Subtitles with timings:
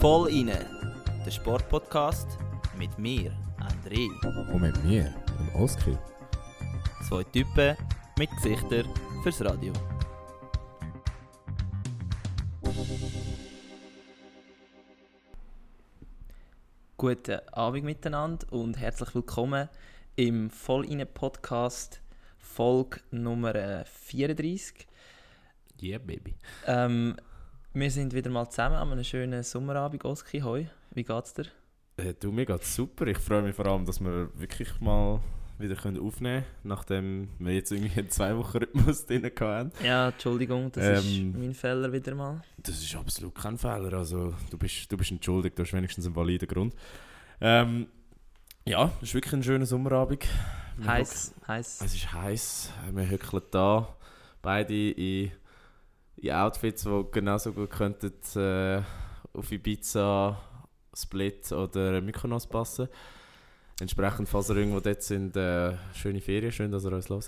[0.00, 0.66] Voll inne,
[1.24, 2.26] der Sportpodcast
[2.76, 4.08] mit mir, André.
[4.52, 5.96] Und mit mir, dem Oskar.
[7.08, 7.76] Zwei Typen
[8.18, 8.86] mit Gesichtern
[9.22, 9.72] fürs Radio.
[16.96, 19.68] Guten Abend miteinander und herzlich willkommen
[20.16, 22.00] im Voll inne Podcast
[22.38, 24.88] Folge Nummer 34.
[25.80, 26.34] Yeah, baby.
[26.66, 27.16] Ähm,
[27.74, 30.40] wir sind wieder mal zusammen an einem schönen Sommerabend, Oski.
[30.40, 31.46] Hoi, wie geht's dir?
[31.98, 33.06] Äh, du, mir geht's super.
[33.06, 35.20] Ich freue mich vor allem, dass wir wirklich mal
[35.58, 39.72] wieder können aufnehmen können, nachdem wir jetzt irgendwie einen zwei Wochen Rhythmus drin hatten.
[39.84, 42.42] Ja, Entschuldigung, das Ähm, ist mein Fehler wieder mal.
[42.58, 43.92] Das ist absolut kein Fehler.
[43.94, 46.74] Also, du bist, du bist entschuldigt, du hast wenigstens einen validen Grund.
[47.40, 47.86] Ähm,
[48.64, 50.26] ja, es ist wirklich ein schöner Sommerabend.
[50.86, 51.80] Heiß, heiß.
[51.82, 52.72] Es ist heiß.
[52.92, 53.96] Wir hückeln da
[54.42, 55.32] beide in,
[56.16, 58.82] in Outfits, die genauso gut könnten äh,
[59.32, 60.38] auf Ibiza,
[60.94, 62.88] Split oder Mykonos passen.
[63.78, 67.26] Entsprechend, falls ihr irgendwo dort sind, äh, schöne Ferien, schön, dass ihr uns hört.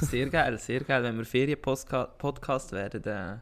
[0.00, 1.02] Sehr geil, sehr geil.
[1.02, 3.38] Wenn wir Ferien-Podcast werden, äh,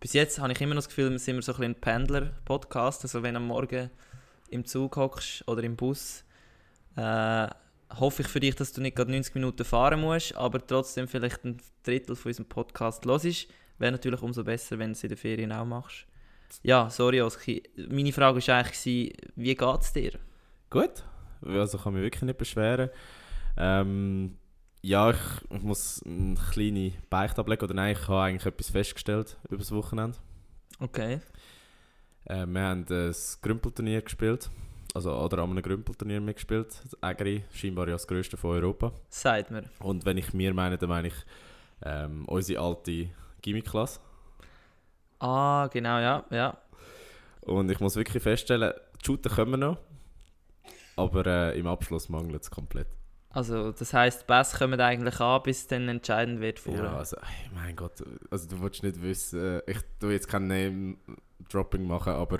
[0.00, 3.04] bis jetzt habe ich immer noch das Gefühl, wir sind wir so ein ein Pendler-Podcast.
[3.04, 3.90] Also wenn du am Morgen
[4.50, 6.24] im Zug hockst oder im Bus,
[6.96, 7.46] äh,
[7.94, 11.44] hoffe ich für dich, dass du nicht gerade 90 Minuten fahren musst, aber trotzdem vielleicht
[11.44, 13.46] ein Drittel von unserem Podcast ist.
[13.78, 16.06] Wäre natürlich umso besser, wenn du es in den Ferien auch machst.
[16.62, 17.62] Ja, sorry Oski.
[17.88, 20.12] Meine Frage war eigentlich, wie geht es dir?
[20.70, 21.04] Gut,
[21.42, 22.90] also kann mich wirklich nicht beschweren.
[23.56, 24.36] Ähm,
[24.82, 25.16] ja, ich,
[25.50, 29.72] ich muss eine kleine Beichte ablegen, oder nein, ich habe eigentlich etwas festgestellt über das
[29.72, 30.16] Wochenende.
[30.78, 31.20] Okay.
[32.24, 34.50] Äh, wir haben ein Grümpelturnier gespielt.
[34.94, 36.80] Also, oder an einem Grümpelturnier mitgespielt.
[36.82, 38.92] Das Agri, scheinbar ja das grösste von Europa.
[39.08, 39.64] Sagt mir.
[39.80, 41.14] Und wenn ich mir meine, dann meine ich
[41.82, 43.10] ähm, unsere alte
[43.42, 44.00] Gimmick-Klasse.
[45.18, 46.58] Ah, genau, ja, ja.
[47.40, 49.78] Und ich muss wirklich feststellen, die Shooter können wir noch.
[50.96, 52.88] Aber äh, im Abschluss mangelt es komplett.
[53.30, 56.84] Also, das heisst, die Pässe kommen eigentlich an, bis dann entscheidend wird vorne.
[56.84, 60.46] Ja, also, ey, mein Gott, also du willst nicht wissen, äh, ich tue jetzt kein
[60.46, 62.38] Name-Dropping machen, aber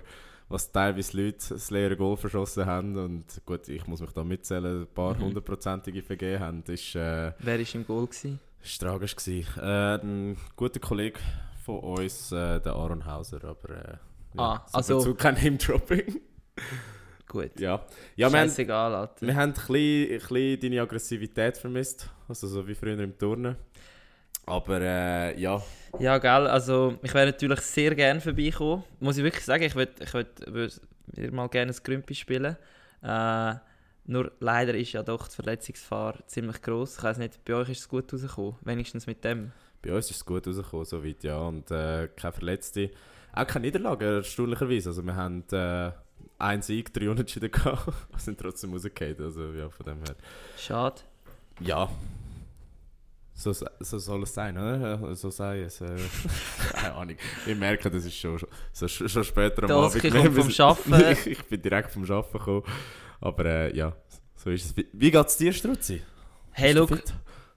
[0.49, 4.83] was teilweise Leute das leere Goal verschossen haben und gut, ich muss mich da mitzählen,
[4.83, 5.25] ein paar Mhm.
[5.25, 8.07] hundertprozentige vergeben haben, ist, äh, Wer war im Goal?
[8.07, 8.41] Gewesen?
[8.67, 9.47] Ist tragisch gewesen.
[9.61, 11.19] Äh, ein guter Kollege
[11.65, 13.97] von uns, äh, der Aaron Hauser, aber äh,
[14.39, 16.21] Ah, so also- dazu kein Name-Dropping.
[17.29, 17.59] Gut.
[17.59, 17.85] ja,
[18.15, 19.27] ja wir, haben, Alter.
[19.27, 23.57] wir haben ein bisschen, ein bisschen deine Aggressivität vermisst, also so wie früher im Turnen.
[24.47, 25.61] Aber äh, ja,
[25.99, 28.85] Ja, gell, also ich wäre natürlich sehr gerne vorbeikommen.
[29.01, 30.81] Muss ich wirklich sagen, ich würde ich würd, würd
[31.33, 32.57] mal gerne ein Grümpi spielen.
[33.03, 33.55] Äh,
[34.07, 36.99] nur leider ist ja doch die Verletzungsgefahr ziemlich groß.
[36.99, 39.53] Ich weiß nicht, bei euch ist es gut rausgekommen, wenigstens mit dem.
[39.83, 41.39] Bei uns ist es gut rausgekommen, soweit, ja.
[41.39, 42.91] Und äh, keine Verletzte.
[43.33, 44.91] Auch keine Niederlage, erstaunlicherweise.
[44.91, 45.91] Also wir haben äh,
[46.39, 49.21] einen Sieg, drei Unentschieden gehabt, wir sind trotzdem rausgefallen.
[49.21, 50.15] Also ja, von dem her.
[50.57, 51.03] Schade.
[51.61, 51.91] Ja.
[53.35, 55.15] So, so soll es sein, oder?
[55.15, 55.81] So sei es.
[55.81, 55.97] Äh,
[56.73, 57.17] keine Ahnung.
[57.45, 58.41] Ich merke, das ist schon,
[58.73, 60.03] so, schon später am Abend.
[60.03, 61.13] Wir vom Arbeiten.
[61.13, 62.63] ich, ich bin direkt vom Arbeiten gekommen.
[63.21, 63.95] Aber äh, ja,
[64.37, 64.77] so ist es.
[64.77, 66.03] Wie, wie geht es dir, Struzzi?
[66.53, 67.03] Hey, Bist look,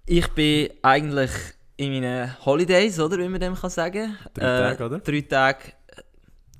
[0.05, 1.31] ich bin eigentlich
[1.77, 4.17] in meinen Holidays, oder wie man dem kann sagen.
[4.33, 4.99] Drei Äh, Tage, oder?
[4.99, 6.01] Drei Tage äh,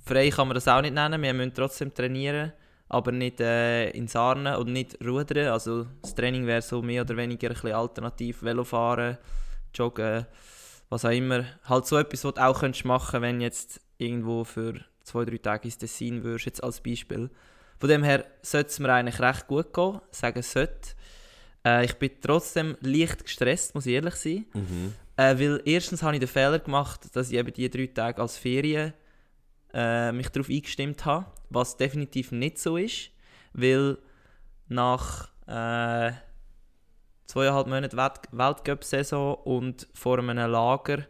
[0.06, 1.22] frei kann man das auch nicht nennen.
[1.22, 2.54] Wir müssen trotzdem trainieren,
[2.88, 5.48] aber nicht äh, in Sarnen oder nicht rudern.
[5.50, 8.42] Also das Training wäre so mehr oder weniger ein bisschen alternativ.
[8.44, 9.18] Velofahren,
[9.74, 10.26] Joggen,
[10.90, 11.44] was auch immer.
[11.66, 15.38] Halt so etwas, was du auch könntest machen wenn du jetzt irgendwo für zwei, drei
[15.38, 17.30] Tage ins Tessin würdest, jetzt als Beispiel.
[17.80, 20.02] Von dem her sollte es mir eigentlich recht gut gehen.
[20.12, 20.90] Sagen sollte.
[21.66, 24.46] Äh, ich bin trotzdem leicht gestresst, muss ich ehrlich sein.
[24.54, 24.94] Mhm.
[25.18, 28.38] Äh, weil erstens habe ich den Fehler gemacht, dass ich eben die drei Tage als
[28.38, 28.94] Ferien
[29.74, 33.12] äh, mich darauf eingestimmt habe, was definitiv nicht so ist,
[33.54, 33.98] weil
[34.68, 36.12] nach äh,
[37.26, 41.06] zweieinhalb Monaten Welt Weltcup-Saison und vor einem Lager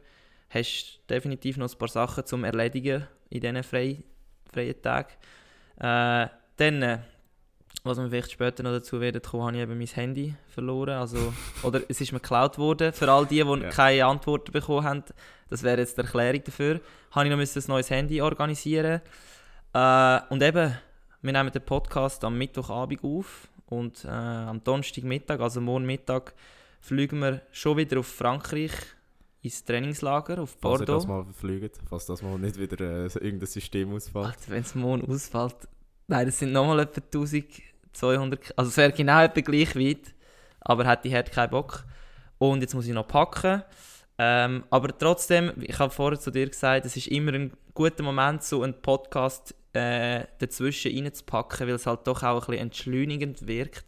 [0.49, 4.03] hast du definitiv noch ein paar Sachen zum Erledigen in diesen frei,
[4.51, 5.13] freien Tagen.
[5.77, 6.27] Äh,
[6.59, 6.99] dann, äh,
[7.83, 10.97] was wir vielleicht später noch dazu werden kommen, habe ich eben mein Handy verloren.
[10.97, 11.33] Also,
[11.63, 12.93] oder es ist mir geklaut worden.
[12.93, 13.69] Für all die, die Ja.
[13.69, 15.03] keine Antworten bekommen haben,
[15.49, 19.01] das wäre jetzt die Erklärung dafür, habe ich noch ein neues Handy organisieren.
[19.73, 20.75] Äh, und eben,
[21.21, 26.33] wir nehmen den Podcast am Mittwochabend auf und äh, am Donnerstagmittag, also morgen Mittag,
[26.81, 28.71] fliegen wir schon wieder auf Frankreich
[29.41, 30.95] ins Trainingslager auf Falls ihr Bordeaux.
[30.99, 34.37] das mal fliegt, falls das mal nicht wieder äh, irgendein System ausfällt.
[34.47, 35.55] Wenn es morgen ausfällt.
[36.09, 38.41] Nein, das sind nochmal etwa 1200.
[38.41, 40.15] K- Also es wäre genau etwa gleich weit.
[40.61, 41.85] Aber hätte ich hätte keinen Bock.
[42.39, 43.63] Und jetzt muss ich noch packen.
[44.17, 48.43] Ähm, aber trotzdem, ich habe vorher zu dir gesagt, es ist immer ein guter Moment,
[48.43, 53.85] so einen Podcast äh, dazwischen reinzupacken, weil es halt doch auch ein bisschen entschleunigend wirkt.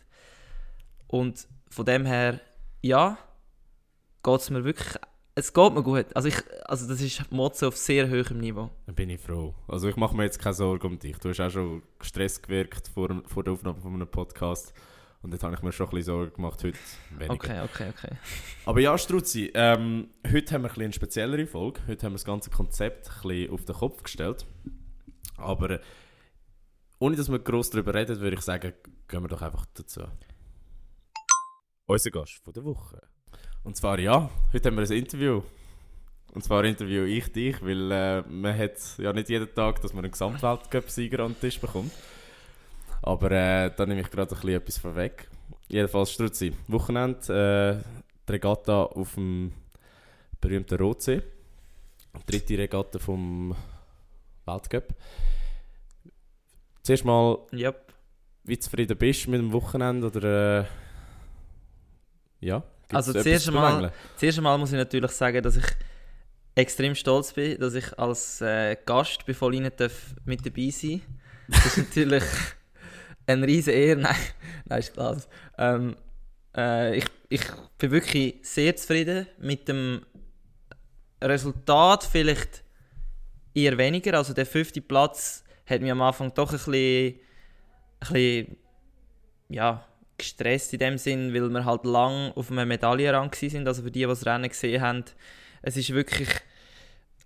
[1.08, 2.40] Und von dem her,
[2.82, 3.18] ja,
[4.24, 4.96] geht es mir wirklich,
[5.36, 6.08] es geht mir gut.
[6.16, 8.70] Also, ich, also das ist Motto auf sehr hohem Niveau.
[8.86, 9.56] Dann bin ich froh.
[9.68, 11.18] Also ich mache mir jetzt keine Sorgen um dich.
[11.18, 14.74] Du hast auch schon Stress gewirkt vor, vor der Aufnahme von einem Podcast.
[15.22, 16.78] Und jetzt habe ich mir schon ein bisschen Sorgen gemacht, heute
[17.12, 17.34] weniger.
[17.34, 18.16] Okay, okay, okay.
[18.66, 21.82] Aber ja, Struzzi, ähm, heute haben wir ein bisschen eine speziellere Folge.
[21.88, 24.46] Heute haben wir das ganze Konzept ein bisschen auf den Kopf gestellt.
[25.38, 25.80] Aber äh,
[27.00, 28.74] ohne dass wir gross darüber reden, würde ich sagen,
[29.08, 30.02] gehen wir doch einfach dazu.
[31.86, 33.11] Unser Gast von der Woche.
[33.64, 35.44] Und zwar ja, heute haben wir ein Interview.
[36.34, 40.04] Und zwar interview ich dich, weil äh, man hat ja nicht jeden Tag, dass man
[40.04, 41.92] einen Gesamtweltcup-Sieger an den Tisch bekommt.
[43.02, 45.30] Aber äh, da nehme ich gerade ein bisschen etwas vorweg.
[45.68, 49.54] Jedenfalls Struzzi, Wochenende, äh, die Regatta auf dem
[50.40, 51.22] berühmten Rotsee.
[52.26, 53.56] Dritte Regatta vom
[54.46, 54.96] Weltcup.
[56.82, 57.94] Zuerst mal, Yep.
[58.44, 60.66] wie zufrieden bist du mit dem Wochenende oder äh,
[62.40, 62.64] ja?
[62.94, 63.94] Also zuerst zu mal- bemängeln?
[64.18, 65.66] Zuerst einmal muss ich natürlich sagen, dass ich
[66.56, 71.02] extrem stolz bin, dass ich als äh, Gast bei Vollinen darf mit dabei sein
[71.48, 72.24] Das ist natürlich
[73.26, 74.00] eine riesige Ehre.
[74.02, 74.16] Nein,
[74.66, 75.18] nein ist klar.
[75.58, 75.96] Ähm,
[76.56, 77.42] äh, ich, ich
[77.78, 80.02] bin wirklich sehr zufrieden mit dem
[81.22, 82.64] Resultat, vielleicht
[83.54, 84.18] eher weniger.
[84.18, 87.20] Also der fünfte Platz hat mich am Anfang doch ein bisschen,
[88.02, 88.58] ein bisschen
[89.50, 89.86] ja,
[90.22, 93.68] gestresst in dem Sinn, weil wir halt lang auf einem Medaillenrang sind.
[93.68, 95.04] Also für die, die das Rennen gesehen haben,
[95.62, 96.30] es ist wirklich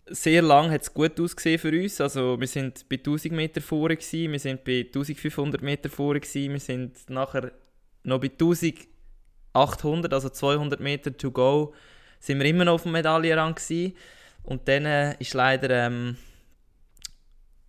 [0.07, 1.99] sehr lang hat es gut ausgesehen für uns.
[1.99, 6.51] Also wir sind bei 1000 Meter vorne gewesen, wir sind bei 1500 Meter vorne gewesen,
[6.53, 7.51] wir sind nachher
[8.03, 11.73] noch bei 1800, also 200 Meter to go,
[12.19, 13.95] sind wir immer noch auf dem Medaillenrang gewesen.
[14.43, 16.17] Und dann äh, ist leider, ähm,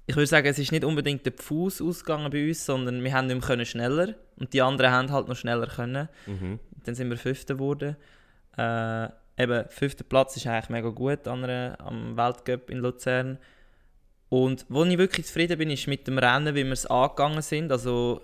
[0.06, 3.26] ich würde sagen, es ist nicht unbedingt der Fuß ausgegangen bei uns, sondern wir haben
[3.26, 6.08] nicht mehr können schneller und die anderen haben halt noch schneller können.
[6.26, 6.60] Mhm.
[6.84, 7.96] Dann sind wir Fünfter geworden.
[8.56, 13.38] Äh, eben, fünfter Platz ist eigentlich mega gut an einer, am Weltcup in Luzern.
[14.28, 17.70] Und wo ich wirklich zufrieden bin, ist mit dem Rennen, wie wir es angegangen sind.
[17.70, 18.22] Also,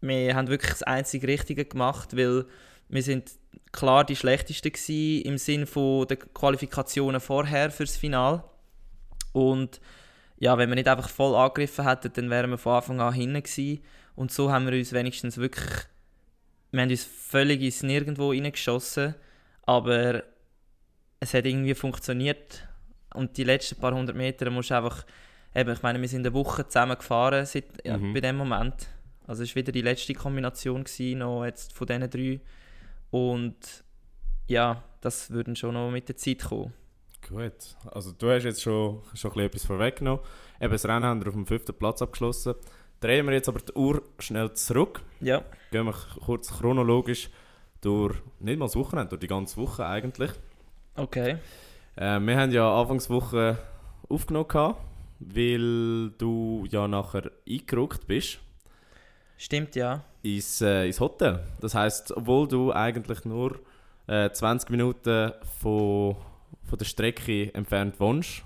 [0.00, 2.46] wir haben wirklich das einzige Richtige gemacht, weil
[2.88, 3.32] wir sind
[3.72, 5.66] klar die Schlechtesten gewesen, im Sinne
[6.06, 8.44] der Qualifikationen vorher fürs Finale.
[9.32, 9.80] Und
[10.38, 13.42] ja, wenn wir nicht einfach voll angegriffen hätten, dann wären wir von Anfang an hinten
[13.42, 13.82] gewesen.
[14.14, 15.86] Und so haben wir uns wenigstens wirklich
[16.72, 19.14] wir haben uns völlig ins Nirgendwo reingeschossen,
[19.62, 20.24] aber
[21.20, 22.68] es hat irgendwie funktioniert.
[23.14, 25.06] Und die letzten paar hundert Meter musst du einfach,
[25.54, 28.12] eben, ich meine, wir sind eine Woche zusammen gefahren seit, ja, Mhm.
[28.12, 28.74] bei dem Moment.
[29.26, 32.40] Also es war wieder die letzte Kombination gewesen, noch jetzt von diesen drei.
[33.10, 33.84] Und
[34.48, 36.74] ja, das würde schon noch mit der Zeit kommen.
[37.28, 40.20] Gut, also du hast jetzt schon, schon ein etwas vorweggenommen.
[40.60, 42.54] Eben, das Rennen haben wir auf dem fünften Platz abgeschlossen.
[43.00, 45.02] Drehen wir jetzt aber die Uhr schnell zurück.
[45.20, 45.94] Ja, Gehen wir
[46.24, 47.28] kurz chronologisch
[47.80, 50.30] durch, nicht mal das Wochenende, durch die ganze Woche eigentlich.
[50.96, 51.38] okay.
[51.96, 53.58] Äh, wir haben ja Anfangswoche
[54.08, 54.80] aufgenommen, gehabt,
[55.18, 58.38] weil du ja nachher eingerückt bist
[59.38, 60.04] Stimmt, ja.
[60.22, 61.40] ins, äh, ins Hotel.
[61.60, 63.58] Das heißt, obwohl du eigentlich nur
[64.06, 66.16] äh, 20 Minuten von,
[66.64, 68.42] von der Strecke entfernt wohnst,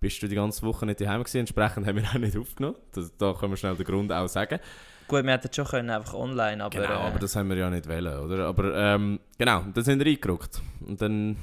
[0.00, 1.38] bist du die ganze Woche nicht daheim gewesen.
[1.38, 2.76] Entsprechend haben wir auch nicht aufgenommen.
[2.92, 4.60] Das, da können wir schnell den Grund auch sagen.
[5.06, 6.80] Gut, wir hätten schon können, einfach online, aber...
[6.80, 8.46] genau, äh, aber das haben wir ja nicht wollen, oder?
[8.46, 10.62] Aber ähm, genau, dann sind wir eingerückt.
[10.80, 11.36] Und dann,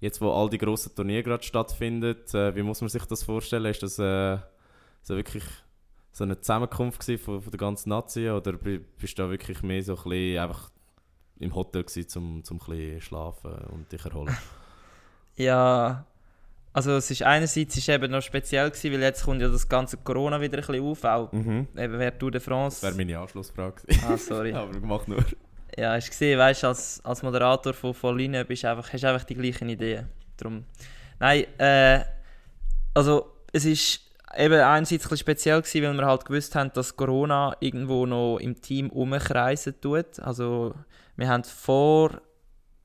[0.00, 3.66] jetzt wo all die grossen Turniere gerade stattfinden, äh, wie muss man sich das vorstellen?
[3.66, 4.38] Ist das äh,
[5.02, 5.44] so wirklich
[6.10, 9.82] so eine Zusammenkunft von, von der ganzen Nazi oder bi- bist du da wirklich mehr
[9.82, 10.70] so ein bisschen einfach
[11.38, 14.36] im Hotel gewesen, zum, zum ein bisschen schlafen und dich erholen?
[15.36, 16.06] Ja,
[16.72, 19.98] also es ist einerseits ist eben noch speziell gewesen, weil jetzt kommt ja das ganze
[19.98, 21.68] Corona wieder ein bisschen auf, auch mhm.
[21.76, 22.94] eben während Tour de Das wäre France.
[22.96, 24.04] meine Anschlussfrage gewesen.
[24.08, 24.52] Ah, sorry.
[24.54, 25.24] Aber mach nur.
[25.76, 29.08] Ja, hast du gesehen, weißt, als, als Moderator von Volline bist du einfach, hast du
[29.08, 30.08] einfach die gleichen Ideen.
[30.36, 30.64] Drum.
[31.18, 32.00] Nein, äh,
[32.94, 34.00] also es ist
[34.36, 38.60] eben einerseits ein speziell gewesen, weil wir halt gewusst haben, dass Corona irgendwo noch im
[38.60, 40.20] Team umkreisen tut.
[40.20, 40.74] Also
[41.16, 42.20] wir haben vor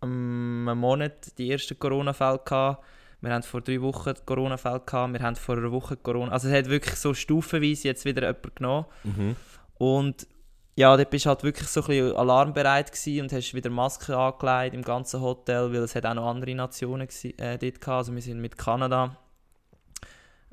[0.01, 2.83] einem Monat die ersten Corona-Fälle gehabt.
[3.21, 5.13] Wir haben vor drei Wochen Corona-Fälle gehabt.
[5.13, 6.31] Wir haben vor einer Woche Corona.
[6.31, 8.85] Also es hat wirklich so stufenweise jetzt wieder jemand genommen.
[9.03, 9.35] Mhm.
[9.79, 10.27] Und
[10.75, 14.13] ja, dort bist du halt wirklich so ein bisschen alarmbereit gewesen und hast wieder Masken
[14.13, 17.97] angelegt im ganzen Hotel, weil es hat auch noch andere Nationen gsi- äh, dort gehabt.
[17.97, 19.17] Also wir sind mit Kanada,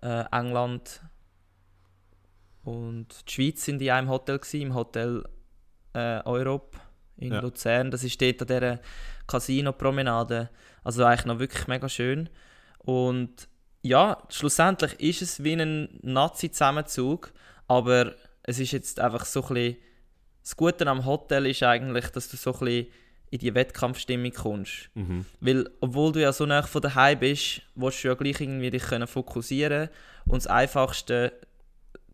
[0.03, 1.03] äh, England
[2.63, 5.25] und die Schweiz sind in einem Hotel gewesen, im Hotel
[5.93, 6.79] äh, Europe
[7.17, 7.41] in Ja.
[7.41, 7.91] Luzern.
[7.91, 8.81] Das ist dort an dieser
[9.27, 10.51] Casino-Promenade.
[10.83, 12.29] Also eigentlich noch wirklich mega schön.
[12.79, 13.49] Und
[13.83, 17.33] ja, schlussendlich ist es wie ein Nazi-Zusammenzug,
[17.69, 19.77] aber es ist jetzt einfach so ein bisschen...
[20.43, 22.87] Das Gute am Hotel ist eigentlich, dass du so ein bisschen
[23.31, 24.91] in die Wettkampfstimmung kommst.
[24.95, 25.25] Mhm.
[25.41, 28.83] Weil, obwohl du ja so nah von daheim bist, willst du ja gleich irgendwie dich
[28.83, 29.89] können fokussieren
[30.27, 31.33] Und das Einfachste,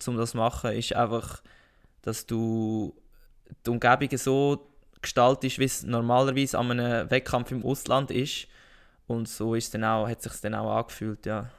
[0.07, 1.42] um das zu machen, ist einfach,
[2.02, 2.95] dass du
[3.66, 4.70] die Umgebung so
[5.02, 8.47] gestaltest, wie es normalerweise an einem Wettkampf im Ausland ist.
[9.07, 11.50] Und so ist dann auch, hat sich dann auch angefühlt, ja.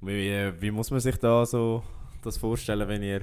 [0.00, 1.82] Wie, wie muss man sich da so
[2.22, 3.22] das vorstellen, wenn ihr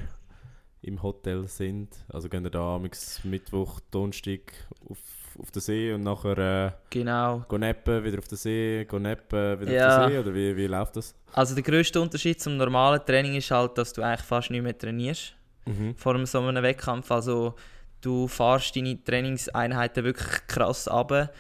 [0.82, 1.90] im Hotel sind?
[2.12, 2.90] Also gehen ihr da am
[3.24, 4.52] Mittwoch, Donnerstag
[4.90, 4.98] auf,
[5.40, 7.46] auf den See und nachher äh, Genau.
[7.58, 9.88] neppen, wieder auf den See, gehen neppen, wieder Ja.
[9.98, 10.20] auf den See?
[10.20, 11.16] Oder wie, wie läuft das?
[11.32, 14.78] Also der grösste Unterschied zum normalen Training ist halt, dass du eigentlich fast nicht mehr
[14.78, 15.36] trainierst.
[15.66, 15.96] Mhm.
[15.96, 17.10] vor einem so einem Wettkampf.
[17.10, 17.56] Also
[18.04, 21.34] du fahrst deine Trainingseinheiten wirklich krass ab.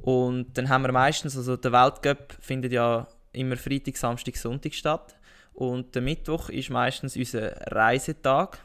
[0.00, 5.16] Und dann haben wir meistens, also der Weltcup findet ja immer Freitag, Samstag, Sonntag statt.
[5.52, 8.58] Und der Mittwoch ist meistens unser Reisetag.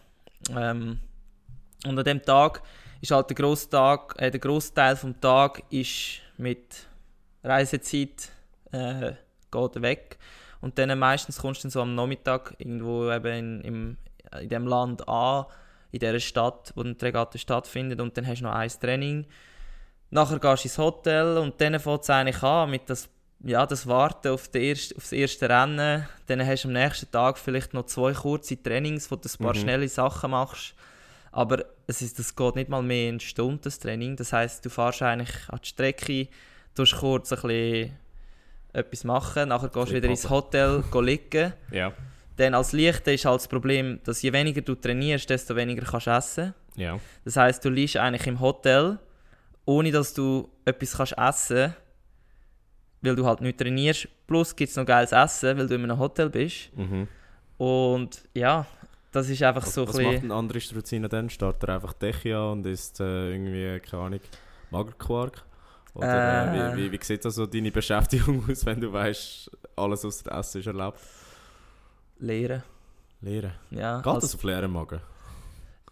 [0.56, 1.00] Ähm,
[1.86, 2.62] und an dem Tag
[3.02, 6.88] ist halt der grosse Tag, äh, der grosse Teil vom Tag ist mit
[7.44, 8.30] Reisezeit
[8.72, 9.14] äh,
[9.52, 10.18] geht weg.
[10.62, 13.98] Und dann meistens kommst du dann so am Nachmittag irgendwo eben in, im,
[14.40, 15.46] in dem Land an,
[15.92, 19.26] in der Stadt, wo die Regatta stattfindet und dann hast du noch ein Training.
[20.10, 23.10] Nachher gehst du ins Hotel und dann fängt es eigentlich an mit das,
[23.44, 26.06] ja, das Warten auf, den erst, auf das erste Rennen.
[26.28, 29.56] Dann hast du am nächsten Tag vielleicht noch zwei kurze Trainings, wo du ein paar
[29.56, 29.60] Mhm.
[29.60, 30.74] schnelle Sachen machst.
[31.32, 34.18] Aber es ist, das geht nicht mal mehr in Stunden, das Training.
[34.18, 36.28] Das heißt, du fährst eigentlich an die Strecke,
[36.76, 37.94] tust kurz ein bisschen
[38.74, 40.30] etwas machen, nachher gehst du wieder ins.
[40.30, 41.54] Hotel liegen.
[41.72, 41.94] Ja.
[42.38, 46.08] Dann als Leichter ist halt das Problem, dass je weniger du trainierst, desto weniger kannst
[46.08, 46.54] du essen.
[46.76, 47.00] Ja.
[47.26, 49.00] Das heißt, du liegst eigentlich im Hotel,
[49.66, 51.76] ohne dass du etwas kannst essen
[53.02, 54.08] weil du halt nicht trainierst.
[54.28, 56.76] Plus gibt es noch geiles Essen, weil du in einem Hotel bist.
[56.76, 57.08] Mhm.
[57.58, 58.66] Und ja,
[59.12, 61.30] das ist einfach so ein Was macht ein anderer Struziner dann?
[61.30, 64.20] Startet er einfach Dechi an und isst äh, irgendwie, keine Ahnung,
[64.70, 65.44] Magerquark?
[65.94, 66.78] Oder äh, Äh.
[66.78, 70.68] wie, wie, wie sieht also deine Beschäftigung aus, wenn du weißt, alles außer Essen ist
[70.68, 71.00] erlaubt?
[72.22, 72.64] Lehren.
[73.22, 73.54] Lehren.
[73.72, 75.02] Ja, Geht also- das auf leeren Magen?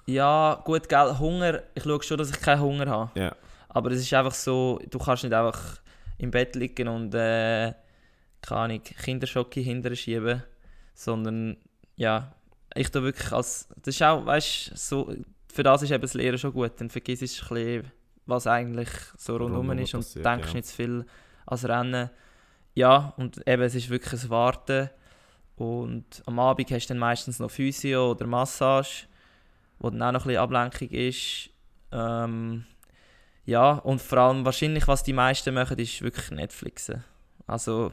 [0.05, 1.62] ja, gut, gell, Hunger.
[1.75, 3.19] Ich schaue schon, dass ich keinen Hunger habe.
[3.19, 3.36] Ja.
[3.69, 5.79] Aber es ist einfach so, du kannst nicht einfach
[6.17, 7.74] im Bett liegen und äh,
[8.41, 10.43] keine Ahnung, Kinderschocke hinterher schieben,
[10.95, 11.57] sondern
[11.95, 12.33] ja,
[12.74, 15.13] ich da wirklich als, das ist auch, weißt so,
[15.51, 17.91] für das ist eben das Lehren schon gut, dann vergisst du ein bisschen,
[18.25, 20.53] was eigentlich so rundherum Rundum ist und passiert, denkst ja.
[20.55, 21.05] nicht zu viel
[21.45, 22.09] ans Rennen.
[22.75, 24.89] Ja, und eben, es ist wirklich ein Warten
[25.59, 29.05] und am Abend hast du dann meistens noch Physio oder Massage,
[29.79, 31.49] wo dann auch noch ein bisschen Ablenkung ist.
[31.91, 32.65] Ähm,
[33.45, 37.03] ja, und vor allem wahrscheinlich, was die meisten machen, ist wirklich Netflixen.
[37.47, 37.91] Also,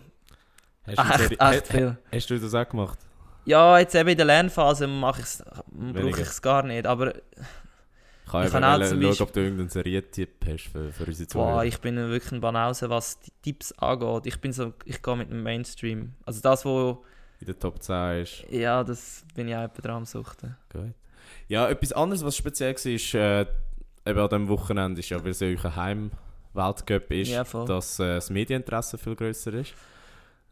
[0.87, 1.97] Hast, du echt, Serie- echt viel.
[2.13, 2.99] hast du das auch gemacht?
[3.47, 5.43] Ja, jetzt eben in der Lernphase mache ich's,
[5.73, 9.33] brauche ich es gar nicht, aber Ich kann Ich kann auch zum schauen, Beispiel- ob
[9.33, 11.65] du irgendeinen Serientipp hast für, für unsere Zuhörer.
[11.65, 14.27] ich bin wirklich ein Banause, was die Tipps angeht.
[14.27, 16.15] Ich bin so, ich gehe mit dem Mainstream.
[16.25, 17.05] Also das, wo,
[17.41, 18.45] In der Top 10 ist.
[18.51, 20.57] ja, das bin ich auch dran am suchten.
[20.73, 20.93] Gut.
[21.49, 23.43] Ja, etwas anderes, was speziell war, ist, äh,
[24.07, 28.15] eben an diesem Wochenende, ist ja, weil es ja euer Heim-Weltcup ist, Ja, dass äh,
[28.17, 29.75] das Medieninteresse viel grösser ist.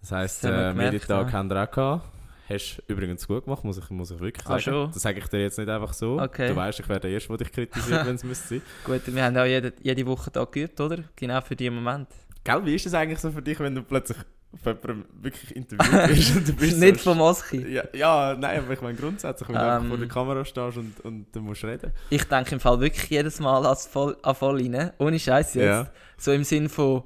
[0.00, 1.32] Das heisst, Das haben wir äh, gemerkt, Medientag ja.
[1.32, 2.04] haben wir auch gehabt.
[2.46, 4.60] Hast du übrigens gut gemacht, muss ich, muss ich wirklich Ah, sagen.
[4.62, 4.92] schon?
[4.92, 6.20] Das sage ich dir jetzt nicht einfach so.
[6.20, 6.48] Okay.
[6.48, 8.62] Du weißt, ich wäre der Erste, der dich kritisiert, wenn es müsste sein.
[8.84, 10.98] Gut, wir haben auch jede, jede Woche da geübt, oder?
[11.16, 12.08] Genau für diesen Moment.
[12.44, 14.18] Gell, wie ist es eigentlich so für dich, wenn du plötzlich
[14.62, 17.34] von jemandem wirklich interviewt wirst und du bist Nicht so vom.
[17.68, 19.88] Ja, ja, nein, aber ich meine grundsätzlich, wenn du einfach Ähm.
[19.88, 21.92] vor der Kamera stehst und, und du musst reden.
[22.10, 24.92] Ich denke im Fall wirklich jedes Mal als voll, an voll rein.
[24.98, 25.64] Ohne Scheiß jetzt.
[25.64, 25.86] Ja.
[26.16, 27.04] So im Sinn von,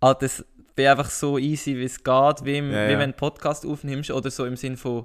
[0.00, 0.44] ah, das
[0.74, 3.66] bin einfach so easy, wie es geht, wie, im, Ja, wie wenn du einen Podcast
[3.66, 4.10] aufnimmst.
[4.10, 5.04] Oder so im Sinn von,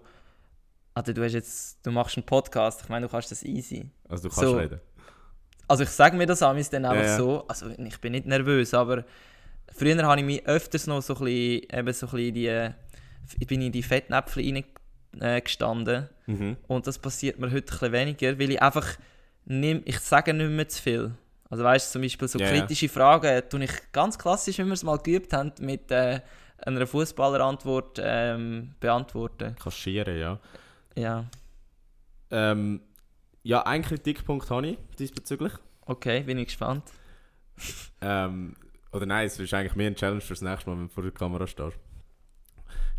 [0.94, 3.90] Alter, du, hast jetzt, du machst einen Podcast, ich meine, du kannst das easy.
[4.10, 4.58] Also du kannst So.
[4.58, 4.80] reden.
[5.70, 7.18] Also ich sage mir das amigs dann einfach Ja, ja.
[7.18, 9.04] so, also ich bin nicht nervös, aber
[9.74, 13.46] früher habe ich mich öfters noch so ein bisschen, eben so ein bisschen in die,
[13.46, 14.64] bin in die Fettnäpfchen
[15.20, 16.10] reingestanden.
[16.26, 16.58] Mhm.
[16.68, 18.98] Und das passiert mir heute ein bisschen weniger, weil ich einfach
[19.46, 21.12] nimm, ich sage nicht mehr zu viel.
[21.50, 22.50] Also weißt du, zum Beispiel so ja.
[22.50, 26.20] kritische Fragen tue ich ganz klassisch, wie wir es mal geübt haben, mit äh,
[26.58, 29.56] einer Fußballerantwort ähm, beantworten.
[29.56, 30.40] Kaschieren, ja.
[30.96, 31.26] Ja,
[32.32, 32.82] Ähm,
[33.44, 35.54] ja, einen Kritikpunkt habe ich diesbezüglich.
[35.86, 36.84] okay, bin ich gespannt.
[38.02, 38.56] Ähm,
[38.98, 41.12] oder nein, es ist eigentlich mehr ein Challenge fürs nächste Mal, wenn du vor der
[41.12, 41.78] Kamera stehst.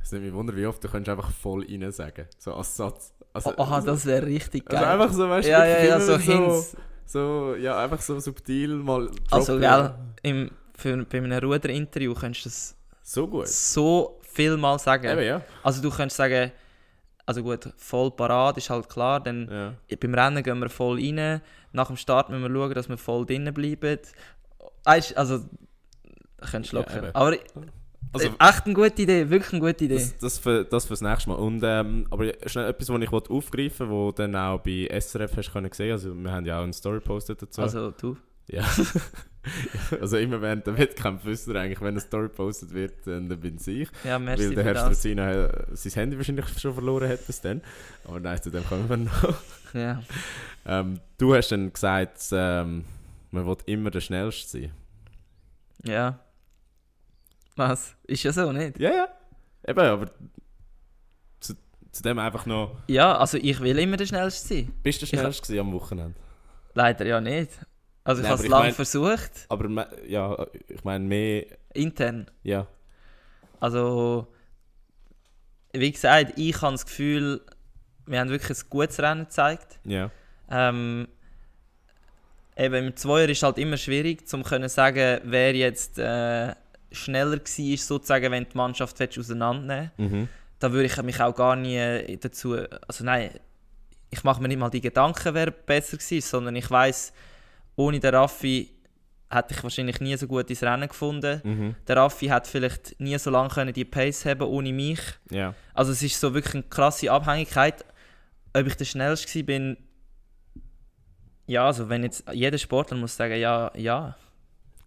[0.02, 2.26] Es nimmt mich wunder, wie oft du kannst einfach voll rein sagen.
[2.38, 3.12] So als Satz.
[3.32, 4.92] Also, aha, das wäre richtig also geil.
[4.92, 6.76] einfach so, weißt du, ja, ja, ja, so so, Hints.
[7.04, 9.60] So, ja, einfach so subtil mal Also, droppen.
[9.60, 13.48] gell, im, für, bei einem Ruderinterview könntest du das So gut.
[13.48, 15.06] so viel mal sagen.
[15.10, 15.42] Eben, ja.
[15.62, 16.52] Also du könntest sagen,
[17.26, 19.48] also gut, voll parat ist halt klar, dann
[19.90, 19.96] ja.
[20.00, 23.26] beim Rennen gehen wir voll rein, nach dem Start müssen wir schauen, dass wir voll
[23.26, 23.98] drinnen bleiben.
[24.84, 25.40] Weißt, also,
[26.50, 26.98] könntest du Ja, locker.
[26.98, 27.14] eben.
[27.14, 27.36] Aber
[28.12, 29.94] Also, äh, echt eine gute Idee, wirklich eine gute Idee.
[29.96, 31.36] das, das, für, das fürs nächste Mal.
[31.36, 35.36] Und, ähm, aber ja, schnell etwas, was ich aufgreifen wollte, was dann auch bei SRF
[35.36, 35.92] hast können sehen.
[35.92, 37.60] Also wir haben ja auch eine Story gepostet dazu.
[37.60, 38.16] Also du.
[38.48, 38.64] ja.
[40.00, 43.56] also immer während der Wettkampf wisst ihr eigentlich, wenn eine Story gepostet wird, dann bin
[43.56, 43.88] es ich.
[44.04, 44.82] Ja, merci weil der Herr das.
[44.84, 47.60] Strazina äh, sein Handy wahrscheinlich schon verloren hat bis dann.
[48.06, 49.34] Aber nein, zu dem kommen wir noch.
[49.74, 50.02] Ja.
[50.66, 52.84] Ähm, du hast dann gesagt, ähm,
[53.30, 54.72] man will immer der Schnellste sein.
[55.84, 56.18] ja.
[57.58, 57.96] Was?
[58.04, 58.78] Ist ja so, nicht?
[58.78, 59.08] Ja, ja.
[59.66, 60.10] Eben, aber
[61.40, 61.54] zu,
[61.90, 64.72] zu dem einfach noch, Ja, also ich will immer der Schnellste sein.
[64.82, 66.14] bist du der Ich- Schnellste gewesen am Wochenende?
[66.74, 67.50] Leider ja nicht.
[68.04, 72.30] Also ich habe es ich lange mein- versucht, Aber ja, ich meine mehr, intern.
[72.44, 72.66] ja.
[73.60, 74.28] Also,
[75.72, 77.40] wie gesagt, ich habe das Gefühl,
[78.06, 79.80] wir haben wirklich ein gutes Rennen gezeigt.
[79.84, 80.10] Ja.
[80.48, 81.08] Ähm,
[82.56, 86.54] eben im Zweier ist halt immer schwierig, um zu sagen, wer jetzt äh,
[86.90, 90.28] schneller war, sozusagen, wenn die Mannschaft auseinandernehmen Mhm.
[90.60, 92.56] Da würde ich mich auch gar nie dazu.
[92.88, 93.30] Also nein,
[94.10, 97.12] ich mache mir nicht mal die Gedanken, wer besser war, sondern ich weiß,
[97.76, 98.70] ohne den Raffi
[99.30, 101.40] hätte ich wahrscheinlich nie so gut ins Rennen gefunden.
[101.44, 101.74] Mhm.
[101.86, 105.00] Der Raffi hat vielleicht nie so lange können die Pace haben ohne mich.
[105.30, 105.54] Ja.
[105.74, 107.84] Also es ist so wirklich eine krasse Abhängigkeit.
[108.54, 109.76] Ob ich der schnellste war, bin
[111.46, 114.16] ja, also wenn jetzt jeder Sportler muss sagen, ja, ja.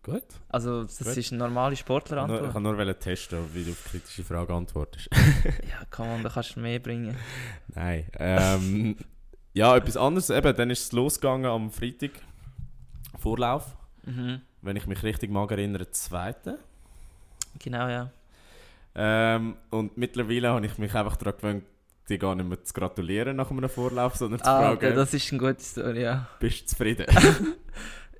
[0.03, 0.23] Gut.
[0.49, 1.15] Also das Gut.
[1.17, 2.53] ist eine normale nur, ich Sportlerantwort.
[2.53, 5.09] kann nur testen, wie du auf kritische Fragen antwortest.
[5.69, 7.15] Ja, komm on, da kannst du mehr bringen.
[7.67, 8.05] Nein.
[8.17, 8.95] Ähm,
[9.53, 10.29] ja, etwas anderes.
[10.31, 12.11] Eben, dann ist es losgegangen am Freitag.
[13.19, 13.75] Vorlauf.
[14.03, 14.41] Mhm.
[14.63, 16.57] Wenn ich mich richtig mag erinnere, zweite.
[17.59, 18.09] Genau, ja.
[18.95, 21.63] Ähm, und mittlerweile habe ich mich einfach daran gewöhnt,
[22.09, 25.31] dir gar nicht mehr zu gratulieren nach einem Vorlauf, sondern zu Ah, fragen, das ist
[25.31, 26.27] eine gute Story, ja.
[26.39, 27.05] bist du zufrieden?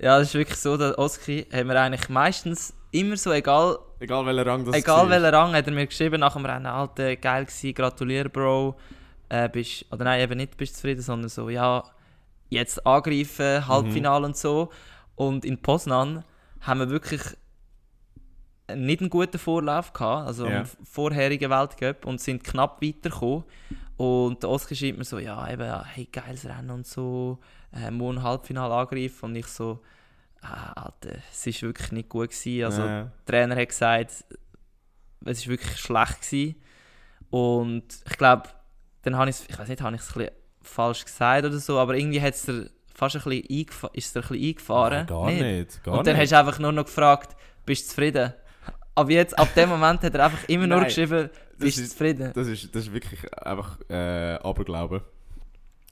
[0.02, 4.26] Ja, das ist wirklich so, der Oski haben wir eigentlich meistens immer so, egal, Egal
[4.26, 7.46] welcher Rang das egal welcher Rang, hat er mir geschrieben nach dem Rennen, Alter, geil
[7.46, 8.76] gewesen, gratuliere, Bro.
[9.30, 11.84] Äh, bist, oder nein, eben nicht bist zufrieden, sondern so, ja,
[12.50, 14.72] jetzt angreifen, Halbfinale und so.
[15.16, 16.26] Und in Poznan
[16.62, 17.22] haben wir wirklich
[18.76, 20.62] nicht einen guten Vorlauf gehabt, also Ja.
[20.62, 23.44] im vorherigen Weltcup, und sind knapp weitergekommen.
[23.98, 27.40] Und Oskar schreibt mir so, ja, eben, hey, geiles Rennen und so,
[27.73, 29.25] äh, morgen Halbfinale angreifen.
[29.25, 29.79] Und ich so,
[30.41, 32.29] ah, Alter, es war wirklich nicht gut.
[32.31, 32.65] Gewesen.
[32.65, 32.88] Also, Ja.
[33.03, 34.12] der Trainer hat gesagt,
[35.25, 36.21] es war wirklich schlecht.
[36.21, 36.55] Gewesen.
[37.29, 38.49] Und ich glaube,
[39.03, 41.57] dann habe ich es, ich weiß nicht, habe ich es ein bisschen falsch gesagt oder
[41.60, 44.97] so, aber irgendwie hat es dir fast ein bisschen, eingef ist dir ein bisschen eingefahren.
[44.97, 45.84] Nein, gar nicht.
[45.84, 46.23] Gar Und dann nicht.
[46.23, 48.34] hast du einfach nur noch gefragt, bist du zufrieden?
[48.93, 51.91] Aber jetzt, ab dem Moment hat er einfach immer nur Nein, geschrieben, bist du ist-
[51.91, 52.31] zufrieden?
[52.36, 55.01] Das ist, das ist wirklich einfach äh, Aberglaube.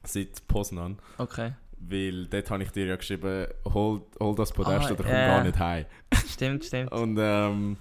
[0.03, 0.99] Seit Poznan.
[1.17, 5.11] Okay, Weil dort habe ich dir ja geschrieben, hol, hol das Podest Ah, oder komm
[5.13, 5.27] ja.
[5.27, 5.85] gar nicht heim.
[6.27, 6.91] stimmt, stimmt.
[6.91, 7.77] Und ähm,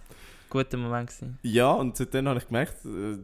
[0.50, 1.38] Guter Moment gewesen.
[1.42, 3.18] ja, und seitdem habe ich gemerkt, äh,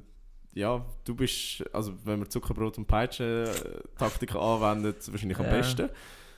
[0.52, 5.50] ja, du bist, also wenn man Zuckerbrot und Peitsche äh, Taktik anwendet, wahrscheinlich am Ja.
[5.52, 5.88] besten.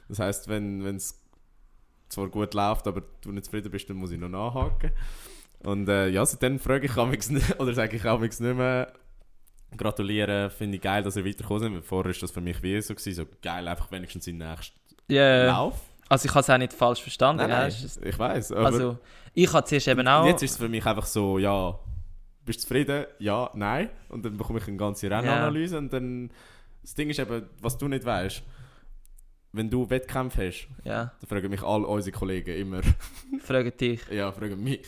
[0.08, 1.20] Das heißt, wenn es
[2.08, 4.92] zwar gut läuft, aber du nicht zufrieden bist, dann muss ich noch nachhaken.
[5.64, 8.92] Und äh, ja, seitdem frage ich amigs nicht, oder sage ich amigs nicht mehr,
[9.76, 11.74] gratulieren, finde ich geil, dass ihr weitergekommen sind.
[11.74, 14.48] Weil Vorher war das für mich wie so, gewesen, so geil, einfach wenigstens in den
[14.50, 15.80] nächsten Ja, Lauf.
[16.08, 17.42] also ich habe es auch nicht falsch verstanden.
[17.42, 18.52] Nein, ja, nein, ist- ich weiß.
[18.52, 18.98] Also,
[19.34, 20.26] ich habe zuerst eben auch...
[20.26, 21.78] jetzt ist es für mich einfach so, ja,
[22.44, 23.06] bist du zufrieden?
[23.18, 23.90] Ja, nein.
[24.08, 26.30] Und dann bekomme ich eine ganze Rennanalyse und dann,
[26.82, 28.42] das Ding ist eben, was du nicht weißt,
[29.52, 32.80] wenn du Wettkämpfe hast, Ja, dann fragen mich all unsere Kollegen immer,
[33.40, 34.00] frage dich.
[34.10, 34.86] ja, fragen mich,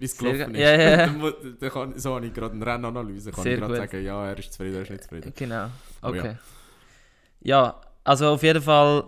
[0.00, 0.68] wie es gelaufen ge- ist.
[0.68, 1.06] ja, ja, ja.
[1.60, 4.38] dann, kann, so habe ich gerade eine Rennanalyse, kann Sehr ich gerade sagen, ja, er
[4.38, 5.32] ist zufrieden, er ist nicht zufrieden.
[5.36, 5.66] Genau,
[6.02, 6.36] okay.
[7.42, 7.80] Ja.
[8.04, 9.04] also auf jeden Fall,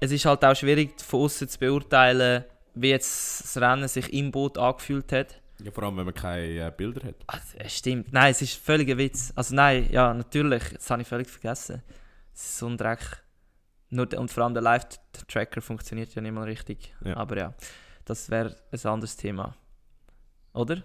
[0.00, 2.44] es ist halt auch schwierig von außen zu beurteilen,
[2.74, 5.40] wie jetzt das Rennen sich im Boot angefühlt hat.
[5.62, 7.14] Ja, vor allem, wenn man keine äh, Bilder hat.
[7.26, 9.32] Also, stimmt, nein, es ist völliger Witz.
[9.34, 11.82] Also nein, ja, natürlich, das habe ich völlig vergessen.
[12.34, 13.22] Es ist so ein Dreck.
[13.88, 16.94] Nur, und vor allem der Live-Tracker funktioniert ja nicht mal richtig.
[17.02, 17.16] Ja.
[17.16, 17.54] Aber ja,
[18.04, 19.54] das wäre ein anderes Thema.
[20.56, 20.82] Oder?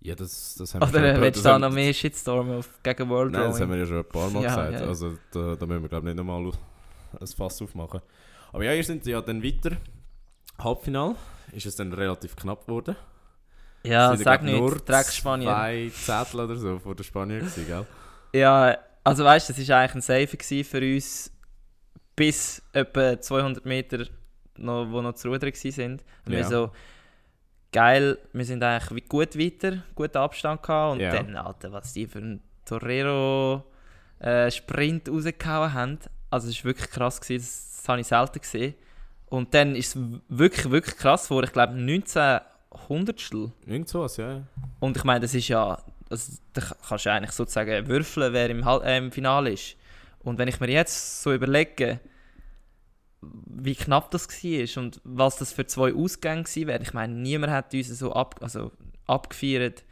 [0.00, 3.08] Ja, das, das haben wir Oder schon- willst du da noch mehr Shitstorm auf, gegen
[3.08, 4.72] World Nein, das haben wir ja schon ein paar Mal Ja, gesagt.
[4.80, 4.86] ja.
[4.88, 6.52] Also da, da müssen wir glaube ich nicht nochmal
[7.20, 8.00] ein Fass aufmachen.
[8.52, 9.76] Aber ja, ihr sind ja dann weiter.
[10.58, 11.14] Halbfinal
[11.52, 12.96] ist es dann relativ knapp geworden.
[13.82, 15.46] Ja, Es sind, sag glaub, nur nicht, Dreck Spanier.
[15.48, 17.86] zwei Zettel oder so vor der Spanier gewesen, gell?
[18.32, 21.30] Ja, also weißt du, das war eigentlich ein Safe für uns
[22.16, 24.06] bis etwa 200 Meter,
[24.56, 25.92] noch, wo noch zu rudern waren.
[25.92, 26.30] Und Ja.
[26.38, 26.70] wir so,
[27.76, 30.94] geil, wir sind eigentlich wie gut weiter, guten Abstand gehabt.
[30.94, 31.10] Und Ja.
[31.12, 35.98] dann, Alter, was die für einen Torero-Sprint rausgehauen haben.
[36.30, 38.74] Also es war wirklich krass, gewesen, das, das habe ich selten gesehen.
[39.28, 42.40] Und dann ist es wirklich, wirklich krass vor, ich glaube 19
[42.88, 43.52] Hundertstel.
[43.66, 44.42] Irgend sowas, ja.
[44.80, 45.76] Und ich meine, das ist ja,
[46.08, 49.76] also, da kannst du eigentlich sozusagen würfeln, wer im, äh, im Finale ist.
[50.20, 52.00] Und wenn ich mir jetzt so überlege,
[53.20, 57.52] wie knapp das war und was das für zwei Ausgänge gewesen wären, ich meine, niemand
[57.52, 58.72] hat uns so ab, also,
[59.06, 59.84] abgefeiert,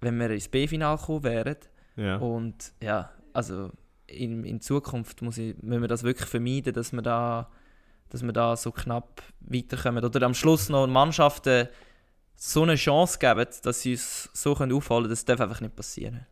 [0.00, 1.56] wenn wir ins B-Final gekommen wären.
[1.96, 2.16] ja.
[2.16, 3.70] Und ja, also
[4.06, 7.50] in, in Zukunft muss ich, müssen wir das wirklich vermeiden, dass wir da,
[8.10, 10.04] dass wir da so knapp weiterkommen.
[10.04, 11.68] Oder am Schluss noch Mannschaften
[12.36, 15.76] so eine Chance geben, dass sie uns so können auffallen können, das darf einfach nicht
[15.76, 16.26] passieren.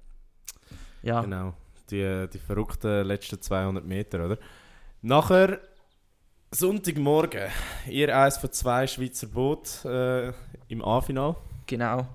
[1.03, 1.55] Ja, Genau.
[1.91, 4.39] Die, die verrückten letzten 200 Meter, oder?
[5.03, 5.61] Nachher,
[6.55, 7.49] Sonntagmorgen,
[7.89, 10.33] ihr eins von zwei Schweizer Boot äh,
[10.69, 11.35] im A-Final.
[11.67, 12.07] genau.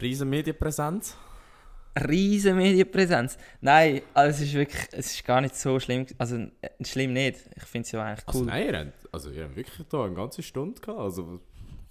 [0.00, 1.16] Riesen Medienpräsenz.
[2.08, 3.36] Riesen Medienpräsenz.
[3.60, 6.06] Nein, also es ist wirklich, es ist gar nicht so schlimm.
[6.18, 7.40] Also äh, schlimm nicht.
[7.56, 8.46] Ich finde es ja eigentlich Also cool.
[8.46, 11.40] nein, ihr habt, also ihr habt wirklich da eine ganze Stunde gehabt, also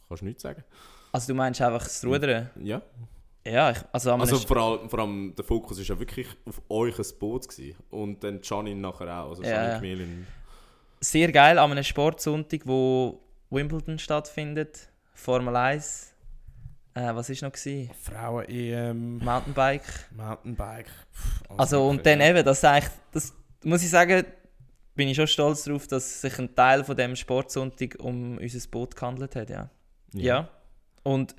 [0.07, 0.63] kannst du nichts sagen.
[1.11, 2.49] Also du meinst einfach das Rudern?
[2.63, 2.81] Ja.
[3.45, 6.97] Ja, ich, also, Also vor allem, vor allem der Fokus war ja wirklich auf euch
[6.97, 7.75] ein Boot gewesen.
[7.89, 10.40] und dann Janin nachher auch, also Ja, Janin ja.
[11.03, 16.13] Sehr geil an einem Sportsonntag, wo Wimbledon stattfindet, Formel 1.
[16.93, 17.89] Äh, was ist noch gewesen?
[18.01, 19.83] Frauen-EM, Mountainbike.
[20.15, 20.87] Mountainbike.
[20.87, 23.33] pff, Also und dann eben, das eigentlich, das
[23.63, 24.25] muss ich sagen,
[24.93, 28.95] bin ich schon stolz darauf, dass sich ein Teil von dem Sportsonntag um unser Boot
[28.95, 29.69] gehandelt hat, ja.
[30.13, 30.49] Ja.
[31.03, 31.35] Und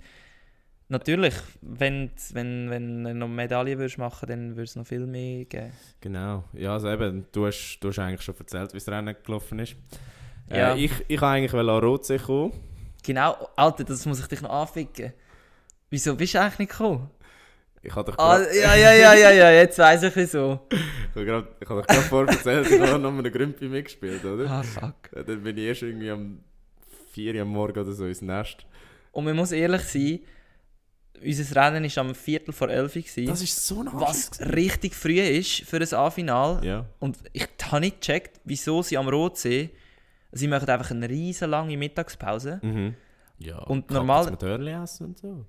[0.92, 5.44] natürlich, wenn, wenn, wenn du noch Medaillen würdest machen, dann würde es noch viel mehr
[5.46, 5.72] geben.
[6.00, 9.58] Genau, ja, also eben, du hast, du hast eigentlich schon erzählt, wie das Rennen gelaufen
[9.58, 9.74] ist.
[10.48, 10.74] Ja.
[10.74, 12.52] Äh, ich ich eigentlich an Rotsee kommen.
[13.02, 15.12] Genau, Alter, das muss ich dich noch anficken.
[15.90, 17.10] Wieso bist du eigentlich nicht gekommen?
[17.82, 20.60] Ich habe dich Ah, ja, ja, ja, ja, ja, jetzt weiss ich wieso.
[20.70, 24.48] ich habe habe dich gerade vorher erzählt, ich habe noch mal einen Grümpi mitgespielt, oder?
[24.48, 24.94] Ah, fuck.
[25.12, 26.38] Äh, Dann bin ich erst irgendwie um
[27.12, 28.64] 4 Uhr am Morgen oder so ins Nest.
[29.10, 30.20] Und man muss ehrlich sein,
[31.24, 32.94] unser Rennen war am Viertel vor elf.
[32.94, 36.64] gewesen, Das ist so ein was richtig früh ist für ein A-Final.
[36.64, 36.86] Ja.
[36.98, 39.70] Und ich habe nicht gecheckt, wieso sie am Rotsee,
[40.32, 42.60] sie machen einfach eine riesen lange Mittagspause.
[42.62, 42.94] Mhm.
[43.38, 45.44] Ja, Und normal- mit essen und so.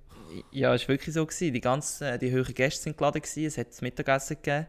[0.50, 1.24] Ja, es war wirklich so.
[1.24, 1.52] Gewesen.
[1.52, 3.46] Die ganzen, die höheren Gäste sind geladen, gewesen.
[3.46, 4.66] es hat das Mittagessen gegeben.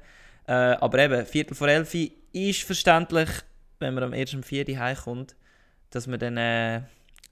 [0.48, 1.96] Äh, aber eben, Viertel vor elf
[2.34, 3.30] ist verständlich,
[3.80, 5.36] wenn man am ersten um vier Uhr heimkommt,
[5.90, 6.82] dass man dann äh,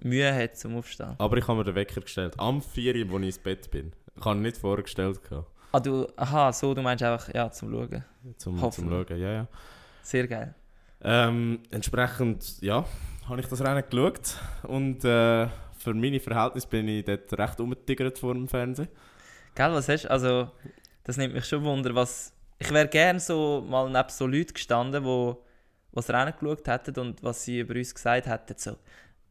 [0.04, 1.16] Mühe hat zum Aufstehen.
[1.18, 2.36] Aber ich habe mir den Wecker gestellt.
[2.38, 3.94] Am 4 Uhr, wo ich ins Bett bin.
[4.16, 5.20] Ich habe ihn nicht vorgestellt.
[5.72, 8.06] Ah, du, aha, so, du meinst einfach, ja, zum Schauen.
[8.38, 8.90] Zum, zum.
[8.90, 9.20] Schauen.
[9.20, 9.48] Ja, ja.
[10.04, 10.54] Sehr geil.
[11.02, 12.86] Ähm, entsprechend, ja,
[13.28, 14.38] habe ich das Rennen geschaut.
[14.64, 18.88] Und äh, für meine Verhältnisse bin ich dort recht umgetigert vor dem Fernsehen.
[19.56, 20.12] Gell, was hast du?
[20.12, 20.52] Also,
[21.04, 22.34] das nimmt mich schon Wunder, was...
[22.60, 25.36] Ich wäre gerne so mal neben so Leuten gestanden, die
[25.92, 28.56] was Rennen geschaut hätten und was sie über uns gesagt hätten.
[28.58, 28.78] So,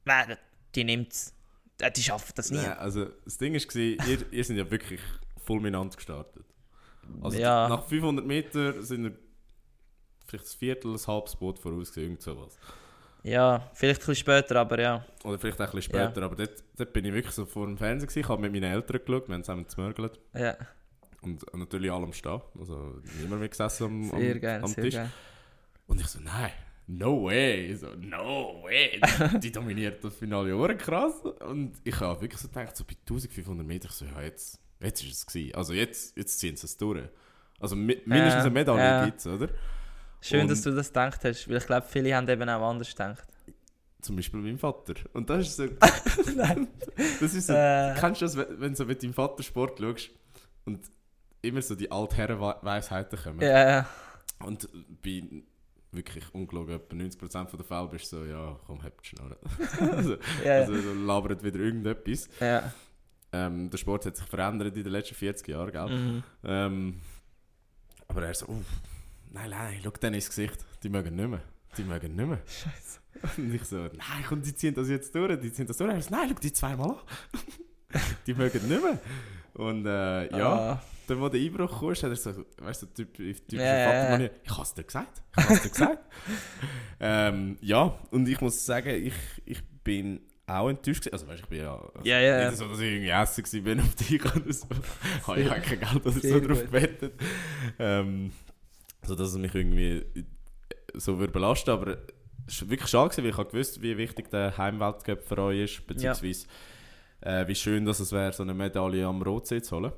[0.05, 0.37] «Nein,
[0.75, 1.35] die nimmt's.
[1.81, 2.59] Äh, Die schaffen das nie.
[2.63, 5.01] Ja, also das Ding war, ihr, ihr seid ja wirklich
[5.45, 6.45] fulminant gestartet.
[7.21, 7.69] Also Ja.
[7.69, 9.13] nach 500 Metern sind wir
[10.27, 12.59] vielleicht ein Viertel, ein halbes Boot voraus, irgend sowas.
[13.25, 15.05] Ja, vielleicht ein bisschen später, aber ja.
[15.25, 17.77] Oder vielleicht auch ein bisschen später, aber dort, dort bin ich wirklich so vor dem
[17.79, 18.19] Fernseher gewesen.
[18.21, 20.19] Ich habe mit meinen Eltern geschaut, wir haben zusammen gemörgelt.
[20.35, 20.57] ja.
[21.21, 24.95] Und natürlich alle am Stehen, also niemand mehr gesessen am, am, Sehr geil, am Tisch.
[24.95, 25.09] geil.
[25.87, 26.51] Und ich so, nein,
[26.87, 27.75] no way.
[27.75, 29.01] So, no way.
[29.41, 31.15] Die dominiert das Finale Ohren krass.
[31.47, 35.13] Und ich habe wirklich so gedacht, so bei 1500 Metern, so, ja, jetzt, jetzt ist
[35.13, 35.55] es gewesen.
[35.55, 37.03] Also jetzt, jetzt ziehen sie es durch.
[37.61, 39.05] Also mi mindestens eine Medaille ja.
[39.05, 39.49] gibt es, oder?
[40.21, 42.91] Schön, Und- dass du das gedacht hast, weil ich glaube, viele haben eben auch anders
[42.91, 43.25] gedacht.
[44.01, 44.95] Zum Beispiel mein Vater.
[45.13, 45.67] Und das ist so,
[47.21, 47.95] das ist so, Äh.
[47.99, 50.11] kennst du das, wenn wenn du so mit deinem Vater Sport schaust
[50.65, 50.81] und
[51.41, 53.41] immer so die Altherren-Weisheiten kommen?
[53.41, 53.89] Ja, ja.
[54.45, 54.69] Und
[55.03, 55.23] bei
[55.93, 59.37] wirklich ungelogen, etwa 90% der Fälle bist du so, ja, komm, habt Schnurren.
[59.93, 62.29] also, ja, also labert wieder irgendetwas.
[62.41, 62.73] ja.
[63.35, 65.89] Ähm, der Sport hat sich verändert in den letzten 40 Jahren, gell?
[65.89, 66.23] Mhm.
[66.45, 67.01] Ähm,
[68.07, 68.67] aber er so, uff,
[69.31, 71.41] nein, nein, schau denen ins Gesicht, die mögen nicht mehr.
[71.79, 72.43] Die mögen nicht mehr.
[72.47, 73.01] Scheiße.
[73.39, 75.91] Und ich so, nein, komm, die ziehen das jetzt durch, die ziehen das durch.
[75.91, 76.97] Er so, nein, schau die zweimal an.
[78.27, 79.01] die mögen nicht mehr.
[79.55, 83.15] Und äh, ja, Ah, dann, wo der Einbruch kam, hat er so, weißt du, typ,
[83.15, 85.99] typ Ja, ja, Vatermanier, ich hab's dir gesagt, ich hab's dir gesagt.
[87.01, 91.13] ähm, ja, und ich muss sagen, ich, ich bin auch enttäuscht gewesen.
[91.15, 92.51] Also weißt, ich bin ja, also, Ja, ja, ja.
[92.51, 94.67] nicht so, dass ich irgendwie essen gewesen bin auf dich oder so.
[95.27, 97.13] Habe ich auch kein Geld oder so drauf gewettet.
[97.79, 98.33] Ähm,
[99.05, 100.05] so dass es mich irgendwie
[100.95, 101.99] so würde belasten aber
[102.47, 105.61] es war wirklich schade, gewesen, weil ich habe gewusst, wie wichtig der Heimweltcup für euch
[105.61, 106.47] ist, beziehungsweise
[107.21, 109.93] äh, wie schön dass es wäre, so eine Medaille am Rotsee zu holen.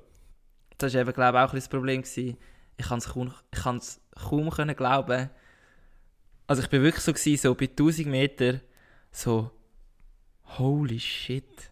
[0.78, 2.02] Das war eben, glaube ich, auch ein das Problem.
[2.02, 2.36] Gewesen.
[2.76, 3.60] Ich kann es kaum, ich
[4.28, 5.30] kaum können glauben.
[6.46, 8.60] Also ich bin wirklich so, gewesen, so bei 1000 Meter
[9.10, 9.50] so
[10.58, 11.70] holy shit.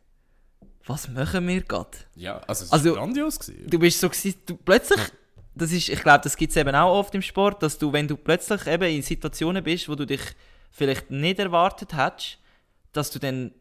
[0.86, 1.90] Was machen wir gerade?
[2.14, 3.38] Ja, also es Also, war grandios.
[3.38, 3.70] Gewesen.
[3.70, 5.00] Du bist so gewesen, du plötzlich,
[5.54, 8.08] das ist, ich glaube, das gibt es eben auch oft im Sport, dass du, wenn
[8.08, 10.22] du plötzlich eben in Situationen bist, wo du dich
[10.70, 12.38] vielleicht nicht erwartet hättest,
[12.92, 13.52] dass du dann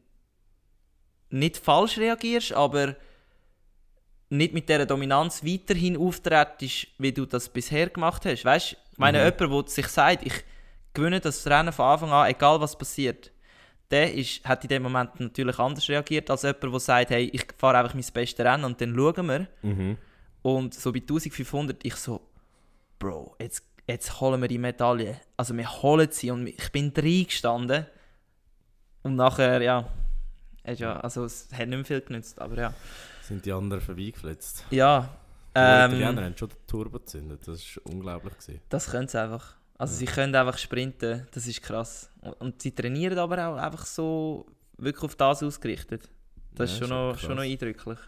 [1.30, 2.96] nicht falsch reagierst, aber
[4.32, 8.46] nicht mit dieser Dominanz weiterhin auftretest, wie du das bisher gemacht hast.
[8.46, 9.34] Weißt du, ich meine, Mhm.
[9.40, 10.34] jemand, der sich sagt, ich
[10.94, 13.32] gewinne das Rennen von Anfang an, egal was passiert,
[13.92, 17.46] der ist, hat in dem Moment natürlich anders reagiert als jemand, der sagt, hey, ich
[17.58, 19.48] fahre einfach mein bestes Rennen und dann schauen wir.
[19.64, 19.98] Mhm.
[20.42, 22.22] Und so bei 1500, ich so,
[23.00, 25.20] Bro, jetzt, jetzt holen wir die Medaille.
[25.36, 27.86] Also wir holen sie und ich bin reingestanden.
[29.04, 29.90] Und nachher, ja,
[30.64, 32.74] also es hat nicht mehr viel genützt, aber ja.
[33.22, 34.66] Sind die anderen vorbeigeflitzt.
[34.72, 35.10] Ja,
[35.56, 38.34] Die Italiener ähm, haben schon den Turbo gezündet, das war unglaublich.
[38.38, 38.62] Gewesen.
[38.70, 39.56] das können sie einfach.
[39.78, 40.00] Also Ja.
[40.00, 42.10] sie können einfach sprinten, das ist krass.
[42.22, 44.46] Und, und sie trainieren aber auch einfach so
[44.78, 46.08] wirklich auf das ausgerichtet.
[46.56, 47.22] Das Ja, ist schon, schon noch, krass.
[47.22, 48.00] schon noch eindrücklich.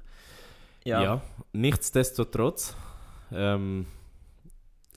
[0.85, 1.01] Ja.
[1.01, 1.21] Ja,
[1.53, 2.75] nichtsdestotrotz,
[3.31, 3.87] ähm,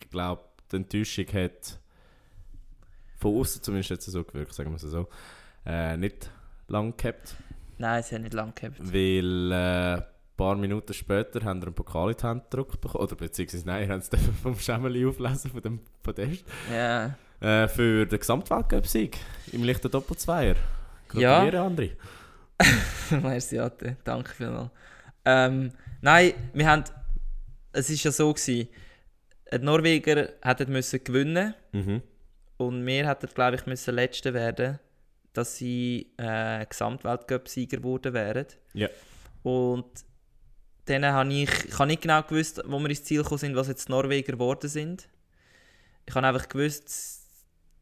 [0.00, 1.78] ich glaube, die Enttäuschung hat
[3.18, 5.08] von außen zumindest jetzt so gewirkt, sagen wir es so,
[5.64, 6.30] äh, nicht
[6.68, 7.36] lang gehabt,
[7.78, 8.76] nein, es hat nicht lange gehabt.
[8.80, 10.04] weil äh, ein
[10.36, 13.88] paar Minuten später haben wir einen Pokal in die Hand gedrückt bekommen, oder beziehungsweise nein,
[13.90, 19.16] haben es dann vom Schemmeli auflesen, von dem Podest, Ja, äh, für den Gesamtweltcup-Sieg
[19.52, 20.56] im leichten Doppelzweier.
[21.14, 21.44] Ja.
[21.44, 21.90] Gratuliere, André.
[23.22, 23.96] Merci, Ate.
[24.04, 24.70] Danke vielmals.
[25.24, 26.84] Ähm, nein, wir haben.
[27.72, 28.68] Es war ja so, gewesen,
[29.52, 32.02] die Norweger hätten müssen gewinnen Mhm.
[32.56, 34.78] und wir hätten, glaube ich, müssen Letzte werden,
[35.36, 38.46] dass sie äh, Gesamtweltcup-Sieger geworden wären.
[38.74, 38.88] Ja.
[39.42, 39.86] Und
[40.86, 43.68] dann habe ich, ich habe nicht genau gewusst, wo wir ins Ziel gekommen sind, was
[43.68, 45.08] jetzt die Norweger geworden sind.
[46.06, 47.22] Ich habe einfach gewusst,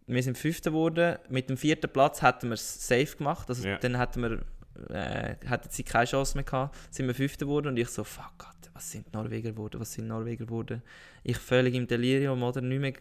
[0.06, 1.18] wir sind Fünfter geworden.
[1.28, 3.48] Mit dem vierten Platz hätten wir es safe gemacht.
[3.48, 3.78] Also Ja.
[3.78, 6.76] dann hätten wir, äh, hätten sie keine Chance mehr gehabt.
[6.90, 10.08] Sind wir Fünfter geworden und ich so, fuck Gott, was sind Norweger geworden, was sind
[10.08, 10.82] Norweger geworden.
[11.22, 12.60] Ich völlig im Delirium, oder?
[12.62, 12.92] Nicht mehr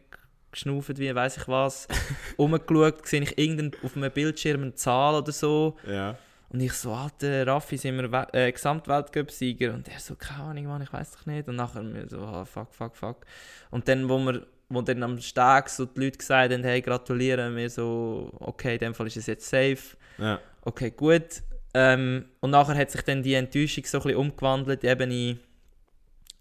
[0.54, 1.88] geschnauft, wie weiß ich was.
[2.38, 5.78] Umgeschaut, sehe ich irgendein, auf einem Bildschirm eine Zahl oder so.
[5.88, 6.16] Ja.
[6.50, 9.74] Und ich so, Alter, Raffi, sind wir We äh, Gesamtweltcup-Sieger?
[9.74, 11.48] Und er so, keine Ahnung, Mann, ich weiß doch nicht.
[11.48, 13.26] Und nachher mir so, ah, fuck, fuck, fuck.
[13.72, 17.56] Und dann, wo wir wo dann am Steg so die Leute gesagt haben, hey, gratulieren,
[17.56, 19.98] wir so, okay, in dem Fall ist es jetzt safe.
[20.18, 20.40] Ja.
[20.62, 21.44] Okay, gut.
[21.74, 25.40] Ähm, und nachher hat sich dann die Enttäuschung so ein bisschen umgewandelt, eben in,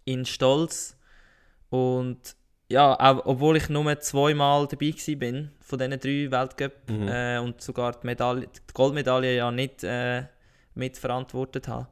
[0.05, 0.97] in Stolz.
[1.71, 2.37] Und
[2.73, 7.09] ja, auch, obwohl ich nur zweimal dabei bin von diesen drei Weltcup Mhm.
[7.09, 10.25] äh, und sogar die, Medaille, die Goldmedaille ja nicht äh,
[10.75, 11.89] mitverantwortet habe,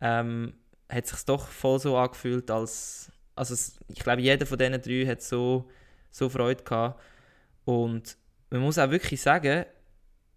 [0.00, 0.54] ähm,
[0.88, 5.06] hat sich doch voll so angefühlt, als also es, ich glaube, jeder von diesen drei
[5.06, 5.68] hat so,
[6.10, 7.00] so Freude gehabt.
[7.64, 8.16] Und
[8.50, 9.64] man muss auch wirklich sagen,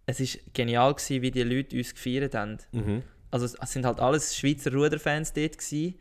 [0.06, 2.58] es ist genial gewesen, wie die Leute uns gefeiert haben.
[2.72, 3.02] Mhm.
[3.30, 5.98] Also es es sind halt alles Schweizer Ruderfans dort gewesen,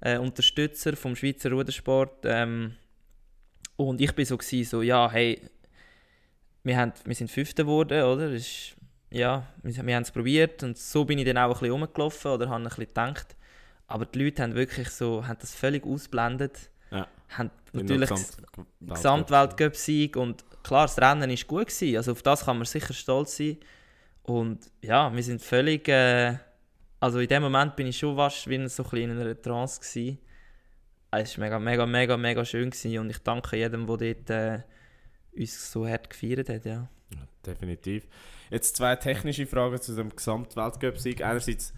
[0.00, 2.24] äh, Unterstützer vom Schweizer Rudersport.
[2.24, 2.76] Ähm,
[3.76, 5.40] und ich bin so gewesen, so ja, hey,
[6.62, 8.30] wir, haben, wir sind Fünfter geworden, oder?
[8.30, 8.76] Ist,
[9.10, 12.30] ja, wir, wir haben es probiert und so bin ich dann auch ein bisschen rumgelaufen
[12.32, 13.36] oder habe ein bisschen gedacht.
[13.86, 16.70] Aber die Leute haben wirklich so, haben das völlig ausblendet.
[16.90, 17.06] Ja.
[17.30, 22.44] Haben natürlich das Gesamt- Gesamtweltcup-Sieg und klar, das Rennen war gut gewesen, also auf das
[22.44, 23.58] kann man sicher stolz sein.
[24.24, 26.36] Und ja, wir sind völlig, äh,
[26.98, 29.40] also in dem Moment bin ich schon fast wie in so ein bisschen in einer
[29.40, 30.18] Trance gewesen.
[31.10, 34.60] Es war mega, mega, mega, mega schön gewesen und ich danke jedem, der dort äh,
[35.36, 36.88] uns so hart gefeiert hat, ja.
[37.10, 38.06] Ja, definitiv.
[38.50, 41.22] Jetzt zwei technische Fragen zu dem Gesamtweltcup-Sieg.
[41.22, 41.72] Einerseits,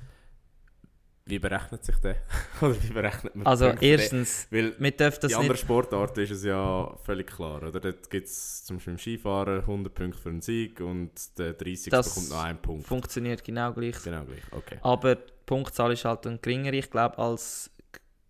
[1.26, 2.16] wie berechnet sich der?
[2.62, 5.60] Oder wie berechnet man Also erstens, Weil wir dürfen das anderen nicht...
[5.60, 7.80] Sportarten ist es ja völlig klar, oder?
[7.80, 11.90] Dort gibt es zum Beispiel im Skifahren 100 Punkte für einen Sieg und der 30.
[11.90, 12.86] Das bekommt noch einen Punkt.
[12.86, 14.02] funktioniert genau gleich.
[14.02, 14.78] Genau gleich, okay.
[14.80, 16.72] Aber die Punktzahl ist halt geringer.
[16.72, 17.70] Ich glaube, als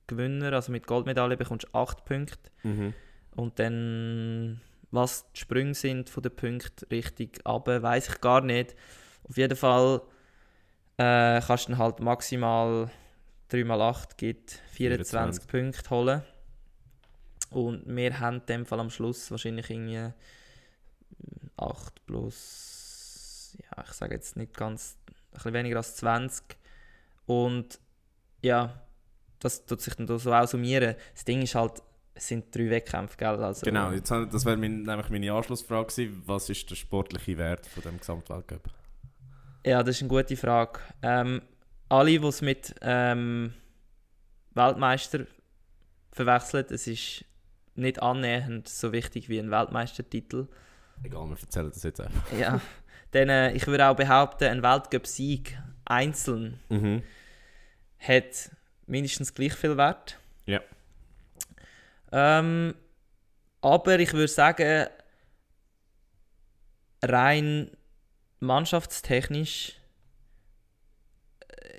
[0.08, 2.50] Gewinner, also mit Goldmedaille, bekommst du 8 Punkte.
[2.64, 2.94] Mhm.
[3.36, 8.74] Und dann, was die Sprünge sind von den Punkten richtig runter, weiß ich gar nicht.
[9.28, 10.02] Auf jeden Fall
[10.96, 12.90] äh, kannst du dann halt maximal
[13.50, 15.46] 3x8 gibt 24, 24.
[15.46, 16.22] Punkte holen.
[17.50, 20.12] Und wir haben in dem Fall am Schluss wahrscheinlich irgendwie
[21.56, 26.44] 8 plus, ja, ich sage jetzt nicht ganz, ein bisschen weniger als 20.
[27.26, 27.80] Und
[28.42, 28.82] ja,
[29.40, 30.94] das tut sich dann so auch summieren.
[31.14, 31.82] Das Ding ist halt,
[32.14, 33.42] es sind drei Wettkämpfe, gell?
[33.42, 36.22] Also, Genau, jetzt, das wäre mein, nämlich meine Anschlussfrage gewesen.
[36.26, 38.62] Was ist der sportliche Wert von dem Gesamtweltcup?
[39.64, 40.80] Ja, das ist eine gute Frage.
[41.02, 41.42] Ähm,
[41.88, 43.52] alle, die es mit ähm,
[44.54, 45.26] Weltmeister
[46.12, 47.24] verwechseln, es ist
[47.74, 50.48] nicht annähernd so wichtig wie ein Weltmeistertitel.
[51.04, 52.32] Egal, wir erzählen das jetzt einfach.
[52.36, 52.60] Ja,
[53.12, 57.02] denn äh, ich würde auch behaupten, ein Weltcup-Sieg einzeln Mhm.
[57.98, 58.50] hat
[58.88, 60.18] mindestens gleich viel Wert.
[60.46, 60.60] Ja.
[62.12, 62.74] Ähm,
[63.60, 64.86] aber ich würde sagen,
[67.02, 67.70] rein
[68.40, 69.74] mannschaftstechnisch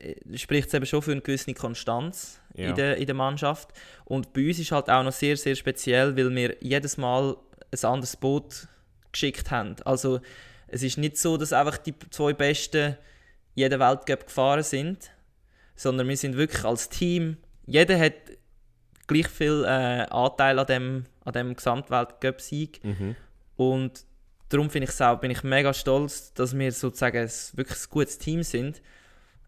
[0.01, 2.69] äh, spricht es eben schon für eine gewisse Konstanz Ja.
[2.69, 3.69] in, der, in der Mannschaft.
[4.05, 7.35] Und bei uns ist halt auch noch sehr, sehr speziell, weil wir jedes Mal
[7.71, 8.67] ein anderes Boot
[9.11, 9.75] geschickt haben.
[9.85, 10.21] Also
[10.67, 12.97] es ist nicht so, dass einfach die zwei Besten
[13.55, 15.11] jeden Weltcup gefahren sind,
[15.79, 18.13] sondern wir sind wirklich als Team, jeder hat
[19.07, 22.83] gleich viel äh, Anteil an dem, an dem Gesamtweltcup-Sieg.
[22.83, 23.15] Mhm.
[23.55, 24.03] und
[24.49, 28.17] darum finde ich auch, bin ich mega stolz, dass wir sozusagen ein, wirklich ein gutes
[28.17, 28.81] Team sind,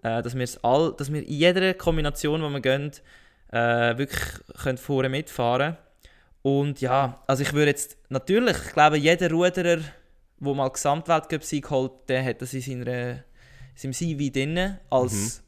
[0.03, 2.91] äh, dass, all, dass wir in jeder Kombination, die wir gehen,
[3.51, 4.21] äh, wirklich
[4.63, 5.75] können vorne mitfahren.
[6.43, 9.81] Und ja, also ich würde jetzt, natürlich, ich glaube, jeder Ruderer,
[10.39, 13.23] der mal Gesamtweltcup-Sieg holt, der hat das in, seiner, in
[13.75, 15.43] seinem CV drin, als,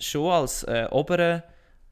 [0.00, 1.42] schon als äh, oberen,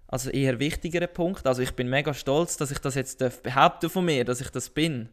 [0.07, 1.47] also eher wichtigeren Punkt.
[1.47, 4.71] Also ich bin mega stolz, dass ich das jetzt behaupten von mir, dass ich das
[4.71, 5.11] bin.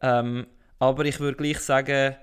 [0.00, 0.46] Ähm,
[0.78, 2.16] aber ich würde gleich sagen,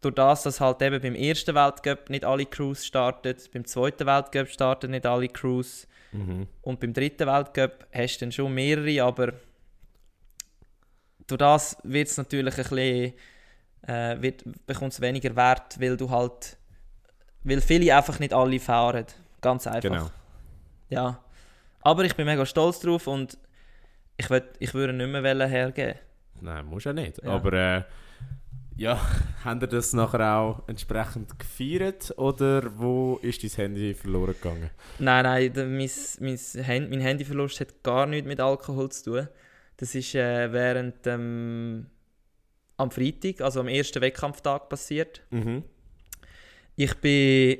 [0.00, 4.48] durch das, dass halt eben beim ersten Weltcup nicht alle Crews starten, beim zweiten Weltcup
[4.48, 6.46] starten nicht alle Crews Mhm.
[6.62, 9.32] und beim dritten Weltcup hast du dann schon mehrere, aber
[11.26, 13.12] durch das wird es natürlich ein bisschen,
[13.86, 16.56] äh, wird, bekommt es weniger Wert, weil du halt,
[17.44, 19.06] weil viele einfach nicht alle fahren.
[19.40, 19.82] Ganz einfach.
[19.82, 20.10] Genau.
[20.88, 21.22] Ja.
[21.82, 23.38] Aber ich bin mega stolz drauf und
[24.16, 25.94] ich, würd, ich würde nicht mehr wollen hergeben.
[26.40, 27.22] Nein, muss ja nicht.
[27.22, 27.30] Ja.
[27.30, 27.82] Aber äh,
[28.76, 29.00] ja,
[29.44, 34.70] haben ihr das nachher auch entsprechend gefeiert oder wo ist dein Handy verloren gegangen?
[34.98, 39.28] Nein, nein, der- mein, mein, Hand, mein Handyverlust hat gar nichts mit Alkohol zu tun.
[39.76, 41.86] Das ist äh, während ähm,
[42.76, 45.22] am Freitag, also am ersten Wettkampftag passiert.
[45.30, 45.62] Mhm.
[46.80, 47.58] Ich bin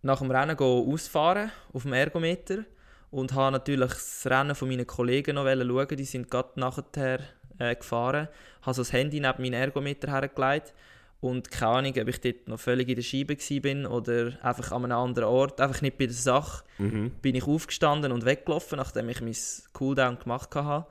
[0.00, 2.64] nach dem Rennen ausfahren auf dem Ergometer
[3.10, 5.96] und habe natürlich das Rennen von meinen Kollegen noch schauen.
[5.98, 7.20] Die sind gerade nachher
[7.58, 8.28] äh, gefahren.
[8.62, 10.72] Habe so das Handy neben meinen Ergometer hergelegt
[11.20, 14.84] und keine Ahnung, ob ich dort noch völlig in der Scheibe bin oder einfach an
[14.86, 17.10] einem anderen Ort, einfach nicht bei der Sache Mhm.
[17.20, 19.36] bin ich aufgestanden und weggelaufen, nachdem ich mein
[19.74, 20.86] Cooldown gemacht hatte.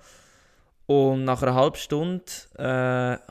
[0.85, 2.25] Und nach einer halben Stunde
[2.57, 2.63] äh,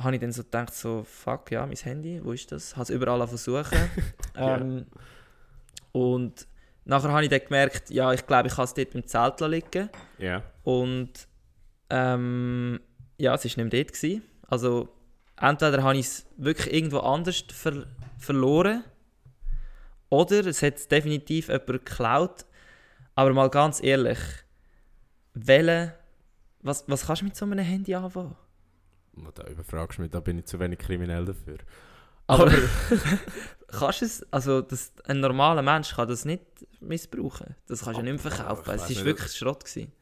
[0.03, 2.75] habe ich dann so gedacht, so, fuck, ja, mein Handy, wo ist das?
[2.75, 3.79] Habe es überall versuchen.
[4.35, 4.87] Ähm,
[5.93, 6.47] und
[6.87, 9.91] nachher habe ich dann gemerkt, ja, ich glaube, ich habe es dort beim Zelt liegen.
[10.17, 10.43] Ja.
[10.65, 11.29] Und
[11.91, 12.81] ähm,
[13.19, 13.93] ja, es war nicht mehr dort.
[13.93, 14.23] Gewesen.
[14.49, 14.89] Also
[15.39, 17.87] entweder habe ich es wirklich irgendwo anders ver
[18.19, 18.85] verloren
[20.09, 22.47] oder es hat definitiv jemand geklaut.
[23.15, 24.19] Aber mal ganz ehrlich,
[25.35, 25.95] welche,
[26.63, 28.37] was, was kannst du mit so einem Handy anfangen?
[29.35, 31.59] Da überfragst du mich, da bin ich zu wenig kriminell dafür.
[32.27, 32.51] Aber
[33.69, 36.43] kannst du es, also das, ein normaler Mensch kann das nicht
[36.81, 37.57] missbrauchen.
[37.67, 38.71] Das kannst du nicht mehr verkaufen.
[38.71, 39.65] Es war wirklich Schrott.
[39.65, 39.93] Gewesen.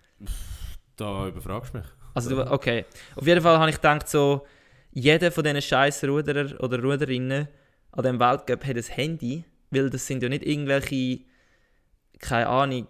[0.97, 1.87] Da überfragst du mich.
[2.15, 2.85] Also, du, okay.
[3.17, 4.47] Auf jeden Fall habe ich gedacht, so,
[4.93, 7.49] jeder von diesen scheiß Ruderer oder Ruderinnen
[7.93, 11.21] an diesem Weltcup hat ein Handy, weil das sind ja nicht irgendwelche,
[12.19, 12.89] keine Ahnung,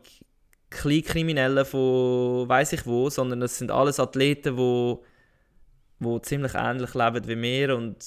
[0.71, 5.05] Kleinkriminellen von weiß ich wo, sondern das sind alles Athleten, wo,
[5.99, 8.05] wo ziemlich ähnlich leben wie wir und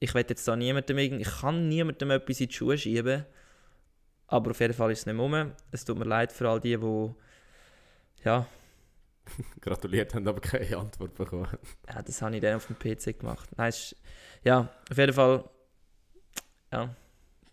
[0.00, 3.24] ich will jetzt da niemandem ich kann niemandem etwas in die Schuhe schieben,
[4.28, 5.52] aber auf jeden Fall ist es nicht rum.
[5.72, 7.14] Es tut mir leid für all die, die
[8.24, 8.46] ja,
[9.60, 11.48] Gratuliert, haben aber keine Antwort bekommen.
[11.88, 13.48] Ja, das habe ich dann auf dem PC gemacht.
[13.56, 13.96] Nein, es ist,
[14.44, 15.44] ja, auf jeden Fall.
[16.72, 16.94] Ja,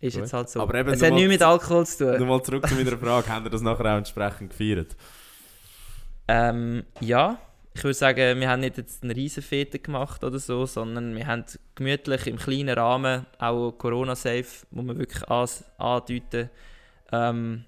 [0.00, 0.60] ist jetzt halt so.
[0.60, 2.20] Aber eben es hat nichts mit Alkohol zu tun.
[2.20, 4.96] Nochmal zurück zu meiner Frage, haben ihr das nachher auch entsprechend gefeiert?
[6.28, 7.38] Ähm, ja,
[7.74, 11.26] ich würde sagen, wir haben nicht jetzt eine riesen Fete gemacht oder so, sondern wir
[11.26, 16.50] haben gemütlich im kleinen Rahmen, auch Corona-safe, muss man wirklich andeuten,
[17.12, 17.64] ähm,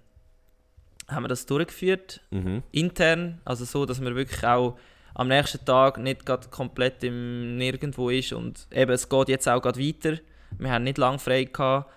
[1.09, 2.23] haben wir das durchgeführt.
[2.31, 2.63] Mhm.
[2.73, 4.79] intern, also so, dass man wirklich auch
[5.15, 9.61] am nächsten Tag nicht gerade komplett im Nirgendwo ist und eben, es geht jetzt auch
[9.61, 10.19] gerade weiter.
[10.59, 11.93] Wir haben nicht lange frei gehabt.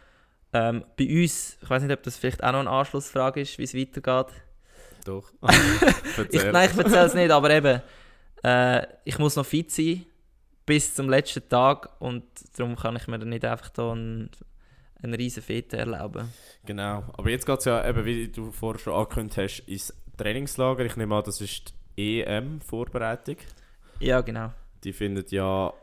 [0.53, 3.63] Ähm, bei uns, ich weiß nicht, ob das vielleicht auch noch eine Anschlussfrage ist, wie
[3.63, 4.33] es weitergeht.
[5.05, 5.31] Doch.
[6.29, 7.81] Ich, nein, ich erzähle es nicht, aber eben,
[8.43, 10.05] äh, ich muss noch fit sein
[10.65, 12.23] bis zum letzten Tag und
[12.57, 14.29] darum kann ich mir dann nicht einfach da einen,
[15.01, 16.29] einen riesen Fete erlauben.
[16.65, 17.03] Genau.
[17.13, 20.85] Aber jetzt geht es ja, eben, wie du vorher schon angekündigt hast, ins Trainingslager.
[20.85, 23.37] Ich nehme an, das ist EM-Vorbereitung.
[23.99, 24.53] Ja, genau.
[24.83, 25.73] Die findet ja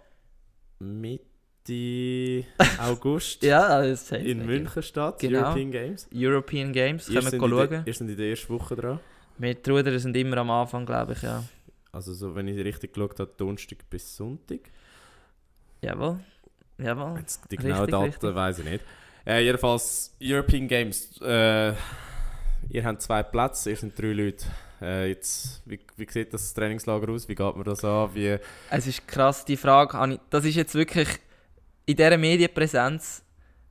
[0.78, 1.27] Mitte
[2.78, 5.46] August Ja, das in München statt, Genau.
[5.46, 6.08] European Games.
[6.14, 7.82] European Games, können wir schauen.
[7.86, 9.00] ihr sind in der ersten Woche dran.
[9.38, 11.44] Wir Ruder sind immer am Anfang, glaube ich, ja.
[11.92, 14.60] Also so, wenn ich richtig geschaut habe, Donnerstag bis Sonntag.
[15.80, 16.20] Jawohl.
[16.78, 17.18] Jawohl.
[17.18, 18.84] Jetzt die genauen Daten weiß ich nicht.
[19.26, 21.20] Äh, jedenfalls, European Games.
[21.20, 21.72] Äh,
[22.70, 24.44] ihr habt zwei Plätze, ihr sind drei Leute.
[24.80, 27.28] Äh, jetzt, wie, wie sieht das Trainingslager aus?
[27.28, 28.14] Wie geht man das an?
[28.14, 28.38] Wie,
[28.70, 31.08] Es ist krass, die Frage, das ist jetzt wirklich
[31.88, 33.24] in dieser Medienpräsenz,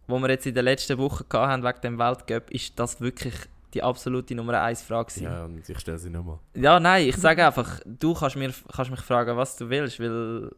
[0.08, 3.36] wo wir jetzt in den letzten Wochen gehabt haben wegen dem Weltcup, ist das wirklich
[3.76, 5.24] die absolute Nummer 1 Frage gewesen.
[5.26, 6.40] ja, und ich stelle sie nochmal.
[6.56, 10.52] Ja, nein, ich sage einfach, du kannst, mir, kannst mich fragen, was du willst, weil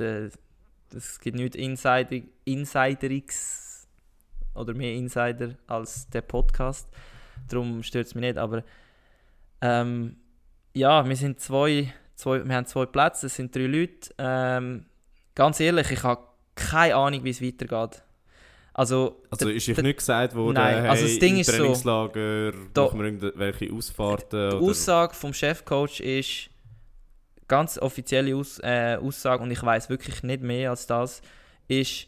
[0.00, 0.28] äh,
[0.92, 3.86] es gibt nichts Insider, Insideriges
[4.54, 6.88] oder mehr Insider als der Podcast.
[7.48, 8.64] Darum stört es mich nicht, aber
[9.60, 10.16] ähm,
[10.74, 14.10] ja, wir sind zwei, zwei, wir haben zwei Plätze, es sind drei Leute.
[14.18, 14.86] Ähm,
[15.36, 16.27] ganz ehrlich, ich habe
[16.58, 18.02] keine Ahnung, wie es weitergeht.
[18.74, 21.56] Also, Also ist euch nicht gesagt worden, Nein, hey, also das Ding im ist so,
[21.56, 24.50] Trainingslager da- machen wir irgendwelche Ausfahrten?
[24.50, 24.70] Die oder?
[24.70, 26.50] Aussage vom Chefcoach ist
[27.48, 31.22] ganz offizielle Aus äh, Aussage und ich weiß wirklich nicht mehr als das,
[31.66, 32.06] ist,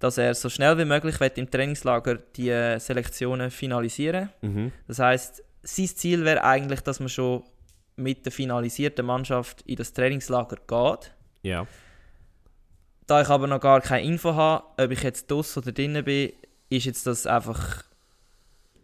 [0.00, 4.30] dass er so schnell wie möglich will im Trainingslager die äh, Selektionen finalisieren.
[4.40, 4.72] Mhm.
[4.86, 7.42] Das heißt, sein Ziel wäre eigentlich, dass man schon
[7.96, 11.12] mit der finalisierten Mannschaft in das Trainingslager geht.
[11.42, 11.66] Ja.
[13.08, 16.32] Da ich aber noch gar keine Info habe, ob ich jetzt dos oder drinnen bin,
[16.68, 17.82] ist jetzt das einfach,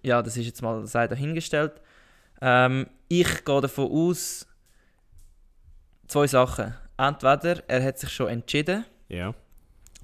[0.03, 1.81] ja, das ist jetzt mal sei dahingestellt.
[2.41, 4.47] Ähm, ich gehe davon aus,
[6.09, 6.75] zwei Sachen.
[6.97, 9.35] Entweder er hat sich schon entschieden, Ja.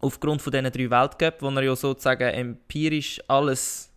[0.00, 3.90] aufgrund von diesen drei Weltcup, wo er ja sozusagen empirisch alles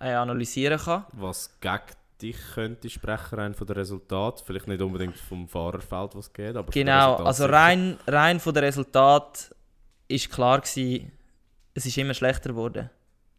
[0.00, 1.06] äh, analysieren kann.
[1.12, 1.80] Was gegen
[2.20, 4.42] dich könnte sprechen, rein von den Resultaten.
[4.44, 9.54] Vielleicht nicht unbedingt vom Fahrerfeld, was geht, aber Genau, also rein, rein von den Resultaten
[10.08, 11.12] ist klar gewesen,
[11.74, 12.90] es ist immer schlechter geworden.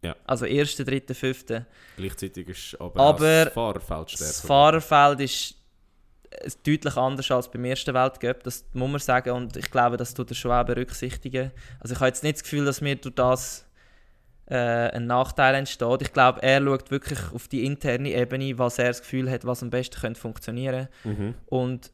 [0.01, 0.15] Ja.
[0.25, 1.65] Also erste, dritte, fünfte.
[1.97, 4.25] Gleichzeitig ist aber, Aber das Fahrerfeld stärker.
[4.25, 5.55] Das Fahrerfeld ist
[6.30, 10.13] äh, deutlich anders als beim ersten Weltcup, das muss man sagen und ich glaube, das
[10.13, 11.51] tut er schon auch berücksichtigen.
[11.80, 13.66] Also ich habe jetzt nicht das Gefühl, dass mir durch das
[14.56, 16.02] ein Nachteil entsteht.
[16.02, 19.62] Ich glaube, er schaut wirklich auf die interne Ebene, was er das Gefühl hat, was
[19.64, 21.36] am besten könnte funktionieren Mhm.
[21.48, 21.91] und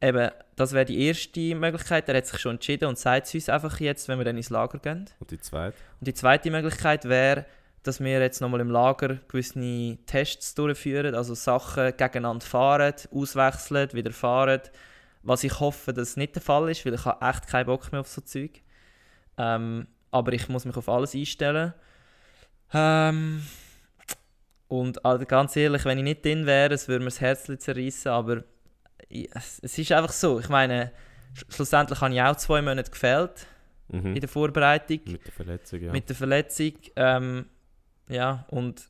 [0.00, 2.08] eben, das wäre die erste Möglichkeit.
[2.08, 4.48] Er hat sich schon entschieden und sagt es uns einfach jetzt, wenn wir dann ins
[4.50, 5.10] Lager gehen.
[5.18, 5.76] Und die zweite?
[6.00, 7.44] Und die zweite Möglichkeit wäre,
[7.82, 14.12] dass wir jetzt nochmal im Lager gewisse Tests durchführen, also Sachen gegeneinander fahren, auswechseln, wieder
[14.12, 14.60] fahren.
[15.22, 18.00] Was ich hoffe, dass nicht der Fall ist, weil ich habe echt keinen Bock mehr
[18.00, 18.62] auf so Zeug.
[19.36, 21.74] Ähm, aber ich muss mich auf alles einstellen.
[22.72, 23.42] Ähm,
[24.68, 28.10] und also ganz ehrlich, wenn ich nicht drin wäre, es würde mir das Herz zerreißen,
[28.12, 28.44] aber
[29.08, 30.38] es ist einfach so.
[30.38, 30.92] Ich meine,
[31.34, 33.46] sch- schlussendlich habe ich auch zwei Monate gefehlt
[33.92, 34.14] Mhm.
[34.14, 35.90] in der Vorbereitung Mit der Verletzung, ja.
[35.90, 36.72] mit der Verletzung.
[36.94, 37.46] Ähm,
[38.08, 38.88] ja, und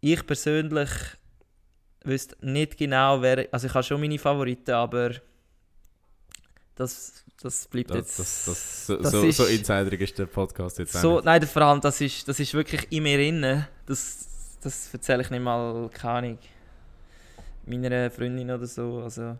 [0.00, 0.88] ich persönlich
[2.04, 3.46] wüsste nicht genau, wer.
[3.52, 5.10] Also, ich habe schon meine Favoriten, aber
[6.76, 8.18] das, das bleibt das, jetzt.
[8.18, 11.62] das, das, so, das so, ist- so insiderig ist der Podcast jetzt so, nein, vor
[11.62, 13.64] allem, das ist, das ist wirklich in mir drin.
[13.86, 16.38] Das, das erzähle ich nicht mal, keine Ahnung,
[17.66, 19.00] meiner Freundin oder so.
[19.02, 19.38] Also,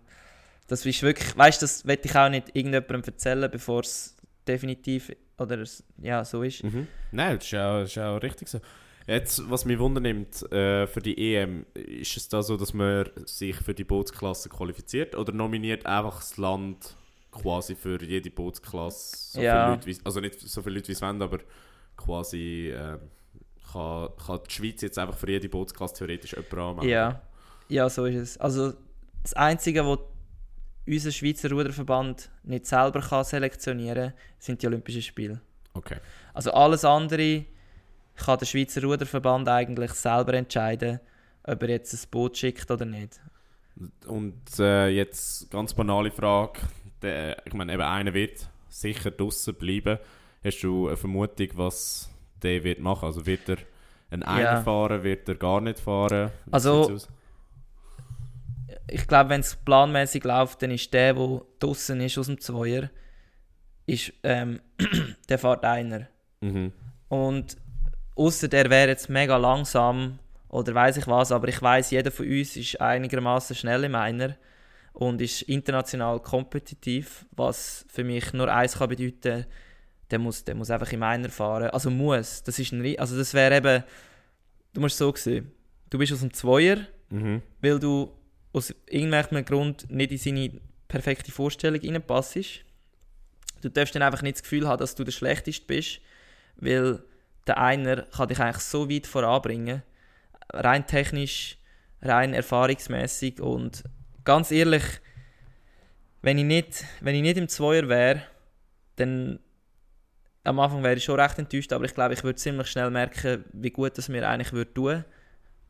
[0.67, 4.17] das ist wirklich, weißt du, das will ich auch nicht irgendjemandem erzählen, bevor es
[4.49, 5.63] definitiv oder
[6.03, 6.65] ja, so ist.
[6.65, 6.89] Mhm.
[7.13, 8.61] Nein, das ist, auch, das ist auch richtig so.
[9.07, 13.55] Jetzt, was mich wundernimmt äh, für die EM, ist es da so, dass man sich
[13.57, 16.97] für die Bootsklasse qualifiziert oder nominiert einfach das Land
[17.43, 19.53] quasi für jede Bootsklasse so Ja.
[19.65, 21.39] viele Leute, wie, also nicht so viele Leute wie es wollen, aber
[21.97, 22.99] quasi äh,
[23.73, 26.91] kann, kann die Schweiz jetzt einfach für jede Bootsklasse theoretisch jemanden anmelden.
[26.91, 27.23] Ja,
[27.69, 28.39] ja, so ist es.
[28.39, 28.75] Also
[29.23, 29.99] das Einzige, was
[30.87, 35.41] unser Schweizer Ruderverband nicht selber kann selektionieren kann, sind die Olympischen Spiele.
[35.75, 35.99] Okay.
[36.33, 37.45] Also alles andere
[38.15, 41.01] kann der Schweizer Ruderverband eigentlich selber entscheiden,
[41.43, 43.21] ob er jetzt ein Boot schickt oder nicht.
[44.07, 46.61] Und äh, jetzt ganz banale Frage.
[47.07, 49.99] Der, ich meine, eben einer wird sicher draußen bleiben.
[50.45, 52.11] Hast du eine Vermutung, was
[52.43, 53.07] der wird machen?
[53.07, 53.57] Also wird er
[54.11, 54.63] ein Einer Ja.
[54.63, 56.31] fahren, wird er gar nicht fahren?
[56.45, 57.09] Wie Also-?
[58.89, 62.91] Ich glaube, wenn es planmäßig läuft, dann ist der, der draußen ist aus dem Zweier,
[63.87, 64.61] ist, ähm,
[65.29, 66.07] der fährt einer.
[66.41, 66.73] Mhm.
[67.09, 67.57] Und
[68.15, 72.27] außer der wäre jetzt mega langsam oder weiß ich was, aber ich weiß, jeder von
[72.27, 74.37] uns ist einigermaßen schnell im Einer
[74.97, 79.45] und ist international kompetitiv, was für mich nur eins kann bedeuten,
[80.11, 81.69] der muss, der muss einfach im Einer fahren.
[81.69, 82.43] Also muss.
[82.43, 83.85] Das ist ein, also das wäre eben,
[84.73, 85.53] du musst so sehen,
[85.91, 86.79] du bist aus dem Zweier,
[87.09, 87.41] Mhm.
[87.61, 88.11] weil du
[88.53, 92.65] aus irgendeinem Grund nicht in seine perfekte Vorstellung reinpasst.
[93.61, 96.01] Du darfst dann einfach nicht das Gefühl haben, dass du der Schlechteste bist,
[96.57, 97.05] weil
[97.47, 99.83] der einer kann dich eigentlich so weit voranbringen,
[100.53, 101.59] rein technisch,
[102.03, 103.85] rein erfahrungsmäßig und
[104.27, 104.83] ganz ehrlich,
[106.21, 108.23] wenn ich nicht, wenn ich nicht im Zweier wäre,
[108.97, 109.39] dann
[110.45, 113.45] am Anfang wäre ich schon recht enttäuscht, aber ich glaube, ich würde ziemlich schnell merken,
[113.53, 115.05] wie gut es mir eigentlich würde tun.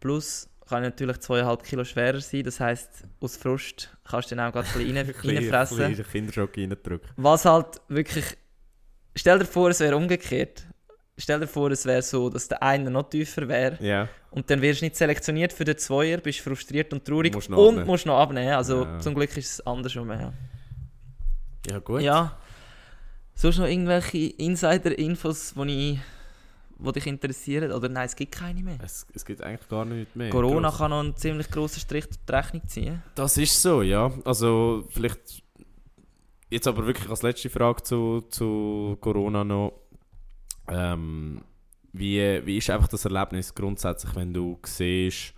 [0.00, 4.48] Plus kann ich natürlich zweieinhalb Kilo schwerer sein, das heisst, aus Frust kannst du dann
[4.48, 5.80] auch gerade ein bisschen rein, reinfressen.
[5.82, 7.10] Ein bisschen Kinderschock reindrücken.
[7.16, 8.24] Was halt wirklich,
[9.14, 10.66] stell dir vor, es wäre umgekehrt.
[11.18, 14.08] Stell dir vor, es wäre so, dass der eine noch tiefer wäre Ja.
[14.30, 17.54] und dann wirst du nicht selektioniert für den Zweier, bist frustriert und traurig Musst und
[17.58, 17.86] abnehmen.
[17.86, 18.52] musst noch abnehmen.
[18.52, 18.98] Also Ja.
[18.98, 20.10] zum Glück ist es andersrum.
[20.10, 20.32] Ja.
[21.68, 22.02] Ja, gut.
[22.02, 22.36] ja.
[23.34, 25.98] Sonst noch irgendwelche Insider-Infos, die ich
[26.78, 27.72] die dich interessieren?
[27.72, 28.76] Oder nein, es gibt keine mehr.
[28.84, 30.28] Es, es gibt eigentlich gar nichts mehr.
[30.30, 30.78] Corona Gross.
[30.78, 33.02] kann noch einen ziemlich grossen Strich durch die Rechnung ziehen.
[33.14, 34.12] Das ist so, ja.
[34.24, 35.42] Also vielleicht
[36.50, 39.72] jetzt aber wirklich als letzte Frage zu, zu Corona noch.
[40.68, 41.42] Ähm,
[41.92, 45.32] wie, wie ist einfach das Erlebnis grundsätzlich, wenn du siehst,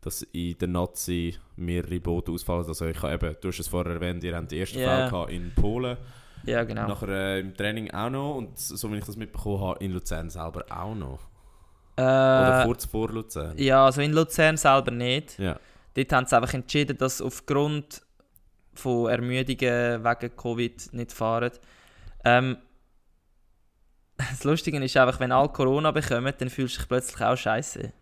[0.00, 2.66] dass in der Nazi mehrere Boote ausfallen?
[2.66, 5.08] Also ich habe eben, du hast es vorher erwähnt, ihr habt den ersten Ja.
[5.08, 5.96] Fall in Polen,
[6.44, 6.88] Ja, genau.
[6.88, 10.28] nachher äh, im Training auch noch und so wie ich das mitbekommen habe, in Luzern
[10.28, 11.20] selber auch noch.
[11.96, 13.56] Oder Äh, kurz vor Luzern.
[13.58, 15.38] ja, also in Luzern selber nicht.
[15.38, 15.58] Ja.
[15.94, 18.02] Dort haben sie einfach entschieden, dass aufgrund
[18.74, 21.50] von Ermüdungen wegen Covid nicht fahren.
[22.24, 22.56] Ähm,
[24.30, 27.92] das Lustige ist einfach, wenn alle Corona bekommen, dann fühlst du dich plötzlich auch scheiße.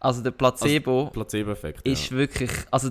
[0.00, 1.86] Also der Placebo Placebo-Effekt.
[1.86, 2.16] ist Ja.
[2.16, 2.90] wirklich, also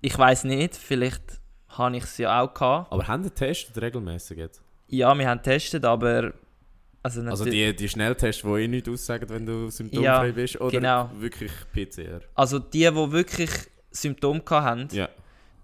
[0.00, 1.22] ich weiß nicht, vielleicht
[1.68, 2.92] habe ich es ja auch gehabt.
[2.92, 4.62] Aber haben die getestet regelmäßig jetzt?
[4.88, 6.32] Ja, wir haben getestet, aber
[7.02, 10.70] also, Also die, die Schnelltests, die eh nichts aussagen, wenn du symptomfrei Ja, bist, oder
[10.70, 11.10] genau.
[11.18, 12.20] wirklich PCR?
[12.34, 13.50] also die, die wirklich
[13.90, 15.08] Symptome hatten, Ja.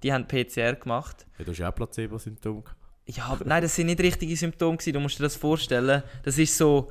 [0.02, 1.26] die haben PCR gemacht.
[1.38, 2.62] ja du hast ja auch Placebo-Symptome.
[2.62, 2.76] gehabt.
[3.10, 4.92] Ja, aber nein, das sind nicht richtige Symptome gewesen.
[4.92, 6.02] Du musst dir das vorstellen.
[6.22, 6.90] Das ist so.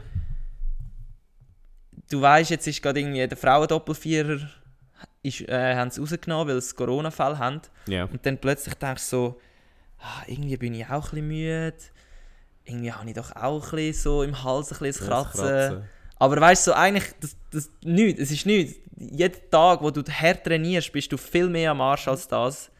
[2.09, 4.39] Du weißt, jetzt ist gerade irgendwie der Frauendoppelvierer,
[5.22, 7.61] ist, äh, haben sie rausgenommen, weil sie Corona-Fälle haben.
[7.86, 8.05] Ja.
[8.05, 9.41] Und dann plötzlich denkst du so,
[9.99, 11.78] ah, irgendwie bin ich auch ein bisschen müde.
[12.63, 15.84] Irgendwie habe ich doch auch ein bisschen so im Hals ein bisschen das das Kratzen.
[16.20, 18.80] Aber weißt du, so eigentlich, das, das, nichts, es ist nichts.
[18.95, 22.72] Jeden Tag, wo du hart trainierst, bist du viel mehr am Arsch als das.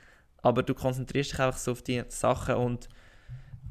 [0.42, 2.90] Aber du konzentrierst dich einfach so auf die Sachen und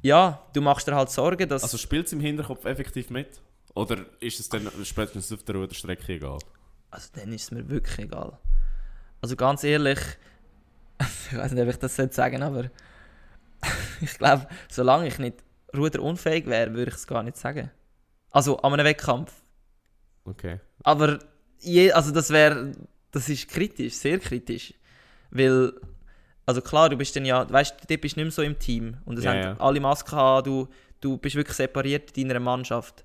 [0.03, 1.63] ja, du machst dir halt Sorgen, dass...
[1.63, 3.41] Also spielt es im Hinterkopf effektiv mit?
[3.75, 6.39] Oder ist es dann spätestens auf der Ruderstrecke egal?
[6.91, 8.39] Also dann ist es mir wirklich egal.
[9.21, 9.99] Also ganz ehrlich,
[11.31, 12.71] ich weiß nicht, ob ich das sagen, aber
[14.01, 15.43] ich glaube, solange ich nicht
[15.77, 17.71] ruderunfähig wäre, würde ich es gar nicht sagen.
[18.31, 19.33] Also an einem Wettkampf.
[20.25, 20.61] Okay.
[20.83, 21.19] Aber
[21.61, 22.73] je, also das wäre,
[23.11, 24.75] das ist kritisch, sehr kritisch.
[25.31, 25.73] Weil,
[26.47, 28.97] also klar, du bist dann ja, weißt du, bist nicht mehr so im Team.
[29.05, 29.57] Und es Ja, haben ja.
[29.59, 30.69] alle Masken gehabt, du,
[31.01, 33.05] du bist wirklich separiert in deiner Mannschaft.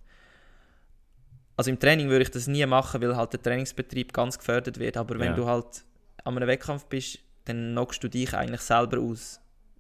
[1.58, 4.96] Also im Training würde ich das nie machen, weil halt der Trainingsbetrieb ganz gefördert wird.
[4.98, 5.36] Aber wenn Ja.
[5.36, 5.84] du halt
[6.24, 9.40] an einem Wettkampf bist, dann knockst du dich eigentlich selber aus.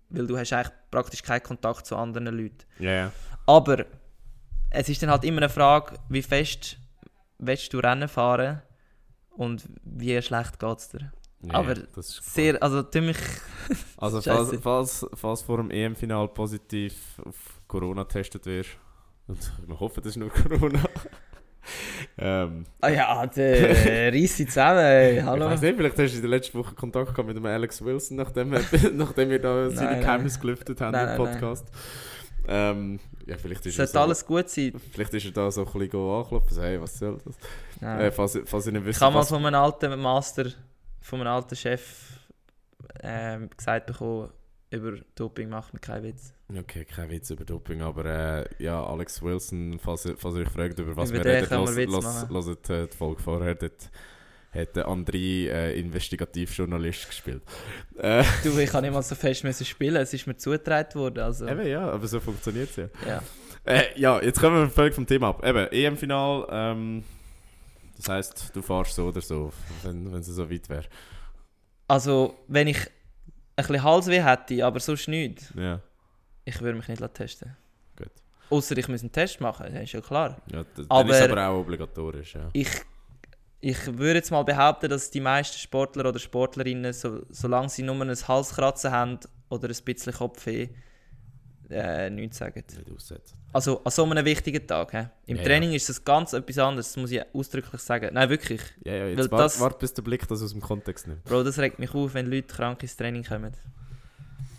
[0.09, 2.65] Weil du hast eigentlich praktisch keinen Kontakt zu anderen Leuten.
[2.79, 3.11] Ja, ja.
[3.45, 3.85] Aber
[4.71, 6.77] es ist dann halt immer eine Frage, wie fest
[7.37, 8.61] willst du Rennen fahren
[9.31, 11.11] und wie schlecht geht es dir.
[11.43, 11.75] Ja Aber.
[12.01, 13.17] Sehr, also mich.
[13.97, 17.35] Also falls, falls, falls vor dem EM-Final positiv auf
[17.67, 18.69] Corona getestet wirst,
[19.27, 20.83] und wir hoffen, das ist nur Corona.
[22.17, 25.19] ähm, Ah ja, der reiss sie zusammen, ey.
[25.19, 25.45] Ich hallo.
[25.45, 28.17] weiß nicht, vielleicht hast du in der letzten Woche Kontakt gehabt mit dem Alex Wilson,
[28.17, 31.67] nachdem, wir- nachdem wir da seine Nein, Geheimnisse gelüftet haben Nein, im Podcast.
[32.47, 34.73] Ähm, ja, vielleicht ist, Sollte so, alles gut sein.
[34.91, 37.37] vielleicht ist er da so ein bisschen anklopfen, hey, was soll das?
[37.87, 39.29] Äh, falls, falls ihr nicht ich wisst, habe mal was...
[39.29, 40.45] von einem alten Master,
[41.01, 42.19] von einem alten Chef
[43.03, 44.29] ähm, gesagt bekommen,
[44.69, 46.33] über Doping macht mir keinen Witz.
[46.57, 50.49] Okay, kein Witz über Doping, aber äh, ja, Alex Wilson, falls, ihr- falls ihr euch
[50.49, 52.33] fragt, über was Über wir den reden, los, los, machen.
[52.33, 53.89] loset, äh, die Folge vorher, dort
[54.53, 57.41] hat der André äh, Investigativjournalist gespielt.
[57.97, 61.19] Äh, Du, ich kann nicht mal so fest müssen spielen, es ist mir zugetragen worden.
[61.23, 62.87] Also, eben ja, aber so funktioniert es ja.
[63.07, 63.21] ja.
[63.63, 65.45] Äh, ja, jetzt kommen wir völlig vom Thema ab.
[65.45, 67.03] Eben, EM-Final, ähm,
[68.01, 69.51] das heisst, du fahrst so oder so,
[69.83, 70.85] wenn, wenn es so weit wäre.
[71.87, 72.77] Also, wenn ich
[73.55, 75.81] ein bisschen Halsweh hätte, aber sonst nicht, Ja,
[76.45, 77.55] ich würde mich nicht testen
[77.97, 78.09] gut.
[78.49, 80.37] Außer ich muss einen Test machen, das ist ja klar.
[80.51, 82.49] Ja, d- dann Aber- ist aber auch obligatorisch, ja.
[82.53, 82.69] Ich,
[83.59, 87.95] ich würde jetzt mal behaupten, dass die meisten Sportler oder Sportlerinnen, so, solange sie nur
[88.01, 90.69] ein Halskratzen haben oder ein bisschen Kopfweh,
[91.71, 92.63] äh, nichts sagen.
[92.75, 93.37] Nicht aussetzen.
[93.53, 94.91] Also an so einem wichtigen Tag.
[94.91, 95.05] He?
[95.31, 98.09] Im Ja, Training ist es ganz etwas anderes, das muss ich ausdrücklich sagen.
[98.13, 98.61] Nein, wirklich.
[98.83, 101.23] Ja, ja, jetzt wart, das- wart, bis der Blick das aus dem Kontext nimmt.
[101.23, 103.51] Bro, das regt mich auf, wenn Leute krank ins Training kommen.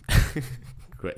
[0.98, 1.14] Gut.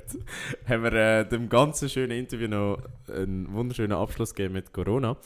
[0.67, 5.17] Haben wir äh, dem ganzen schönen Interview noch einen wunderschönen Abschluss gegeben mit Corona.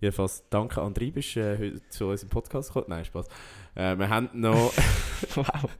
[0.00, 2.86] Jedenfalls danke an bist äh, heute zu unserem Podcast gekommen.
[2.90, 3.26] Nein, Spaß.
[3.74, 4.72] Äh, wir haben noch,
[5.34, 5.70] wow.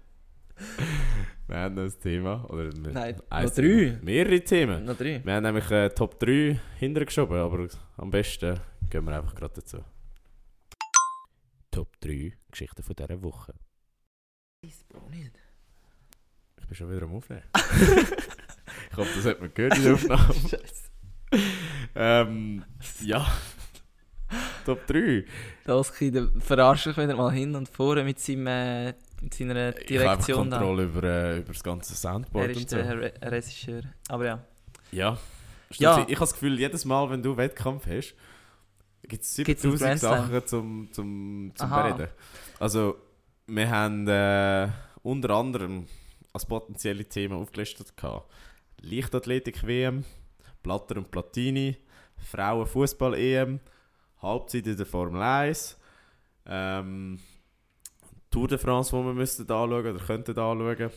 [1.46, 2.44] Wir haben noch ein Thema.
[2.48, 3.98] Oder Nein, ein noch drei.
[4.02, 4.84] Mehrere Themen.
[4.84, 5.20] Noch drei.
[5.24, 9.84] Wir haben nämlich äh, Top 3 hintergeschoben, aber am besten gehen wir einfach gerade dazu.
[11.70, 13.54] Top 3 Geschichten von dieser Woche.
[14.62, 14.74] Ich
[16.68, 17.42] bin schon wieder am Aufnehmen.
[18.90, 20.34] ich hoffe, das hat man gehört in der Aufnahme.
[20.34, 20.90] Scheiße.
[21.94, 22.64] ähm,
[23.02, 23.26] ja.
[24.64, 25.26] Top 3.
[25.66, 28.94] Dolski, der verarscht mich wieder mal hin und vorne mit, seinem, äh,
[29.24, 30.58] mit seiner Ich habe Direktion da.
[30.58, 32.76] Kontrolle über, äh, über das ganze Er Soundboard und ist so.
[32.76, 33.82] der Re Regisseur.
[34.08, 34.44] Aber ja.
[34.92, 35.18] Ja.
[35.72, 35.98] Ja.
[36.02, 38.14] Ich habe das Gefühl, jedes Mal, wenn du Wettkampf hast,
[39.02, 40.30] gibt es Gibt's einen 7000 Grand Slam?
[40.30, 41.82] Sachen zum, zum, zum Aha.
[41.82, 42.08] Bereden.
[42.60, 42.96] Also,
[43.46, 44.68] wir haben äh,
[45.02, 45.86] unter anderem
[46.32, 48.30] als potenzielle Themen aufgelistet gehabt.
[48.80, 50.04] Leichtathletik-WM,
[50.62, 51.76] Platter und Platini,
[52.30, 53.60] Frauen-Fußball-EM,
[54.22, 55.78] Halbzeit in der Formel 1,
[56.46, 57.18] ähm,
[58.34, 60.90] Tour de France, die wir müssten anschauen oder könnten anschauen.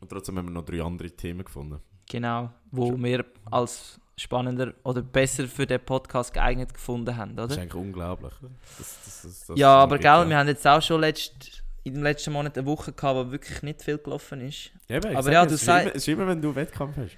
[0.00, 1.80] Und trotzdem haben wir noch drei andere Themen gefunden.
[2.08, 2.50] Genau.
[2.70, 7.62] Wo wir als spannender oder besser für den Podcast geeignet gefunden haben, Das ist oder?
[7.62, 8.32] eigentlich unglaublich.
[8.78, 10.28] Das, das, das, Ja, aber gell, ja.
[10.28, 13.62] wir haben jetzt auch schon letzt, in den letzten Monaten eine Woche gehabt, wo wirklich
[13.62, 14.70] nicht viel gelaufen ist.
[14.88, 16.96] Ja, aber sag ja, du es ist sag- immer- Es ist immer, wenn du Wettkampf
[16.96, 17.16] hast.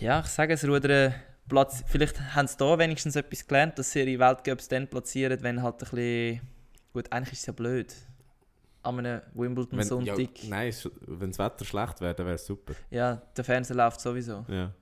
[0.00, 1.14] Ja, ich sage es, Rudern
[1.48, 1.84] Platz.
[1.86, 5.74] Vielleicht haben sie da wenigstens etwas gelernt, dass sie ihre Weltcups dann platzieren, wenn halt
[5.74, 6.40] ein bisschen.
[6.92, 7.94] Gut, eigentlich ist es ja blöd.
[8.84, 10.42] An einem ja, Wimbledon-Sonntag.
[10.42, 10.74] Ja, nein,
[11.06, 12.74] wenn das Wetter schlecht wäre, dann wäre es super.
[12.90, 14.44] der Fernseher läuft sowieso.
[14.48, 14.72] Ja.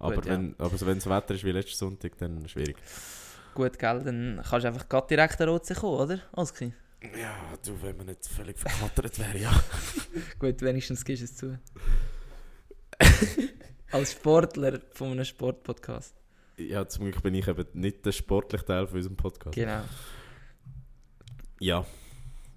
[0.00, 0.32] Aber, Gut, ja.
[0.32, 2.76] wenn, aber so, wenn das Wetter ist wie letzten Sonntag, dann schwierig.
[3.54, 6.18] Gut, gell, dann kannst du einfach grad direkt an Rotze kommen, oder?
[6.32, 6.72] Oski?
[7.02, 7.34] Ja,
[7.64, 9.52] du, wenn man nicht völlig verknattert wäre, ja.
[10.38, 11.58] Gut, wenigstens gibst du es zu.
[13.90, 16.14] Als Sportler von einem Sportpodcast.
[16.58, 19.54] Ja, zum Glück bin ich eben nicht der sportliche Teil von unserem Podcast.
[19.54, 19.82] Genau.
[21.58, 21.84] Ja,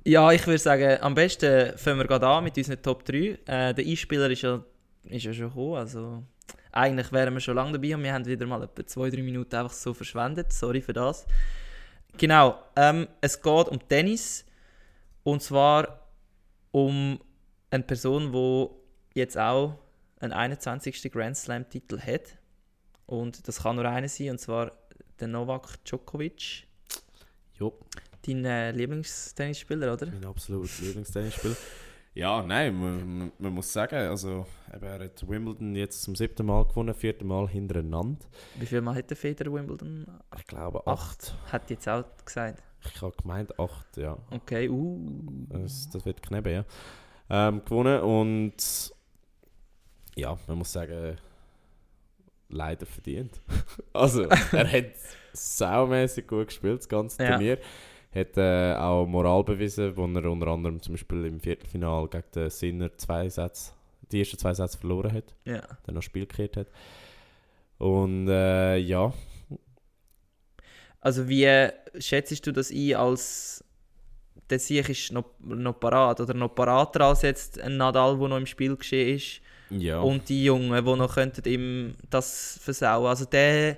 [0.05, 3.15] Ja, ich würde sagen, am besten fangen wir gerade an mit unseren Top 3.
[3.45, 4.61] Äh, der Einspieler ist ja,
[5.05, 6.23] ist ja schon gekommen, also
[6.73, 9.71] eigentlich wären wir schon lange dabei und wir haben wieder mal etwa 2-3 Minuten einfach
[9.71, 10.51] so verschwendet.
[10.51, 11.25] Sorry für das.
[12.17, 14.45] Genau, ähm, es geht um Tennis
[15.23, 16.01] und zwar
[16.71, 17.19] um
[17.69, 19.79] eine Person, die jetzt auch
[20.19, 21.11] einen 21.
[21.11, 22.37] Grand Slam-Titel hat.
[23.05, 24.71] Und das kann nur einer sein, und zwar
[25.19, 26.67] der Novak Djokovic.
[27.59, 27.77] jo,
[28.25, 30.07] Dein äh, Lieblingstennisspieler, oder?
[30.07, 31.55] mein absolutes Lieblingstennisspiel.
[32.15, 36.45] Ja, nein, man, man, man muss sagen, also eben, er hat Wimbledon jetzt zum siebten
[36.45, 38.23] Mal gewonnen, vierten Mal hintereinander.
[38.59, 40.05] Wie viel Mal hat der Federer Wimbledon?
[40.37, 41.35] Ich glaube Acht.
[41.51, 42.61] Hat jetzt auch gesagt.
[42.85, 44.17] Ich habe gemeint acht, ja.
[44.29, 44.99] Okay, uh.
[45.49, 46.65] Das, das wird knapp, ja.
[47.29, 48.93] Ähm, gewonnen und
[50.15, 51.17] ja, man muss sagen,
[52.49, 53.41] leider verdient.
[53.93, 54.93] also, er hat
[55.33, 57.57] saumässig gut gespielt, das ganze Ja.
[58.13, 62.49] Hat äh, auch Moral bewiesen, wo er unter anderem zum Beispiel im Viertelfinal gegen den
[62.49, 63.71] Sinner zwei Sätze,
[64.11, 65.61] die ersten zwei Sätze verloren hat, Ja.
[65.85, 66.67] dann noch Spiel gekehrt hat.
[67.79, 69.11] Und äh, ja,
[71.01, 73.63] Also wie äh, schätzt du das ein als
[74.49, 78.37] der Sieg ist noch, noch parat oder noch parater als jetzt ein Nadal, der noch
[78.37, 79.99] im Spiel geschehen ist ja.
[79.99, 83.07] und die Jungen, die noch könnten ihm das versauen.
[83.07, 83.77] Also der,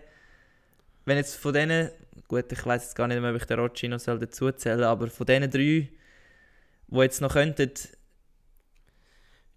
[1.05, 1.89] wenn jetzt von denen,
[2.27, 4.83] gut, ich weiß jetzt gar nicht mehr, ob ich den Rocci noch soll dazu zählen,
[4.83, 5.89] aber von denen drei,
[6.87, 7.71] die jetzt noch könnten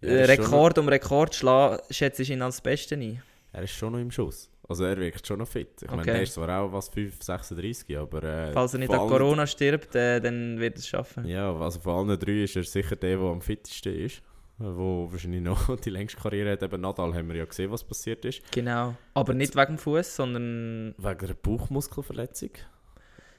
[0.01, 3.23] Ja, Rekord um Rekord schlagen, schätzt du ihn als Besten ein?
[3.53, 4.51] Er ist schon noch im Schuss.
[4.69, 5.83] Also er wirkt schon noch fit.
[5.83, 6.11] Ich meine, Okay.
[6.11, 8.23] er ist zwar auch was 5, 36, aber...
[8.23, 11.27] Äh, Falls er nicht an Corona stirbt, äh, dann wird er es schaffen.
[11.27, 14.21] Ja, also von allen drei ist er sicher der, der am fittesten ist.
[14.59, 16.63] Wo wahrscheinlich noch die längste Karriere hat.
[16.63, 18.43] Eben Nadal haben wir ja gesehen, was passiert ist.
[18.51, 18.95] Genau.
[19.15, 22.51] Aber nicht wegen dem Fuß, sondern Wegen einer Bauchmuskelverletzung.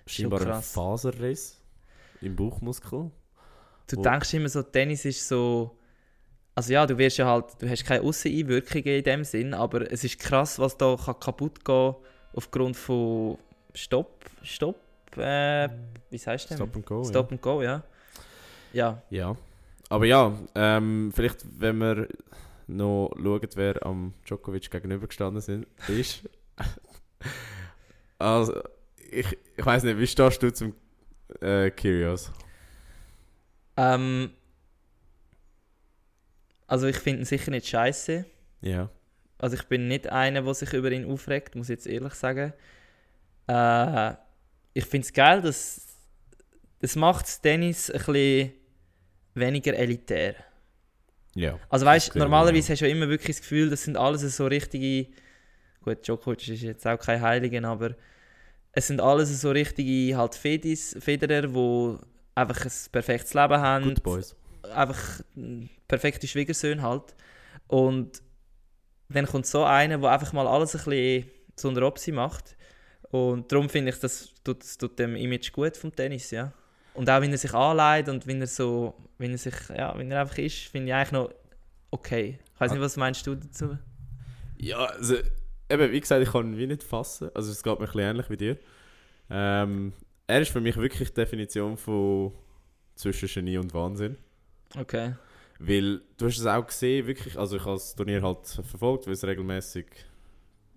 [0.05, 0.61] Scheinbar ein.
[0.61, 1.61] Faserriss
[2.21, 3.11] im Bauchmuskel.
[3.87, 5.75] du Wo- denkst immer so, Tennis ist so.
[6.55, 10.03] Also ja, du wirst ja halt, du hast keine Ausseneinwirkungen in dem Sinn, aber es
[10.03, 11.95] ist krass, was da kann kaputt gehen
[12.33, 13.37] aufgrund von
[13.73, 14.75] Stopp, Stopp,
[15.15, 15.69] äh,
[16.09, 17.03] wie heißt du Stop and go.
[17.05, 17.83] Stop and go, ja.
[18.73, 19.35] Ja, Ja.
[19.89, 22.07] Aber ja, ähm, vielleicht, wenn wir
[22.67, 26.29] noch schauen, wer am Djokovic gegenübergestanden sind, ist.
[28.19, 28.61] also,
[29.11, 30.75] ich, ich weiß nicht, wie stehst du zum
[31.41, 32.31] äh, Kyrgios?
[33.77, 34.31] ähm,
[36.67, 38.25] also ich finde ihn sicher nicht scheiße.
[38.61, 38.89] Ja.
[39.37, 42.53] Also ich bin nicht einer, der sich über ihn aufregt, muss ich jetzt ehrlich sagen.
[43.47, 44.13] Äh,
[44.73, 45.87] ich finde es geil, dass
[46.79, 48.51] das macht das Tennis ein bisschen
[49.33, 50.35] weniger elitär.
[51.35, 51.59] Ja.
[51.69, 54.47] Also weißt du, normalerweise hast du ja immer wirklich das Gefühl, das sind alles so
[54.47, 55.11] richtige.
[55.81, 57.95] Gut, Djokovic ist jetzt auch kein Heiligen, aber
[58.73, 61.97] es sind alles so richtige halt Fedis, Federer, die
[62.35, 64.35] einfach ein perfektes Leben haben, Good Boys.
[64.73, 65.21] einfach
[65.87, 67.15] perfekte Schwiegersöhne halt.
[67.67, 68.21] Und
[69.09, 72.55] dann kommt so einer, der einfach mal alles ein bisschen zu einer Opsi macht.
[73.11, 76.53] Und darum finde ich, das tut, das tut dem Image gut vom Tennis, ja.
[76.99, 80.11] Und auch wenn er sich anleitet und wenn er so, wenn er sich, ja, wenn
[80.11, 81.29] er einfach ist, finde ich eigentlich noch
[81.91, 82.39] okay.
[82.53, 83.77] Ich weiß nicht, was meinst du dazu?
[84.57, 85.15] Ja, also,
[85.69, 87.29] eben, wie gesagt, ich kann ihn wie nicht fassen.
[87.33, 88.57] Also, es geht mir ein bisschen ähnlich wie dir.
[89.29, 89.93] Ähm,
[90.27, 92.33] er ist für mich wirklich die Definition von
[92.95, 94.17] zwischen Genie und Wahnsinn.
[94.77, 95.13] Okay.
[95.57, 99.13] Weil du hast es auch gesehen, wirklich, also ich habe das Turnier halt verfolgt, weil
[99.13, 99.85] es regelmäßig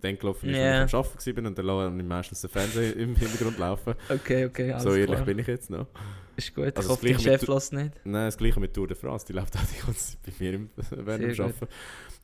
[0.03, 0.63] dann gelaufen ist, Ja.
[0.81, 3.95] wenn ich am Arbeiten war und dann lasse ich meistens den Fernseher im Hintergrund laufen.
[4.09, 5.25] Okay, okay, so ehrlich klar.
[5.25, 5.87] bin ich jetzt noch.
[6.35, 7.93] Ist gut, Also ich hoffe, dein Chef lässt nicht.
[8.05, 10.53] Nein, das gleiche mit Tour de France, die läuft auch die ganze Zeit bei mir
[10.53, 11.45] im, während dem.
[11.45, 11.67] Arbeiten.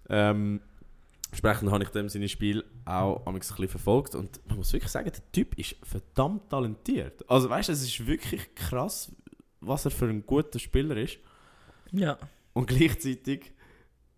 [0.09, 0.61] Ähm,
[1.30, 5.11] entsprechend habe ich dem seine Spiel auch ein bisschen verfolgt und man muss wirklich sagen,
[5.11, 7.23] der Typ ist verdammt talentiert.
[7.30, 9.11] Also weißt du, es ist wirklich krass,
[9.61, 11.19] was er für ein guter Spieler ist
[11.91, 12.17] Ja.
[12.53, 13.51] und gleichzeitig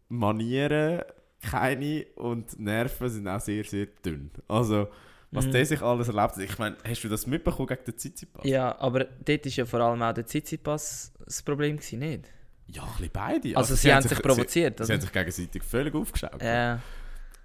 [0.08, 1.02] Manieren
[1.42, 4.32] keine und Nerven sind auch sehr, sehr dünn.
[4.48, 4.88] Also,
[5.32, 5.52] was Mhm.
[5.52, 6.38] der sich alles erlebt hat.
[6.40, 8.46] Ich meine, hast du das mitbekommen gegen den Tsitsipas?
[8.46, 12.26] Ja, aber dort war ja vor allem auch der Tsitsipas das Problem, gewesen, nicht?
[12.68, 13.58] Ja, ein bisschen beide.
[13.58, 14.94] Also, sie, haben sich Sie, provoziert, sie oder?
[14.94, 16.42] haben sich gegenseitig völlig aufgeschaut.
[16.42, 16.82] Ja,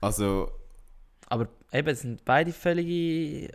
[0.00, 0.50] Also,
[1.28, 3.50] aber eben, es sind beide völlige...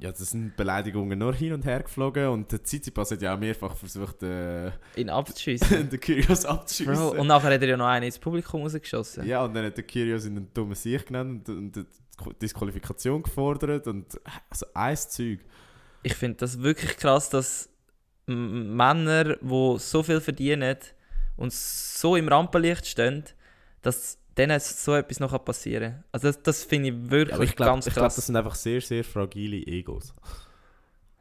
[0.00, 3.38] ja, das sind Beleidigungen nur hin und her geflogen und der Tsitsipas hat ja auch
[3.38, 5.90] mehrfach versucht, äh, ihn abzuschiessen.
[5.90, 7.18] den Kyrgios Bro, abzuschießen.
[7.18, 9.26] und nachher hat er ja noch einen ins Publikum rausgeschossen.
[9.26, 11.84] Ja, und dann hat der Kyrgios in einen dummen Sieg genannt und, und die
[12.40, 14.20] Disqualifikation gefordert und
[14.50, 15.40] also ein Zeug.
[16.04, 17.68] Ich finde das wirklich krass, dass
[18.26, 20.76] Männer, die so viel verdienen
[21.36, 23.24] und so im Rampenlicht stehen,
[23.82, 26.04] dass denen so etwas noch passieren kann.
[26.12, 28.16] Also das, das finde ich wirklich Ja, aber ich glaube, ganz ich glaub, krass.
[28.16, 30.14] das sind einfach sehr, sehr fragile Egos.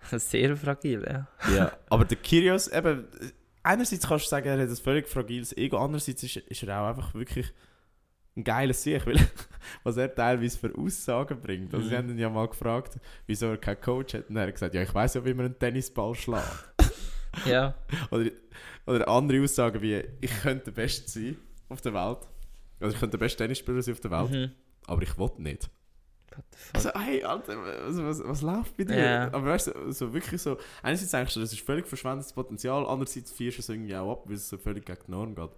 [0.10, 1.28] Sehr fragil, ja.
[1.54, 3.08] Ja, aber der Kyrgios, eben,
[3.62, 6.88] einerseits kannst du sagen, er hat ein völlig fragiles Ego, andererseits ist, ist er auch
[6.88, 7.52] einfach wirklich
[8.38, 9.18] ein geiler Sieg, weil
[9.84, 11.74] was er teilweise für Aussagen bringt.
[11.74, 11.90] Also, Mhm.
[11.90, 14.76] sie haben ihn ja mal gefragt, wieso er keinen Coach hat, und er hat gesagt,
[14.76, 16.74] ja, ich weiß ja, wie man einen Tennisball schlägt.
[17.46, 17.76] Ja,
[18.10, 18.32] Oder,
[18.86, 21.38] oder andere Aussagen wie, ich könnte der Beste sein
[21.68, 22.20] auf der Welt.
[22.80, 24.52] Also, ich könnte der beste Tennisspieler sein auf der Welt, mhm.
[24.86, 25.70] aber ich will nicht.
[26.74, 29.00] Also, hey, Alter, was, was, was läuft bei dir?
[29.00, 29.24] Ja.
[29.34, 33.32] Aber weißt du, so wirklich so, einerseits denkst du, das ist völlig verschwendetes Potenzial, andererseits
[33.32, 35.50] fierst du es irgendwie auch ab, weil es so völlig gegen die Norm geht.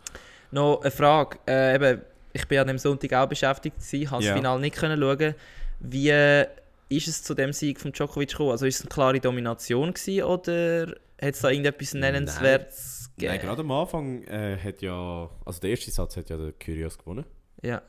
[0.52, 1.40] Noch eine Frage.
[1.48, 2.02] Äh, eben,
[2.34, 4.32] ich bin an dem Sonntag auch beschäftigt, gewesen, habe Ja.
[4.32, 5.36] das Finale nicht können schauen.
[5.80, 6.48] Wie äh,
[6.90, 8.52] ist es zu dem Sieg von Djokovic gekommen?
[8.52, 10.88] Also ist es eine klare Domination gewesen, oder
[11.22, 12.99] hat es da irgendetwas Nennenswertes gegeben?
[13.28, 16.98] Nein, gerade am Anfang äh, hat ja, also der erste Satz hat ja der Kyrgios
[16.98, 17.26] gewonnen.
[17.62, 17.82] Ja,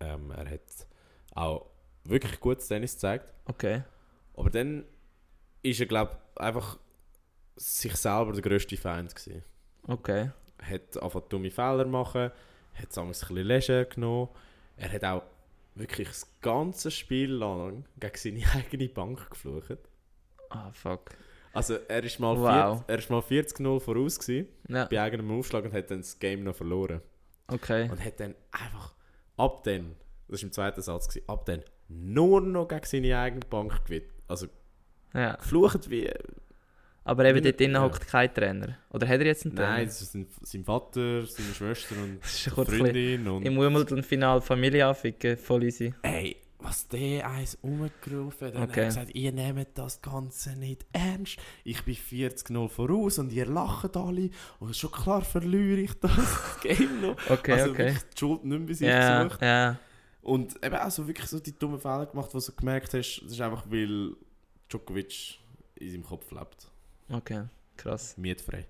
[0.00, 0.86] Ähm, er hat
[1.34, 1.70] auch
[2.04, 3.32] wirklich gutes Tennis gezeigt.
[3.46, 3.82] okay.
[4.34, 4.84] Aber dann
[5.62, 6.78] ist er, glaube ich, einfach
[7.56, 9.42] sich selber der grösste Feind gewesen.
[9.88, 10.30] Okay.
[10.62, 12.30] hat angefangen dumme Fehler machen,
[12.74, 14.28] hat es ein bisschen leger genommen.
[14.76, 15.22] Er hat auch
[15.74, 19.78] wirklich das ganze Spiel lang gegen seine eigene Bank geflucht.
[20.50, 21.10] Ah, fuck.
[21.52, 22.84] Also er ist mal, Wow.
[22.86, 26.18] 40 er ist mal 40-0 voraus gewesen, Ja, bei eigenem Aufschlag und hat dann das
[26.18, 27.00] Game noch verloren.
[27.48, 27.88] okay.
[27.90, 28.94] Und hat dann einfach
[29.36, 29.94] ab dann,
[30.28, 34.06] das war im zweiten Satz, gewesen, ab dann nur noch gegen seine eigene Bank gewinnt.
[34.26, 34.46] Also
[35.14, 35.36] Ja.
[35.36, 36.10] geflucht wie...
[37.04, 37.82] Aber eben dort drinnen ja.
[37.82, 38.76] hockt kein Trainer.
[38.90, 39.70] Oder hat er jetzt einen Trainer?
[39.70, 43.46] Nein, das sind sein Vater, seine Schwester und ist Freundin und...
[43.46, 45.94] Im Wimbledon-Final Familie anficken, voll easy.
[46.02, 48.70] Ey, was der eins umgerufen hat, dann Okay.
[48.72, 51.36] hat er gesagt, ihr nehmt das Ganze nicht ernst.
[51.64, 54.30] Ich bin 40-0 voraus und ihr lacht alle.
[54.58, 57.16] Und schon klar verliere ich das Game noch.
[57.30, 57.78] Okay, also okay.
[57.86, 59.42] wirklich die Schuld nicht mehr bei sich Ja, gesucht.
[59.42, 59.78] ja.
[60.22, 63.32] Und eben auch so wirklich so die dummen Fehler gemacht, die du gemerkt hast, das
[63.32, 64.14] ist einfach, weil
[64.68, 65.38] Djokovic
[65.76, 66.68] in seinem Kopf lebt.
[67.10, 67.44] Okay,
[67.76, 68.16] krass.
[68.18, 68.66] Mietfrei.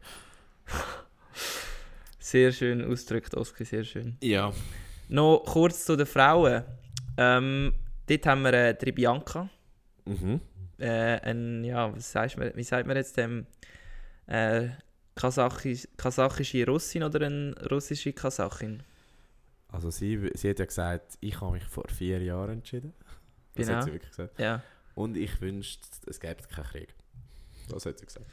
[2.19, 4.17] Sehr schön ausgedrückt, Oski, sehr schön.
[4.23, 4.53] Ja.
[5.09, 6.63] Noch kurz zu den Frauen.
[7.19, 7.75] Ähm,
[8.07, 9.51] dort haben wir äh, die Bianca.
[10.07, 10.41] Mhm.
[10.79, 13.47] Äh, ein, ja, was sagst du, wie sagt man jetzt dem?
[14.27, 14.69] Äh,
[15.17, 18.85] Kasachisch, kasachische Russin oder eine russische Kasachin?
[19.67, 22.95] Also sie, sie hat ja gesagt, ich habe mich vor vier Jahren entschieden.
[23.57, 23.79] Das Genau.
[23.79, 24.39] hat sie wirklich gesagt.
[24.39, 24.63] Ja.
[24.95, 26.95] Und ich wünschte, es gäbe keinen Krieg.
[27.69, 28.27] Das hat sie gesagt.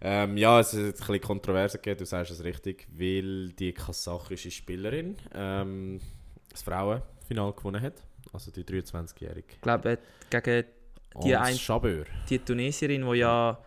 [0.00, 4.50] Ähm, ja, es hat ein bisschen Kontroverse gegeben, du sagst es richtig, weil die kasachische
[4.50, 6.00] Spielerin, ähm,
[6.50, 7.94] das Frauen, Final gewonnen hat.
[8.32, 9.46] Also die 23-Jährige.
[9.54, 9.98] Ich glaube,
[10.30, 10.64] gegen
[11.22, 11.56] Die ein-
[12.28, 13.58] die Tunesierin, die ja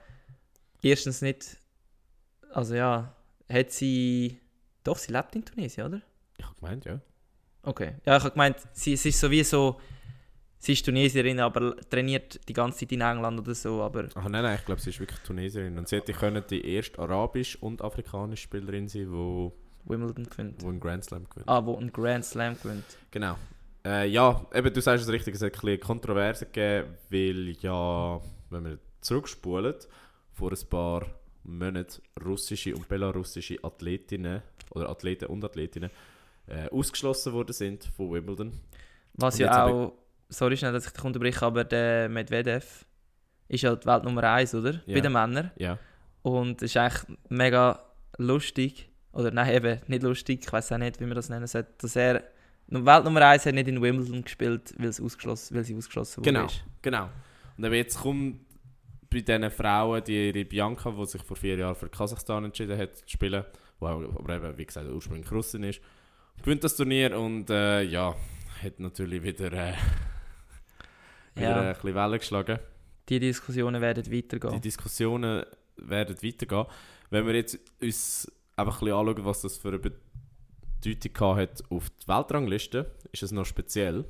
[0.81, 1.57] erstens nicht.
[2.51, 3.15] Also ja,
[3.49, 4.39] hat sie.
[4.83, 6.01] Doch, sie lebt in Tunesien, oder?
[6.37, 6.99] Ich habe gemeint, ja.
[7.63, 7.95] Okay.
[8.05, 9.79] Ja, ich habe gemeint, sie, es ist sowieso.
[10.59, 13.81] Sie ist Tunesierin, aber trainiert die ganze Zeit in England oder so.
[13.83, 15.77] Aber Ach nein, nein, ich glaube, sie ist wirklich Tunesierin.
[15.77, 19.51] Und sie hätte können die erste arabisch- und afrikanische Spielerin sein, die
[19.89, 20.63] Wimbledon gewinnt.
[20.63, 21.47] einen Grand Slam gewinnt.
[21.47, 22.85] Ah, wo einen Grand Slam gewinnt.
[23.11, 23.37] Genau.
[23.85, 28.19] Äh, ja, eben, du sagst es richtig, es hat ein bisschen Kontroverse gegeben, weil ja,
[28.49, 29.75] wenn wir zurückspulen,
[30.33, 31.05] vor ein paar
[31.43, 35.89] Monaten russische und belarussische Athletinnen oder Athleten und Athletinnen
[36.47, 38.51] äh, ausgeschlossen worden sind von Wimbledon.
[39.13, 39.93] Was Und ja auch.
[40.29, 42.85] Sorry schnell, dass ich dich unterbreche, aber der Medvedev
[43.47, 44.81] ist ja die Welt Nummer 1, oder?
[44.85, 44.95] Ja.
[44.95, 45.51] Bei den Männern.
[45.55, 45.79] Ja.
[46.21, 47.81] Und es ist eigentlich mega
[48.17, 48.89] lustig.
[49.17, 51.95] Oder nein, eben nicht lustig, ich weiß auch nicht, wie man das nennen sollte, dass
[51.95, 52.23] er.
[52.69, 56.31] Welt Nummer 1 hat nicht in Wimbledon gespielt, weil, es ausgeschlossen, weil sie ausgeschlossen wurde.
[56.33, 56.47] Genau,
[56.81, 57.09] genau.
[57.57, 58.41] Und eben jetzt kommt
[59.09, 62.97] bei diesen Frauen, die ihre Bianca, die sich vor vier Jahren für Kasachstan entschieden hat
[62.97, 63.45] zu spielen,
[63.79, 65.79] wo auch, aber eben, wie gesagt, ursprünglich Russin ist,
[66.43, 68.13] gewinnt das Turnier und äh, ja,
[68.61, 69.73] hat natürlich wieder, äh,
[71.35, 71.61] wieder Ja.
[71.69, 72.59] ein bisschen Wellen geschlagen.
[73.07, 74.61] Die Diskussionen werden Die weitergehen.
[74.61, 75.45] Diskussionen
[75.77, 76.65] werden weitergehen.
[77.09, 81.89] Wenn wir jetzt uns einfach ein bisschen anschauen, was das für eine Bedeutung hat auf
[81.89, 84.05] die Weltrangliste, ist es noch speziell.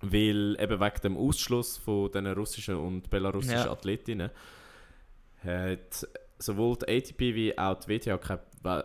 [0.00, 3.70] Weil eben wegen dem Ausschluss von den russischen und belarussischen Ja.
[3.70, 4.30] Athletinnen
[5.44, 8.40] hat sowohl die ATP wie auch die WTA keine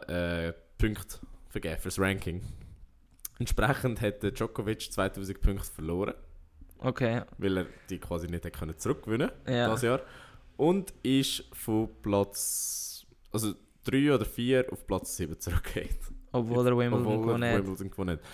[0.07, 1.17] äh, Punkte
[1.49, 2.43] vergeben für das Ranking.
[3.39, 6.13] Entsprechend hat Djokovic 2000 Punkte verloren,
[6.79, 9.67] Okay, weil er die quasi nicht können zurückgewinnen ja.
[9.67, 10.01] das Jahr.
[10.57, 13.53] Und ist von Platz also
[13.87, 15.99] 3 oder 4 auf Platz 7 zurückgeht.
[16.31, 17.57] Obwohl er Wimbledon Obwohl gewonnen hat.
[17.57, 18.25] Wimbledon gewonnen hat.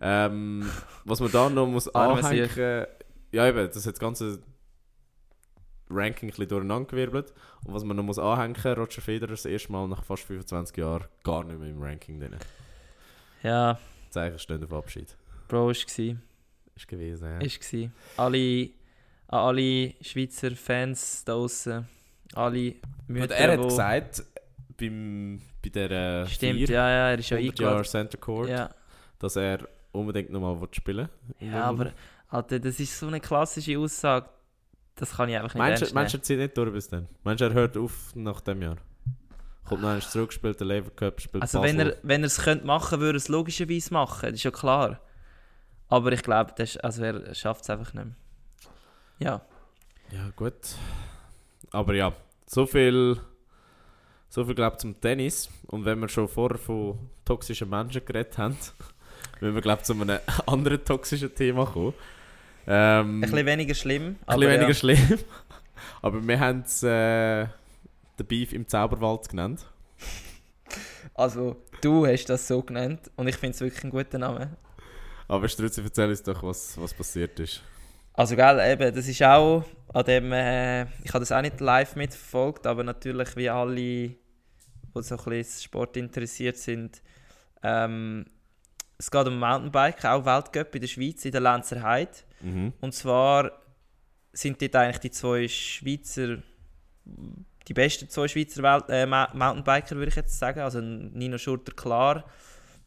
[0.00, 0.70] Ähm,
[1.04, 2.86] was man da noch muss anhängen
[3.34, 4.38] ja eben, das hat das ganze
[5.90, 7.32] Ranking ein bisschen durcheinandergewirbelt.
[7.64, 11.04] Und was man noch muss anhängen, Roger Federer das erste Mal nach fast 25 Jahren
[11.22, 12.36] gar nicht mehr im Ranking drin.
[13.42, 13.78] Ja,
[14.10, 15.16] Zeichen stehen auf Abschied.
[15.48, 16.16] Bro, ist gsi.
[16.74, 17.38] Ist gewesen, ja.
[17.38, 17.90] Ist gsi.
[18.16, 18.70] Alle,
[19.28, 21.88] alle Schweizer Fans da draussen,
[22.34, 22.74] alle
[23.06, 24.24] Mütter, Und er hat gesagt,
[24.76, 27.90] beim, bei der Stimmt, vier ja, ja, er ist ja 100 Jahre eingeladen.
[27.90, 28.70] Center Court, Ja.
[29.18, 29.60] dass er
[29.92, 31.08] unbedingt nochmal spielen
[31.38, 31.48] will.
[31.50, 31.92] ja, aber
[32.28, 34.28] Alter, das ist so eine klassische Aussage,
[34.96, 37.08] das kann ich einfach nicht Meinst meinst du, er zieht nicht durch bis dann?
[37.22, 38.76] Meinst du, er hört auf nach dem Jahr?
[39.64, 41.78] Kommt noch einmal zurück, spielt den Lever Cup, spielt Also Basel.
[41.78, 44.50] wenn er, wenn er es könnte machen, würde er es logischerweise machen, das ist ja
[44.50, 45.00] klar.
[45.88, 48.14] Aber ich glaube, das- also er schafft es einfach nicht mehr.
[49.20, 49.40] Ja,
[50.10, 50.54] Ja, gut.
[51.70, 52.12] Aber ja,
[52.46, 53.18] so viel,
[54.34, 55.48] so viel glaube zum Tennis.
[55.68, 58.56] Und wenn wir schon vorher von toxischen Menschen geredet haben,
[59.40, 61.94] müssen wir glaube zu einem anderen toxischen Thema kommen.
[62.66, 64.02] Ähm, ein bisschen weniger schlimm.
[64.02, 64.74] ein aber bisschen weniger ja.
[64.74, 65.18] schlimm.
[66.02, 67.46] Aber wir haben es äh,
[68.18, 69.66] den Beef im Zauberwald genannt.
[71.14, 74.56] Also, du hast das so genannt und ich finde es wirklich ein guter Name.
[75.28, 77.62] Aber Struzzi, erzähl uns doch, was, was passiert ist.
[78.14, 81.96] Also, gell, eben, das ist auch an dem, äh, ich habe das auch nicht live
[81.96, 84.14] mitverfolgt, aber natürlich wie alle,
[84.94, 87.02] die so ein bisschen Sport interessiert sind,
[87.62, 88.26] ähm,
[88.98, 92.12] es geht um Mountainbike, auch Weltcup in der Schweiz, in der Lenzer Heide.
[92.40, 92.72] Mhm.
[92.80, 93.50] Und zwar
[94.32, 96.38] sind dort eigentlich die zwei Schweizer,
[97.04, 100.60] die besten zwei Schweizer Welt, äh, Mountainbiker, würde ich jetzt sagen.
[100.60, 102.24] Also Nino Schurter klar,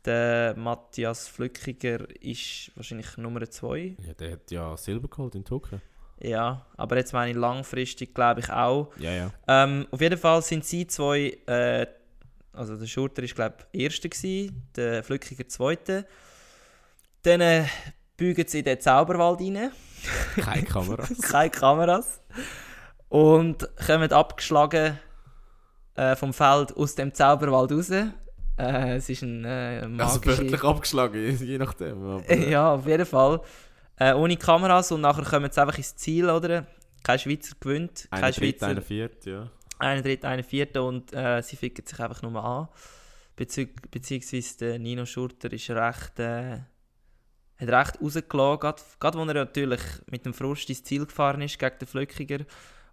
[0.05, 3.95] der Matthias Flückiger ist wahrscheinlich Nummer zwei.
[4.05, 5.79] Ja, der hat ja Silber geholt in Tokio.
[6.19, 8.91] Ja, aber jetzt meine ich langfristig, glaube ich auch.
[8.97, 9.31] Ja, ja.
[9.47, 11.85] Ähm, auf jeden Fall sind sie zwei, äh,
[12.57, 16.05] also der Schurter ist glaube ich Erster gewesen, der Flückiger Zweiter.
[17.23, 17.65] Dann äh,
[18.15, 19.71] bügen sie in den Zauberwald rein.
[20.35, 21.07] Keine Kamera.
[21.31, 22.21] keine Kameras.
[23.09, 24.99] Und kommen abgeschlagen
[25.95, 27.89] äh, vom Feld aus dem Zauberwald raus.
[27.89, 30.37] Äh, es ist ein äh, Also magische...
[30.39, 32.03] wörtlich abgeschlagen, je- nachdem.
[32.03, 33.41] Aber, ja, auf jeden Fall.
[33.99, 36.65] Äh, ohne Kameras und nachher kommen sie einfach ins Ziel, oder?
[37.03, 38.67] Kein Schweizer gewinnt, kein Einer dritt, Schweizer...
[38.67, 39.49] einer viert, ja.
[39.79, 42.67] Einer dritt, einer vierter und äh, sie ficken sich einfach nur an.
[43.35, 46.59] Bezieh beziehungsweise der Nino Schurter ist recht, äh,
[47.59, 51.59] hat recht rausgelassen, gerade, gerade wo er natürlich mit dem Frust ins Ziel gefahren ist
[51.59, 52.45] gegen den Flöckiger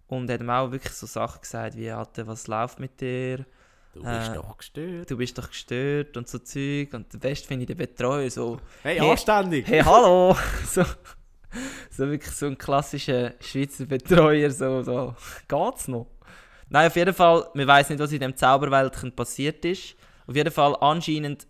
[0.07, 3.45] und hat ihm auch wirklich so Sachen gesagt wie, Alter, was läuft mit dir?
[3.93, 5.09] Du bist Äh, doch gestört.
[5.09, 8.59] Du bist doch gestört und so Zeug und der Beste finde ich den Betreuer so,
[8.83, 9.09] Hey, Hey.
[9.11, 9.65] anständig!
[9.67, 10.35] hey, hallo!
[10.67, 10.83] so,
[11.89, 15.15] so wirklich so ein klassischer Schweizer Betreuer, so, so,
[15.47, 16.07] geht's noch?
[16.69, 19.95] Nein, auf jeden Fall, man weiß nicht, was in dem Zauberweltchen passiert ist.
[20.27, 21.47] Auf jeden Fall, anscheinend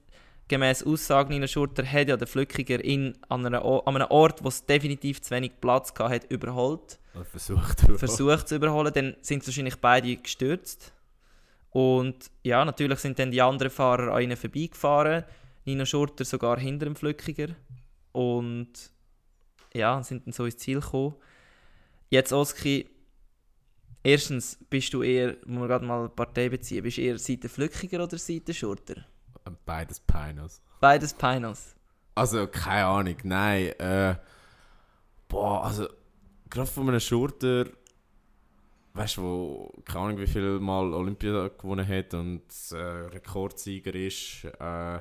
[0.48, 4.50] gemäß Aussage Nina Schurter hat ja der Flückiger in, an, einer, an einem Ort, wo
[4.50, 7.00] es definitiv zu wenig Platz gehabt hat, überholt.
[7.16, 7.98] Oder versucht er.
[7.98, 10.94] versucht zu überholen, dann sind wahrscheinlich beide gestürzt.
[11.72, 15.24] Und ja, natürlich sind dann die anderen Fahrer an ihnen vorbeigefahren.
[15.66, 17.56] Nino Schurter sogar hinter dem Flückiger.
[18.12, 18.72] Und
[19.74, 21.16] ja, sind dann so ins Ziel gekommen.
[22.10, 22.88] Jetzt, Oski,
[24.06, 28.04] erstens bist du eher, muss man gerade mal Partei beziehen, bist du eher Seite Flückiger
[28.04, 29.04] oder Seite Schurter?
[29.66, 30.62] Beides Pinos.
[30.80, 31.76] Beides Pinos.
[32.14, 33.68] Also, keine Ahnung, nein.
[33.80, 34.16] Äh,
[35.28, 35.88] boah, also,
[36.50, 37.66] gerade von einem Schurter,
[38.94, 44.46] weißt du, wo, keine Ahnung, wie viel Mal Olympia gewonnen hat und äh, Rekordsieger ist
[44.46, 45.00] äh,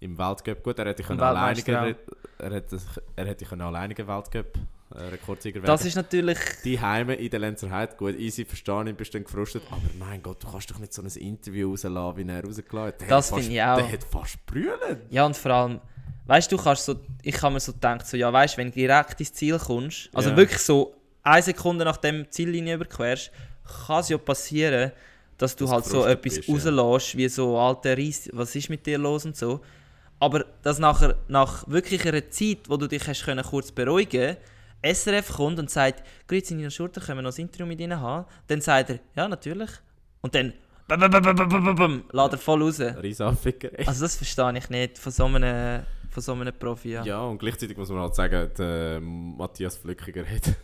[0.00, 0.62] im Weltcup.
[0.62, 1.94] Gut, er hätte alleiniger,
[2.38, 2.78] er hätte,
[3.16, 4.58] er alleiniger Weltcup
[4.94, 5.66] Rekordsieger werden.
[5.66, 6.38] Das ist natürlich.
[6.64, 10.42] die Heime in der Lenzerheide, gut, easy, verstehe ich, bist dann gefrustet, aber mein Gott,
[10.42, 13.10] du kannst doch nicht so ein Interview rauslassen, wie er rausgelassen hat.
[13.10, 13.76] Das finde ich auch.
[13.76, 15.00] Der hat fast brüllen.
[15.10, 15.80] Ja, und vor allem,
[16.26, 19.20] weißt du, kannst so, ich habe mir so gedacht, so, ja, weißt, wenn du direkt
[19.20, 20.36] ins Ziel kommst, also Ja.
[20.36, 23.30] wirklich so eine Sekunde nach dem Ziellinie überquerst,
[23.86, 24.92] kann es ja passieren,
[25.38, 26.54] dass du Dass halt so etwas bist, ja.
[26.54, 29.60] rauslässt, wie so alte Reis, was ist mit dir los und so.
[30.20, 34.36] Aber dass nachher, nach wirklich einer Zeit, wo du dich hast können, kurz beruhigen
[34.82, 38.26] SRF kommt und sagt, Grüezi, Nina Schurter, können wir noch ein Interview mit Ihnen haben?
[38.46, 39.70] Dann sagt er, ja, natürlich.
[40.20, 40.52] Und dann,
[40.88, 42.80] lädt er voll raus.
[42.80, 43.86] Riesenaffigerei.
[43.86, 46.92] Also das verstehe ich nicht von so einem, von so einem Profi.
[46.92, 47.04] Ja.
[47.04, 50.54] Ja, und gleichzeitig muss man halt sagen, der Matthias Flückiger hat,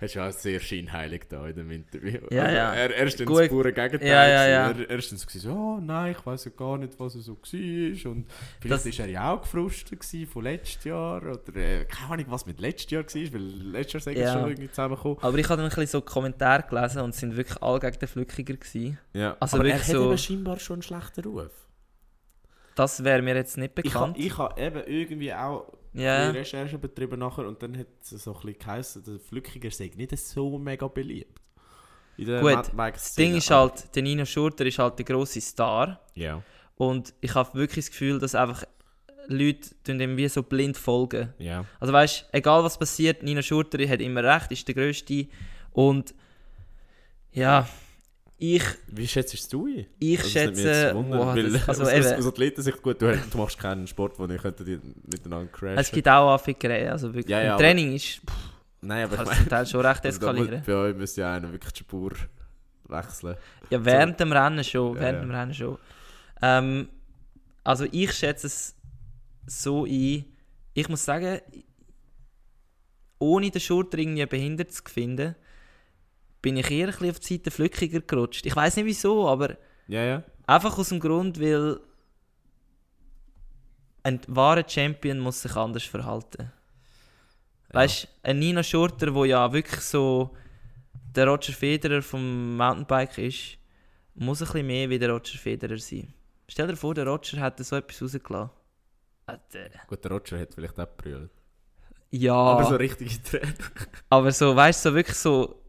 [0.00, 2.18] hat schon auch sehr scheinheilig da in dem Interview.
[2.22, 2.74] Also Ja, ja.
[2.74, 3.40] Er, er ist dann Gut.
[3.40, 4.08] das pure Gegenteil.
[4.08, 4.70] Ja, ja, ja.
[4.70, 7.32] Er, er ist dann so, oh nein, ich weiß ja gar nicht, was er so
[7.32, 8.10] war.
[8.12, 8.26] Und
[8.60, 11.22] vielleicht Das- ist er ja auch gefrustet von letztes Jahr.
[11.22, 14.24] Oder äh, keine Ahnung, was mit letztes Jahr war, weil letztes Jahr sind Ja.
[14.34, 15.18] wir schon irgendwie zusammengekommen.
[15.20, 17.98] Aber ich habe dann ein bisschen so Kommentare gelesen und es sind wirklich alle gegen
[17.98, 18.98] den Flückiger gewesen.
[19.12, 19.36] Ja.
[19.40, 21.50] Also Aber er wirklich hat so- scheinbar schon einen schlechten Ruf.
[22.74, 24.18] Das wäre mir jetzt nicht Ich habe bekannt.
[24.18, 25.72] ich ha eben irgendwie auch
[26.32, 29.90] die Recherche betrieben nachher und dann hat es so ein bisschen geheißen, der Flückiger sei
[29.96, 31.40] nicht so mega beliebt.
[32.16, 36.00] Gut, das Ding ist halt, der Nino Schurter ist halt der grosse Star.
[36.14, 36.42] Ja,
[36.76, 38.64] Und ich habe wirklich das Gefühl, dass einfach
[39.26, 41.32] Leute dem wie so blind folgen.
[41.38, 41.64] ja.
[41.80, 45.26] Also weißt, egal was passiert, Nino Schurter hat immer recht, ist der Größte.
[45.72, 46.14] Und
[47.32, 47.68] ja,
[48.36, 49.86] ich, Wie schätzt du ihn?
[50.00, 53.58] ich Also, schätze, wow, weil das, also aus, eben, aus, Athletensicht, gut, du, du machst
[53.58, 54.80] keinen Sport, wo ihr könntet die
[55.10, 55.78] miteinander crashen.
[55.78, 56.90] es gibt auch Anfickerei.
[56.90, 59.50] Also wirklich, Ja, ja, im Training ist, pff, Nein, aber kann ich es meine, zum
[59.50, 60.62] Teil schon recht also eskalieren.
[60.66, 62.12] bei euch müsste ja einer wirklich die Spur
[62.88, 63.36] wechseln.
[63.70, 64.94] Ja, während dem Rennen schon.
[64.96, 65.24] Ja, während ja.
[65.24, 65.78] dem Rennen schon.
[66.42, 66.88] Ähm,
[67.62, 68.76] also ich schätze es
[69.46, 70.24] so ein.
[70.74, 71.40] Ich muss sagen,
[73.18, 75.34] ohne den Schurter irgendwie behindert zu finden,
[76.44, 78.44] bin ich eher ein bisschen auf die Seite Flückiger gerutscht.
[78.44, 79.56] Ich weiß nicht wieso, aber
[79.88, 80.22] Ja, ja.
[80.46, 81.80] einfach aus dem Grund, weil
[84.02, 86.52] ein wahrer Champion muss sich anders verhalten.
[87.72, 90.36] Weißt du, ein Nino Schurter, der ja wirklich so
[91.16, 93.56] der Roger Federer vom Mountainbike ist,
[94.14, 96.12] muss ein bisschen mehr wie der Roger Federer sein.
[96.46, 98.50] Stell dir vor, der Roger hätte so etwas rausgelassen.
[99.26, 99.70] Alter.
[99.86, 101.30] Gut, der Roger hat vielleicht auch gebrüllt.
[102.10, 104.32] Ja, Aber so aber richtige Tränen.
[104.32, 105.63] so, weißt du, so wirklich so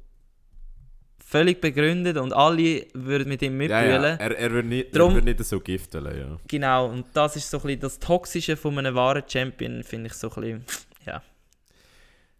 [1.35, 4.03] völlig begründet und alle würden mit ihm Ja, mitbrüllen.
[4.19, 4.25] ja.
[4.25, 6.37] Er, er würde nicht, Drum- er würde nicht so gifteln, ja.
[6.47, 10.13] Genau, und das ist so ein bisschen das Toxische von einem wahren Champion, finde ich
[10.13, 10.65] so ein bisschen.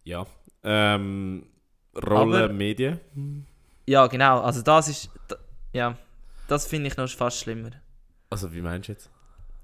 [0.05, 0.25] Ja.
[0.63, 1.45] Ähm,
[1.95, 2.99] Rolle Aber- Medien.
[3.87, 5.09] Ja, genau, also das ist.
[5.73, 5.97] Ja,
[6.47, 7.71] das finde ich noch fast schlimmer.
[8.29, 9.09] Also, wie meinst du jetzt?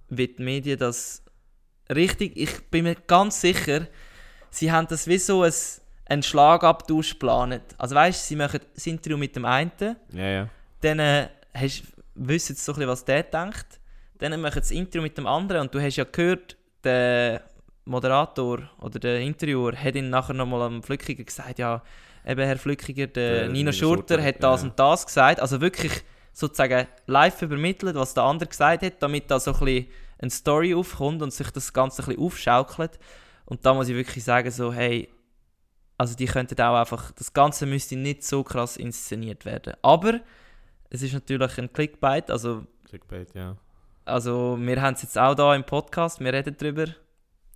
[0.09, 1.23] Wie die Medien das.
[1.89, 3.87] Richtig, ich bin mir ganz sicher,
[4.49, 5.53] sie haben das wie so ein,
[6.05, 7.61] einen Schlagabtausch geplant.
[7.77, 9.71] Also weißt du, sie machen das Interview mit dem einen,
[10.11, 10.49] Ja, ja.
[10.81, 11.83] dann äh, hast,
[12.15, 13.79] wissen sie so ein bisschen, was der denkt.
[14.19, 17.43] Dann machen sie das Interview mit dem anderen und du hast ja gehört, der
[17.85, 21.81] Moderator oder der Interviewer hat ihn nachher nochmal am Flückiger gesagt, ja,
[22.25, 24.67] eben Herr Flückiger, der, Der Nino Nino Schurter Schurter, hat das ja.
[24.67, 25.39] und das gesagt.
[25.39, 25.91] Also wirklich
[26.33, 29.87] sozusagen live übermittelt, was der andere gesagt hat, damit da so ein bisschen
[30.19, 32.99] eine Story aufkommt und sich das Ganze ein bisschen aufschaukelt.
[33.45, 35.09] Und da muss ich wirklich sagen, so, hey,
[36.01, 39.75] also die könnten auch einfach, das Ganze müsste nicht so krass inszeniert werden.
[39.83, 40.19] Aber
[40.89, 43.55] es ist natürlich ein Clickbait, also, Clickbait, ja.
[44.03, 46.87] also wir haben es jetzt auch da im Podcast, wir reden drüber.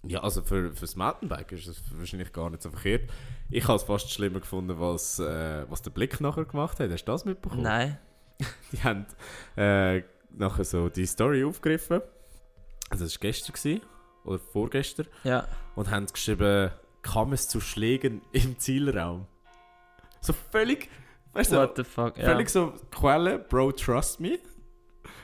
[0.03, 3.09] Ja, also für, fürs Mountainbike ist es wahrscheinlich gar nicht so verkehrt.
[3.49, 6.91] Ich habe es fast schlimmer gefunden, was, äh, was der Blick nachher gemacht hat.
[6.91, 7.63] Hast du das mitbekommen?
[7.63, 7.97] Nein.
[8.71, 9.07] Die haben
[9.57, 12.01] äh, nachher so die Story aufgegriffen.
[12.91, 13.81] Also das war gestern gewesen,
[14.23, 15.07] oder vorgestern.
[15.23, 15.47] Ja.
[15.73, 16.69] Und haben geschrieben,
[17.05, 19.27] kam es zu Schlägen im Zielraum.
[20.21, 20.89] So völlig,
[21.33, 24.39] weißt du, What the fuck, völlig so Quelle, Bro, trust me.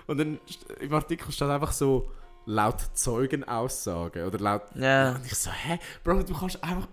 [0.06, 0.40] Und dann
[0.80, 2.12] im Artikel steht einfach so,
[2.46, 4.64] laut Zeugenaussagen oder laut...
[4.76, 5.16] Ja.
[5.16, 5.80] Und ich so, hä?
[6.04, 6.88] Bro, du kannst einfach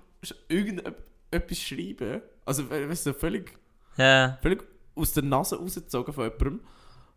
[0.49, 2.23] irgendetwas schreiben.
[2.45, 3.53] Also, we- weißt du, völlig,
[3.97, 4.39] Ja.
[4.41, 4.63] völlig
[4.95, 6.61] aus der Nase rausgezogen von jemandem.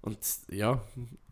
[0.01, 0.17] Und
[0.49, 0.81] ja,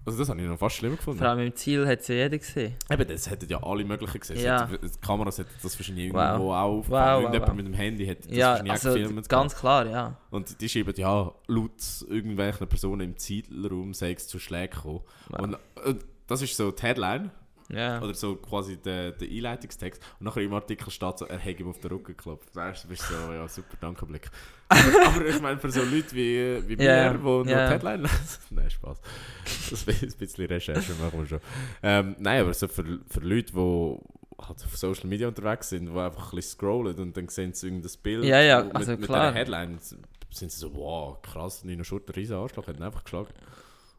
[0.10, 1.20] also das habe ich noch fast schlimmer gefunden.
[1.20, 2.74] Vor allem im Ziel hat es ja jeder gesehen.
[2.90, 4.40] Eben, das hätten ja alle möglichen gesehen.
[4.44, 4.66] Ja.
[4.66, 6.22] Die Kameras hätten das wahrscheinlich Wow.
[6.32, 7.56] irgendwo auch Wow, wow, Irgendjemand wow.
[7.58, 9.30] mit dem Handy hätte das Ja, wahrscheinlich also gefilmt.
[9.30, 10.18] ganz klar, ja.
[10.32, 11.72] Und die schreiben, ja, laut
[12.10, 15.02] irgendwelchen Personen im Zielraum sei es zu Schlägen gekommen.
[15.30, 15.40] Wow.
[15.42, 17.32] Und, und das ist so die Headline,
[17.72, 18.02] Ja.
[18.02, 20.02] oder so quasi der, der Einleitungstext.
[20.20, 22.56] Und nachher im Artikel steht so, er hätte ihm auf den Rücken geklopft.
[22.56, 24.30] Weißt du, bist so, ja, super, danke, Blick.
[24.70, 27.68] aber, ich meine, für so Leute wie, wie Ja, mir, die ja.
[27.68, 28.40] die Headline lesen.
[28.52, 28.98] Nein, Spaß.
[29.70, 31.40] Das ist ein bisschen Recherche machen wir schon.
[31.84, 33.98] Ähm, nein, aber so für, für Leute, die
[34.42, 37.68] halt auf Social Media unterwegs sind, die einfach ein bisschen scrollen und dann sehen sie
[37.68, 41.84] irgendein Bild Ja, ja, mit, also mit dieser Headline, sind sie so, wow, krass, Nino
[41.84, 43.30] Schurter, riesen Arschloch, hat ihn einfach geschlagen.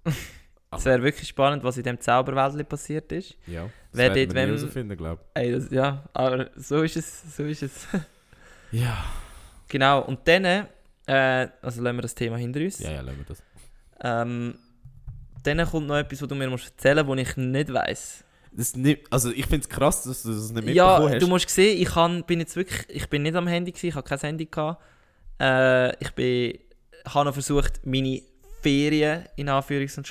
[0.73, 3.37] Es wäre wirklich spannend, was in dem Zauberwelt passiert ist.
[3.47, 7.37] Ja, das Wer dort wem- herausfinden, glaube das, ja, aber so ist es.
[7.37, 7.87] So ist es.
[7.93, 8.01] ich.
[8.81, 9.05] Ja.
[9.69, 10.67] genau, und dann, äh,
[11.61, 12.79] also lassen wir das Thema hinter uns.
[12.79, 13.43] Ja, ja, lassen wir das.
[14.03, 14.55] Ähm,
[15.43, 18.25] dann kommt noch etwas, was du mir musst erzählen musst, was ich nicht weiss.
[18.53, 21.21] das nicht, also ich finde es krass, dass du das nicht mitbekommen Ja, hast.
[21.21, 23.95] du musst sehen, ich kann, bin jetzt wirklich, ich bin nicht am Handy gewesen, ich
[23.97, 24.81] habe kein Handy gehabt.
[25.41, 26.57] Äh, ich bin,
[27.09, 28.23] habe noch versucht, meine
[28.63, 30.07] Ferien in Anführungs- und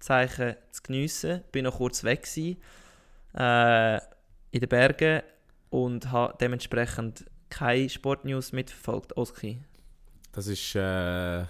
[0.00, 1.42] Schlusszeichen zu geniessen.
[1.52, 2.60] Bin noch kurz weg gewesen,
[3.34, 3.96] äh,
[4.50, 5.22] in den Bergen
[5.68, 9.16] und habe dementsprechend keine Sportnews mitverfolgt.
[9.16, 9.60] Oski.
[10.32, 11.44] Das ist äh,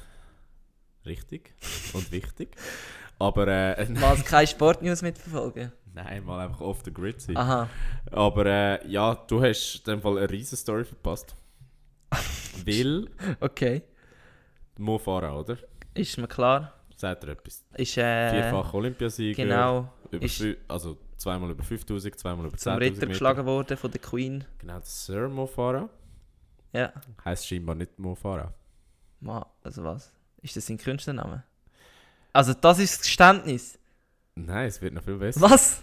[1.06, 1.54] richtig
[1.92, 2.56] und wichtig.
[3.18, 5.72] Aber äh, Was, keine Sportnews mitverfolgen?
[5.92, 7.36] nein, mal einfach off the grid sein.
[7.36, 7.68] Aha.
[8.12, 11.34] Aber äh, ja, du hast in dem Fall eine riesen Story verpasst.
[12.66, 13.08] Weil
[13.40, 13.82] Okay.
[14.78, 15.58] Mo Farah, oder?
[15.94, 16.79] Ist mir klar.
[17.00, 17.64] Sagt er etwas?
[17.78, 19.42] Ist, äh, Vierfach Olympiasieger.
[19.44, 23.06] genau, Über ist- also zweimal über 5000, zweimal über 10.000 zum Ritter Meter.
[23.06, 24.44] geschlagen worden von der Queen.
[24.58, 25.88] Genau, der Sir Mo Farah.
[26.74, 26.92] Ja.
[27.24, 28.52] Heißt scheinbar nicht Mo Farah.
[29.20, 30.12] Ma, also was?
[30.42, 31.42] Ist das sein Künstlername?
[32.34, 33.78] Also das ist das Geständnis.
[34.34, 35.40] Nein, es wird noch viel besser.
[35.40, 35.80] Was?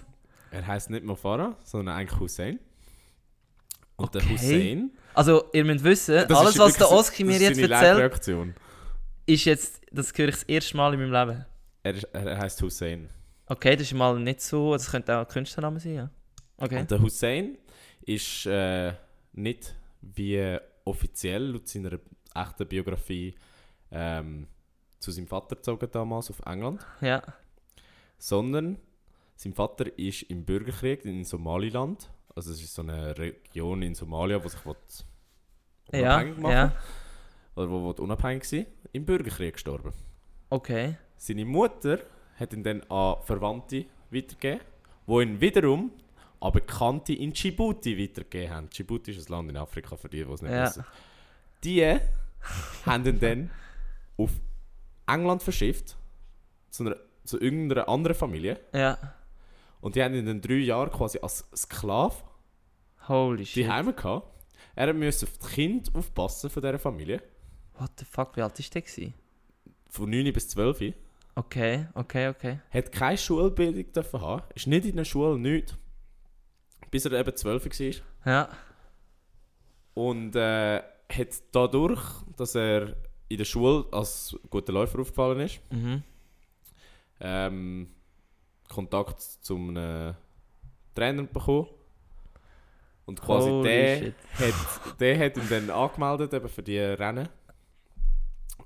[0.51, 2.59] Er heißt nicht Mo Farah, sondern eigentlich Hussein.
[3.95, 4.33] Und der Okay.
[4.33, 4.91] Hussein.
[5.15, 8.53] Also ihr müsst wissen, Das alles was der Oski mir das jetzt erzählt.
[9.27, 11.45] Ist jetzt, das höre ich das erste Mal in meinem Leben.
[11.83, 13.09] Er, ist- er heißt Hussein.
[13.45, 16.09] Okay, das ist mal nicht so, das könnte auch ein Künstlername sein, ja.
[16.57, 16.79] Okay.
[16.79, 17.57] Und der Hussein
[18.01, 18.93] ist äh,
[19.33, 21.99] nicht wie offiziell laut seiner
[22.35, 23.35] echten Biografie
[23.91, 24.47] ähm,
[24.99, 27.21] zu seinem Vater gezogen damals auf England, Ja.
[28.17, 28.77] sondern
[29.35, 34.43] sein Vater ist im Bürgerkrieg in Somaliland, also es ist so eine Region in Somalia,
[34.43, 34.75] wo sich will
[35.91, 36.75] Ja, machen ja.
[37.57, 39.91] Oder wo will unabhängig sein, im Bürgerkrieg gestorben.
[40.49, 40.95] Okay.
[41.17, 41.99] Seine Mutter
[42.39, 44.61] hat ihn dann an Verwandte weitergegeben,
[45.05, 45.91] wo ihn wiederum
[46.39, 48.69] an Bekannte in Djibouti weitergegeben haben.
[48.69, 50.65] Djibouti ist ein Land in Afrika, für die, die es nicht Ja.
[50.65, 50.85] wissen.
[51.63, 51.83] Die
[52.85, 53.49] haben ihn dann
[54.17, 54.31] auf
[55.07, 55.97] England verschifft,
[56.69, 58.59] zu, einer, zu irgendeiner anderen Familie.
[58.71, 58.97] Ja.
[59.81, 62.15] Und die haben ihn dann drei Jahre quasi als Sklave
[63.07, 63.67] Holy die shit.
[63.69, 64.27] Heime gehabt.
[64.75, 67.21] Er musste auf die Kinder aufpassen von dieser Familie.
[67.77, 69.13] What the fuck, wie alt ist der gewesen?
[69.89, 70.93] Von 9 bis 12.
[71.35, 72.59] Okay, okay, okay.
[72.71, 75.75] hat keine Schulbildung dürfen haben, ist nicht in der Schule, nichts.
[76.89, 78.31] Bis er eben 12 war.
[78.33, 78.49] Ja.
[79.93, 82.01] Und äh, hat dadurch,
[82.37, 82.95] dass er
[83.29, 86.03] in der Schule als guter Läufer aufgefallen ist, Mhm.
[87.19, 87.89] ähm,
[88.69, 90.15] Kontakt zum einem
[90.95, 91.67] Trainer bekommen.
[93.05, 94.15] Und quasi Holy der shit.
[94.39, 97.29] hat, der hat ihn dann angemeldet eben für die Rennen.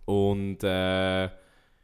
[0.06, 1.30] Und äh,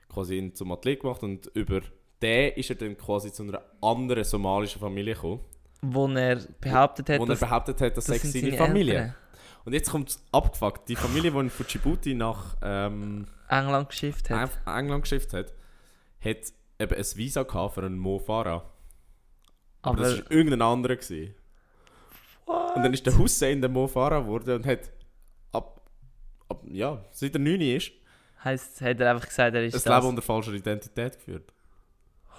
[0.09, 1.23] quasi ihn zum Athlet gemacht.
[1.23, 1.81] Und über
[2.21, 5.41] den ist er dann quasi zu einer anderen somalischen Familie gekommen.
[5.81, 8.93] Wo er behauptet hat, wo er dass behauptet hat, das, das sei sind seine Familie.
[8.95, 9.15] Eltern.
[9.65, 10.87] Und jetzt kommt es abgefuckt.
[10.89, 14.49] Die Familie, die ihn von Djibouti nach ähm, England geschifft hat.
[14.65, 15.53] Eng- England geschifft hat,
[16.21, 16.37] hat
[16.79, 18.63] eben ein Visa gehabt für einen Mo Farah.
[19.81, 20.95] Aber, Aber, das war irgendein anderer.
[20.95, 21.35] Gewesen.
[22.45, 24.89] Und dann ist der Hussein der Mo Farah geworden und hat
[26.49, 27.91] ab ja, seit er 9 ist,
[28.43, 29.95] heisst, hat er einfach gesagt, er ist das das.
[29.95, 31.53] Leben unter falscher Identität geführt.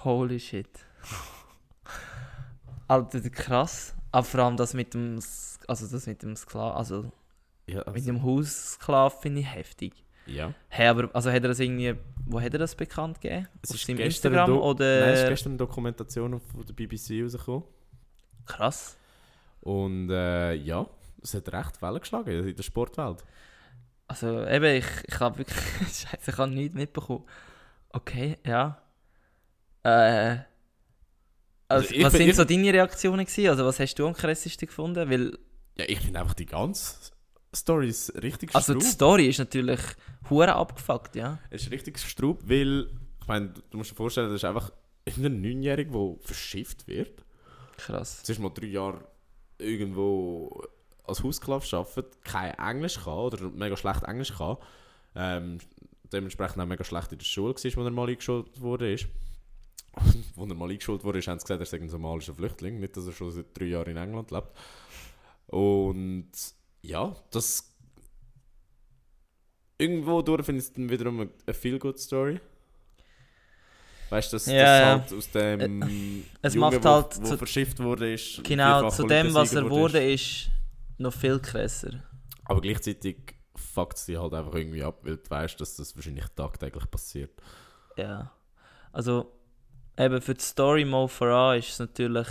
[0.04, 0.68] Holy shit.
[2.88, 3.94] Alter, krass.
[4.12, 5.18] Aber vor allem das mit dem,
[5.66, 7.10] also das mit dem Sklav, also
[7.66, 9.92] Ja, mit also, dem Haussklav finde ich heftig.
[10.26, 10.54] ja.
[10.68, 11.94] Hey, aber also hat er das irgendwie,
[12.24, 13.46] wo hat er das bekannt gegeben?
[13.62, 15.00] Es Auf ist seinem Instagram ein Do- oder?
[15.00, 17.64] Nein, es ist gestern eine Dokumentation von der BBC rausgekommen.
[18.46, 18.96] Krass.
[19.60, 20.86] Und äh, ja,
[21.22, 23.22] es hat recht Wellen geschlagen in der Sportwelt.
[24.08, 27.24] Also eben, ich, ich habe wirklich, scheiße, ich habe nichts mitbekommen.
[27.90, 28.82] Okay, ja.
[29.82, 30.38] Äh,
[31.68, 33.48] Also, ich was bin- sind so deine Reaktionen gewesen?
[33.50, 35.08] Also was hast du am krassesten gefunden?
[35.10, 35.38] Weil,
[35.76, 37.12] Ja, ich finde einfach die ganze
[37.54, 38.92] Story ist richtig also die straub.
[38.92, 39.80] Story ist natürlich
[40.28, 41.38] hure abgefuckt, ja.
[41.50, 42.90] Es ist richtig straub, weil,
[43.20, 44.70] ich meine, du musst dir vorstellen, das ist einfach
[45.06, 47.24] ein Neunjähriger, der verschifft wird.
[47.78, 48.22] Krass.
[48.22, 49.06] Zuerst mal drei Jahre
[49.58, 50.62] irgendwo
[51.08, 54.56] als Hausklaff arbeitet, kein Englisch kann oder mega schlecht Englisch kann.
[55.14, 55.58] Ähm,
[56.12, 58.92] dementsprechend auch mega schlecht in der Schule war, als er mal eingeschult wurde.
[58.92, 59.06] Ist.
[59.94, 63.06] Als er mal eingeschult wurde, haben sie gesagt, er sei ein somalischer Flüchtling, nicht, dass
[63.06, 64.48] er schon seit drei Jahren in England lebt.
[65.48, 66.30] Und
[66.82, 67.74] ja, das.
[69.78, 72.40] Irgendwo durch finde ich es dann wiederum eine, Feel-Good-Story.
[74.10, 74.98] Weißt du, dass, Ja, ja.
[74.98, 78.42] dass halt aus dem es Jungen, macht wo, halt wo zu- verschifft wurde, ist.
[78.44, 80.48] Genau, zu dem, was er wurde, ist
[80.98, 82.02] noch viel krasser.
[82.44, 86.26] Aber gleichzeitig fuckt es dich halt einfach irgendwie ab, weil du weißt, dass das wahrscheinlich
[86.34, 87.30] tagtäglich passiert.
[87.96, 88.32] Ja.
[88.92, 89.32] Also,
[89.96, 92.28] eben für die Story Mo Farah ist es natürlich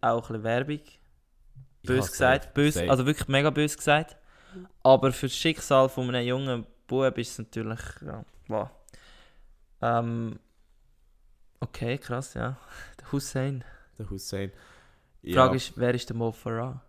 [0.00, 0.80] auch ein bisschen Werbung.
[1.82, 2.54] Bös gesagt.
[2.54, 4.16] Bös, also wirklich mega bös gesagt.
[4.82, 7.80] Aber für das Schicksal von einem jungen Bub ist es natürlich.
[8.04, 8.70] Ja, wow.
[9.82, 10.38] Ähm,
[11.60, 12.56] okay, krass, ja.
[13.00, 13.64] Der Hussein.
[13.98, 14.52] Der Hussein.
[15.24, 16.80] Die Frage ist, wer ist der Mo Farah?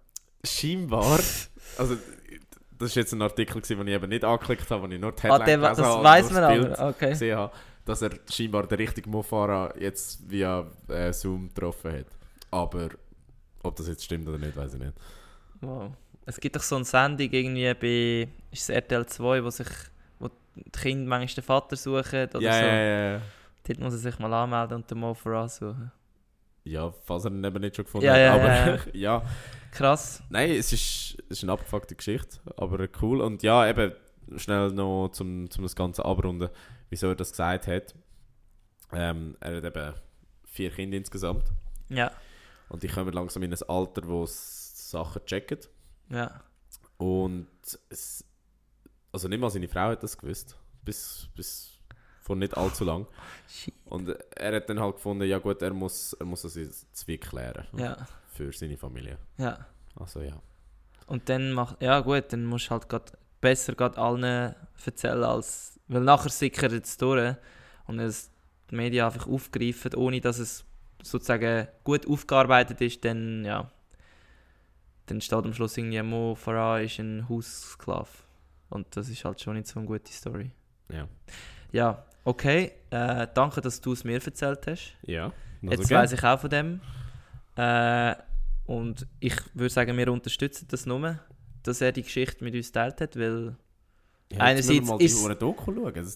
[0.46, 1.20] scheinbar.
[1.78, 1.96] also,
[2.78, 5.24] das ist jetzt ein Artikel, den ich eben nicht angeklickt habe, den ich nur die
[5.30, 6.88] Ah, Headline der, gelesen das habe weiß man aber.
[6.90, 7.10] Okay.
[7.10, 7.54] gesehen habe,
[7.86, 12.06] dass er scheinbar den richtigen Mofara jetzt via äh, Zoom getroffen hat.
[12.52, 12.90] Aber
[13.64, 14.94] ob das jetzt stimmt oder nicht, weiß ich nicht.
[15.62, 15.92] Wow.
[16.28, 19.68] Es gibt doch so eine Sendung irgendwie bei ist RTL 2, wo sich
[20.20, 22.66] wo die Kinder manchmal den Vater suchen oder Ja, so.
[22.66, 23.22] ja, ja.
[23.68, 25.92] Dort muss er sich mal anmelden und den Mo Farah suchen.
[26.66, 28.20] Ja, falls er ihn eben nicht schon gefunden Ja, hat.
[28.20, 29.24] ja, aber ja,
[29.72, 30.24] Krass.
[30.30, 33.22] Nein, es ist, es ist eine abgefuckte Geschichte, aber cool.
[33.22, 33.94] Und ja, eben
[34.38, 36.50] schnell noch zum, zum das Ganze abrunden,
[36.90, 37.94] wieso er das gesagt hat.
[38.94, 39.94] Ähm, er hat eben
[40.46, 41.44] vier Kinder insgesamt
[41.90, 42.12] Ja,
[42.70, 45.60] und die kommen langsam in ein Alter, wo Sachen checken.
[46.10, 46.42] ja.
[46.98, 47.48] Und
[47.90, 48.24] es,
[49.12, 51.75] also nicht mal seine Frau hat das gewusst, bis, bis
[52.26, 53.06] vor nicht allzu lang.
[53.48, 53.74] Shit.
[53.86, 57.20] Und er hat dann halt gefunden, ja gut, er muss, er muss das jetzt wie
[57.20, 57.96] klären Ja,
[58.34, 59.18] für seine Familie.
[59.38, 59.66] ja.
[59.98, 60.42] Also ja.
[61.08, 65.80] Und dann macht, ja gut, dann musst du halt grad besser grad allen erzählen, als,
[65.88, 67.36] weil nachher sickert es durch
[67.88, 68.30] und es
[68.72, 70.66] die Medien einfach aufgreifen, ohne dass es
[71.02, 73.72] sozusagen gut aufgearbeitet ist, dann ja,
[75.06, 78.10] dann steht am Schluss irgendwie Mo Farah ist ein Haussklave.
[78.70, 80.52] Und das ist halt schon nicht so eine gute Story.
[80.92, 81.08] Ja.
[81.72, 82.74] Ja, okay.
[82.90, 84.94] Äh, danke, dass du es mir erzählt hast.
[85.04, 85.32] Ja.
[85.62, 86.82] Jetzt weiß ich auch von dem.
[87.56, 88.16] Äh,
[88.66, 91.20] und ich würde sagen, wir unterstützen das nur,
[91.64, 93.56] dass er die Geschichte mit uns teilt hat, weil
[94.32, 95.24] Ja, Einerseits ist-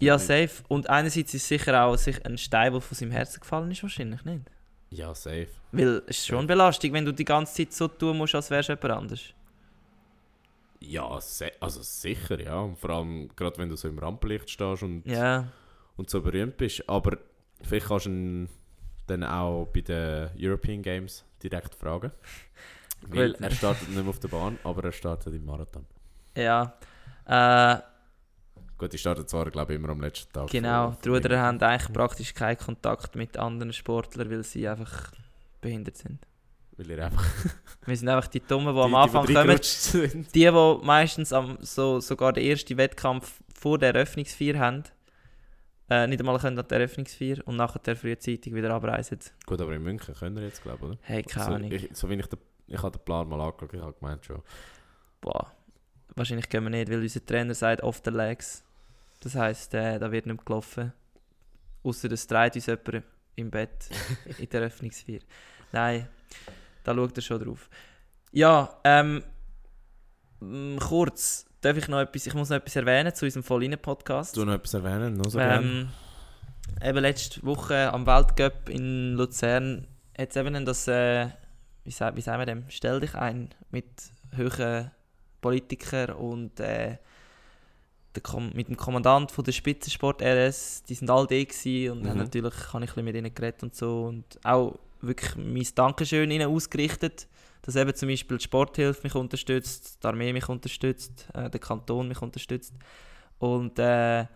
[0.01, 0.49] ja, safe.
[0.67, 4.25] Und einerseits ist sicher auch sich ein Stein, der von seinem Herzen gefallen ist, wahrscheinlich
[4.25, 4.49] nicht.
[4.89, 5.47] Ja, safe.
[5.71, 8.49] Weil es ist schon eine Belastung, wenn du die ganze Zeit so tun musst, als
[8.49, 9.21] wärst du jemand anders.
[10.79, 11.07] Ja,
[11.59, 12.59] also sicher, ja.
[12.61, 15.47] Und vor allem, gerade wenn du so im Rampenlicht stehst und, Ja,
[15.99, 16.87] und so berühmt bist.
[16.89, 17.17] Aber
[17.61, 18.49] vielleicht kannst du ihn
[19.07, 22.11] dann auch bei den European Games direkt fragen.
[23.07, 25.85] Weil er startet nicht mehr auf der Bahn, aber er startet im Marathon.
[26.35, 26.73] ja.
[27.25, 27.77] Äh,
[28.77, 30.47] Gut, ich startet zwar, glaube ich, immer am letzten Tag.
[30.49, 30.95] genau.
[31.03, 35.11] Die Ruderer haben eigentlich praktisch keinen Kontakt mit anderen Sportlern, weil sie einfach
[35.61, 36.19] behindert sind.
[36.77, 37.25] Weil ihr einfach
[37.85, 39.59] Wir sind einfach die Dummen, die die- am Anfang die, die kommen.
[39.61, 40.33] sind.
[40.35, 44.83] Die, die meistens am, so, sogar den ersten Wettkampf vor der Eröffnungsfeier haben,
[45.89, 49.19] äh, nicht einmal können an der Eröffnungsfeier und nachher der frühzeitig wieder abreisen.
[49.45, 50.97] Gut, aber in München können wir jetzt, glaube ich, oder?
[51.01, 51.71] Hey, keine so, Ahnung.
[51.71, 54.41] ich, so wie ich, den, ich habe den Plan mal angeschaut, ich habe gemeint schon.
[55.21, 55.51] Boah.
[56.15, 58.63] Wahrscheinlich können wir nicht, weil unser Trainer sagt off the legs.
[59.21, 60.93] Das heisst, äh, da wird nicht gelaufen.
[61.83, 63.03] Außer es dreht uns jemand
[63.35, 63.89] im Bett
[64.37, 65.21] in der Eröffnungsfeier.
[65.71, 66.07] Nein,
[66.83, 67.69] da schaut er schon drauf.
[68.31, 69.23] Ja, ähm,
[70.79, 74.35] kurz, darf ich noch etwas, ich muss noch etwas erwähnen zu unserem Vollinen-Podcast.
[74.37, 75.15] Du noch etwas erwähnen?
[75.15, 75.67] Noch so gerne?
[75.67, 75.89] Ähm,
[76.83, 79.87] eben letzte Woche am Weltcup in Luzern
[80.17, 81.27] hat es eben das, äh,
[81.83, 83.87] wie, sa wie sagen wir dem, stell dich ein mit
[84.31, 84.91] höheren
[85.41, 86.97] Politikern und äh,
[88.53, 92.17] mit dem Kommandant von der Spitzensport RS, die sind alle da gewesen und Mhm.
[92.17, 96.29] natürlich habe ich ein bisschen mit ihnen geredet und so und auch wirklich mein Dankeschön
[96.29, 97.27] ihnen ausgerichtet,
[97.61, 102.07] dass eben zum Beispiel die Sporthilfe mich unterstützt, die Armee mich unterstützt, äh, der Kanton
[102.07, 102.73] mich unterstützt
[103.39, 104.21] und äh,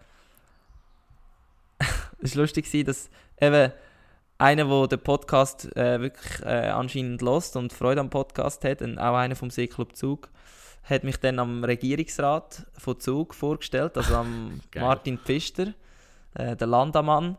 [2.22, 3.10] es war lustig, gewesen, dass
[3.40, 3.72] eben
[4.38, 8.98] einer, der den Podcast äh, wirklich äh, anscheinend lost und Freude am Podcast hat, und
[8.98, 10.30] auch einer vom Seeklub Zug,
[10.84, 14.62] hat mich dann am Regierungsrat von Zug vorgestellt, also am.
[14.76, 15.74] Martin Pfister,
[16.34, 17.38] äh, der Landamann.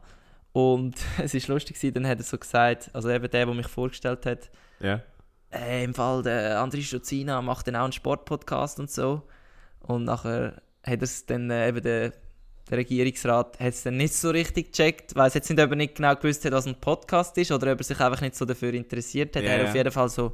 [0.52, 3.69] Und es war lustig, gewesen, dann hat er so gesagt, also eben der, der mich
[3.69, 4.51] vorgestellt hat,
[4.81, 5.01] Ja.
[5.55, 9.22] Äh, im Fall der André Struzina macht dann auch einen Sportpodcast und so.
[9.81, 12.12] Und nachher hat es dann äh, eben der,
[12.70, 15.76] der Regierungsrat hat es dann nicht so richtig gecheckt, weil es jetzt nicht, ob er
[15.76, 18.44] nicht genau gewusst hat, was ein Podcast ist oder ob er sich einfach nicht so
[18.44, 19.43] dafür interessiert hat.
[19.43, 20.32] Ja, er auf jeden Fall so,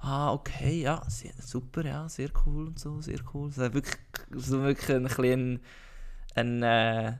[0.00, 1.02] ah, okay, ja,
[1.40, 3.50] super, ja, sehr cool und so, sehr cool.
[3.50, 3.96] So wirklich,
[4.36, 5.60] so wirklich ein bisschen
[6.34, 7.12] eine äh,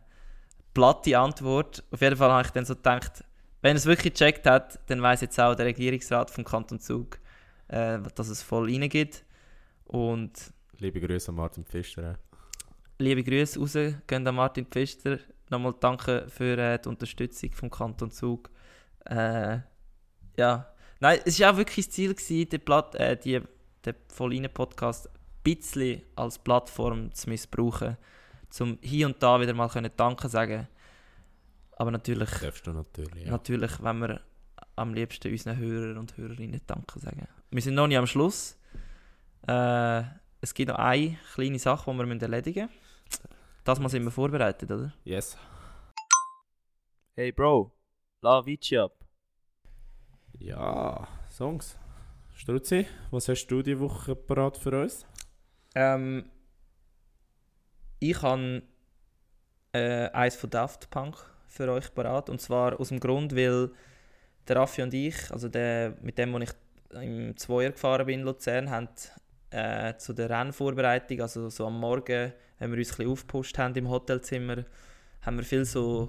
[0.75, 1.83] platte Antwort.
[1.91, 3.25] Auf jeden Fall habe ich dann so gedacht,
[3.63, 7.19] wenn er es wirklich gecheckt hat, dann weiß jetzt auch der Regierungsrat vom Kanton Zug,
[7.71, 9.25] äh, dass es voll reingeht.
[9.85, 12.19] Und Liebe Grüße an Martin Pfister.
[12.99, 13.75] liebe Grüße raus,
[14.07, 15.19] gehen an Martin Pfister.
[15.51, 18.51] Nochmal danke für äh, die Unterstützung vom Kanton Zug.
[19.05, 19.59] Äh,
[20.37, 23.41] ja, nein, es war auch wirklich das Ziel, gewesen, den, Platt, äh, die,
[23.85, 27.97] den Vollinen-Podcast ein bisschen als Plattform zu missbrauchen,
[28.61, 30.69] um hier und da wieder mal können Danke sagen.
[31.73, 33.31] Aber natürlich, Darfst du natürlich, ja.
[33.31, 34.21] natürlich, wenn wir
[34.77, 37.27] am liebsten unseren Hörern und Hörerinnen Danke sagen.
[37.51, 38.59] Wir sind noch nicht am Schluss.
[39.47, 40.03] Äh,
[40.41, 43.29] es gibt noch eine kleine Sache, die wir müssen erledigen müssen.
[43.65, 44.93] Das Mal sind wir vorbereitet, oder?
[45.05, 45.37] Yes.
[47.15, 47.73] Hey Bro,
[48.23, 48.93] la Vici ab.
[50.39, 51.79] Ja, Songs.
[52.35, 55.05] Struzzi, was hast du die Woche parat für uns?
[55.75, 56.31] Ähm,
[57.99, 58.63] ich habe
[59.73, 61.17] äh, eins von Daft Punk
[61.47, 62.31] für euch parat.
[62.31, 63.71] Und zwar aus dem Grund, weil
[64.49, 66.51] der Raffi und ich, also der, mit dem, wo ich
[66.93, 68.89] im Zweier gefahren bin in Luzern, haben
[69.51, 73.75] äh, zu der Rennvorbereitung, also so am Morgen, wenn wir uns ein bisschen aufgepusht haben
[73.75, 74.65] im Hotelzimmer,
[75.23, 76.09] haben wir viel so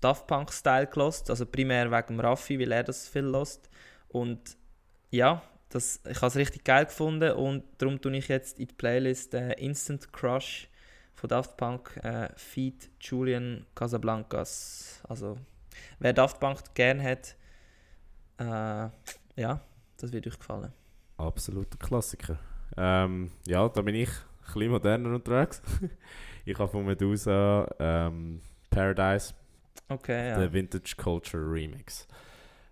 [0.00, 3.70] Daft Punk-Style gelost, also primär wegen Raffi, weil er das viel lost.
[4.08, 4.56] Und
[5.10, 8.74] ja, das, ich habe es richtig geil gefunden und darum tue ich jetzt in die
[8.74, 10.68] Playlist äh, Instant Crush
[11.14, 15.00] von Daft Punk äh, Feed Julian Casablancas.
[15.08, 15.38] Also
[15.98, 17.36] wer Daft Punk gern hat,
[18.38, 18.88] äh,
[19.36, 19.60] ja,
[19.96, 20.72] das wird euch gefallen.
[21.16, 22.38] Absoluter Klassiker.
[22.76, 25.62] Ähm, ja, da bin ich ein bisschen moderner unterwegs.
[26.44, 28.40] ich habe von Medusa ähm,
[28.70, 29.34] Paradise,
[29.88, 30.38] Okay, ja.
[30.38, 32.06] den Vintage Culture Remix.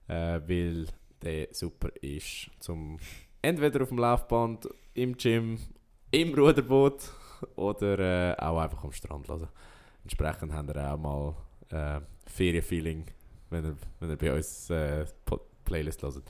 [0.09, 0.87] Äh, weil
[1.23, 2.99] der super ist zum
[3.43, 5.59] entweder auf dem Laufband, im Gym,
[6.11, 7.11] im Ruderboot
[7.57, 9.49] oder äh, auch einfach am Strand hören.
[10.03, 11.35] Entsprechend haben wir auch mal
[11.71, 13.07] äh, Ferienfeeling,
[13.51, 15.05] wenn ihr, wenn ihr bei uns äh,
[15.71, 16.23] Playlist hört.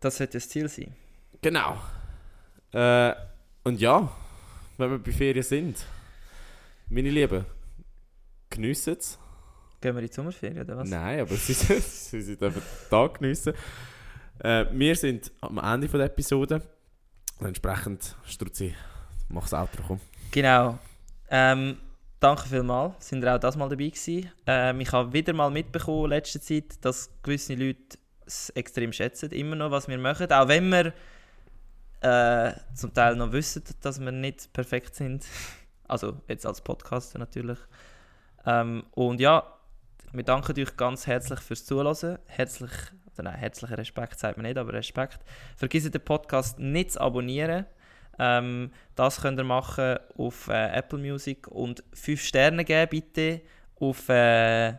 [0.00, 0.92] Das sollte das Ziel sein.
[1.40, 1.78] Genau.
[2.72, 3.14] Äh,
[3.62, 4.10] und ja,
[4.76, 5.86] wenn wir bei Ferien sind,
[6.88, 7.46] meine Lieben,
[8.50, 9.18] geniessen es.
[9.80, 10.90] Gehen wir in die Sommerferien oder was?
[10.90, 13.54] Nein, aber sie, sie, sie dürfen den Tag geniessen.
[14.40, 16.60] Äh, wir sind am Ende von der Episode.
[17.38, 18.74] Und entsprechend, Struzzi,
[19.28, 20.00] mach das Outro, komm.
[20.32, 20.78] Genau.
[21.30, 21.76] Ähm,
[22.18, 24.30] danke vielmals, sind ihr auch das mal dabei gewesen.
[24.46, 29.30] Ähm, ich habe wieder mal mitbekommen in letzter Zeit, dass gewisse Leute es extrem schätzen,
[29.30, 30.30] immer noch, was wir machen.
[30.32, 30.92] Auch wenn wir
[32.00, 35.24] äh, zum Teil noch wissen, dass wir nicht perfekt sind.
[35.86, 37.58] Also jetzt als Podcaster natürlich.
[38.46, 39.54] Ähm, und ja,
[40.12, 42.18] wir danken euch ganz herzlich fürs Zuhören.
[42.26, 42.70] Herzlich,
[43.12, 45.18] oder nein, herzlichen Respekt sagt man nicht, aber Respekt.
[45.56, 47.66] Vergesst den Podcast nicht zu abonnieren.
[48.18, 53.42] Ähm, das könnt ihr machen auf äh, Apple Music und 5 Sterne geben bitte
[53.78, 54.74] auf äh,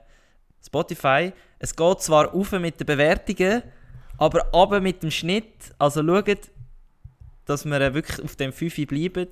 [0.65, 1.31] Spotify.
[1.59, 3.63] Es geht zwar auf mit den Bewertungen,
[4.17, 5.73] aber aber mit dem Schnitt.
[5.77, 6.51] Also schaut,
[7.45, 9.27] dass wir äh, wirklich auf dem 5 bleiben.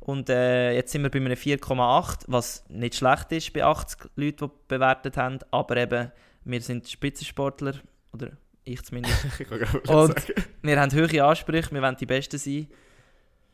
[0.00, 4.46] Und äh, jetzt sind wir bei einem 4,8, was nicht schlecht ist bei 80 Leuten,
[4.48, 5.38] die bewertet haben.
[5.50, 6.10] Aber eben,
[6.44, 7.74] wir sind Spitzensportler,
[8.12, 8.30] oder
[8.64, 9.24] ich zumindest.
[9.38, 10.44] ich kann gar nicht Und- sagen.
[10.62, 12.68] Wir haben hohe Ansprüche, wir wollen die Besten sein.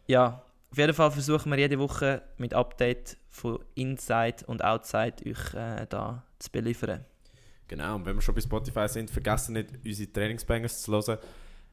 [0.06, 5.54] Ja, auf jeden Fall versuchen wir jede Woche mit Update von Inside und Outside euch
[5.54, 7.04] äh, da zu beliefern.
[7.68, 11.18] Genau, und wenn wir schon bei Spotify sind, vergessen nicht, unsere Trainingsbangers zu hören.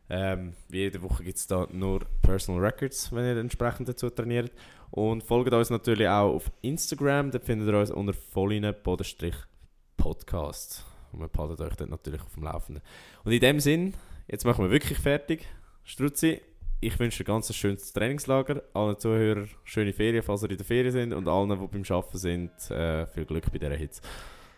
[0.09, 4.51] Ähm, wie jede Woche gibt es da nur Personal Records, wenn ihr entsprechend dazu trainiert.
[4.89, 10.83] Und folgt uns natürlich auch auf Instagram, dort findet ihr uns unter volline-podcast.
[11.13, 12.83] Und wir behalten euch dort natürlich auf dem Laufenden.
[13.23, 13.93] Und in dem Sinn,
[14.27, 15.45] jetzt machen wir wirklich fertig.
[15.85, 16.41] Struzzi,
[16.81, 20.65] ich wünsche dir ganz ein schönes Trainingslager, allen Zuhörern schöne Ferien, falls ihr in der
[20.65, 24.01] Ferien sind und allen, die beim Arbeiten sind, äh, viel Glück bei dieser Hitze.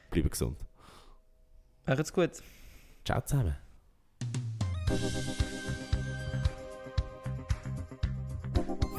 [0.10, 0.58] Bleibt gesund.
[1.86, 2.32] Macht's gut.
[3.06, 3.56] Ciao zusammen.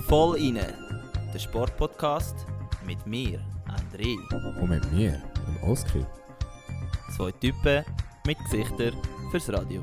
[0.08, 0.74] Voll inne,
[1.32, 2.34] der Sportpodcast
[2.84, 4.16] mit mir, André.
[4.60, 6.06] Und mit mir, dem Oskar.
[7.16, 7.84] Zwei Typen
[8.26, 8.94] mit Gesichtern
[9.30, 9.80] fürs Radio.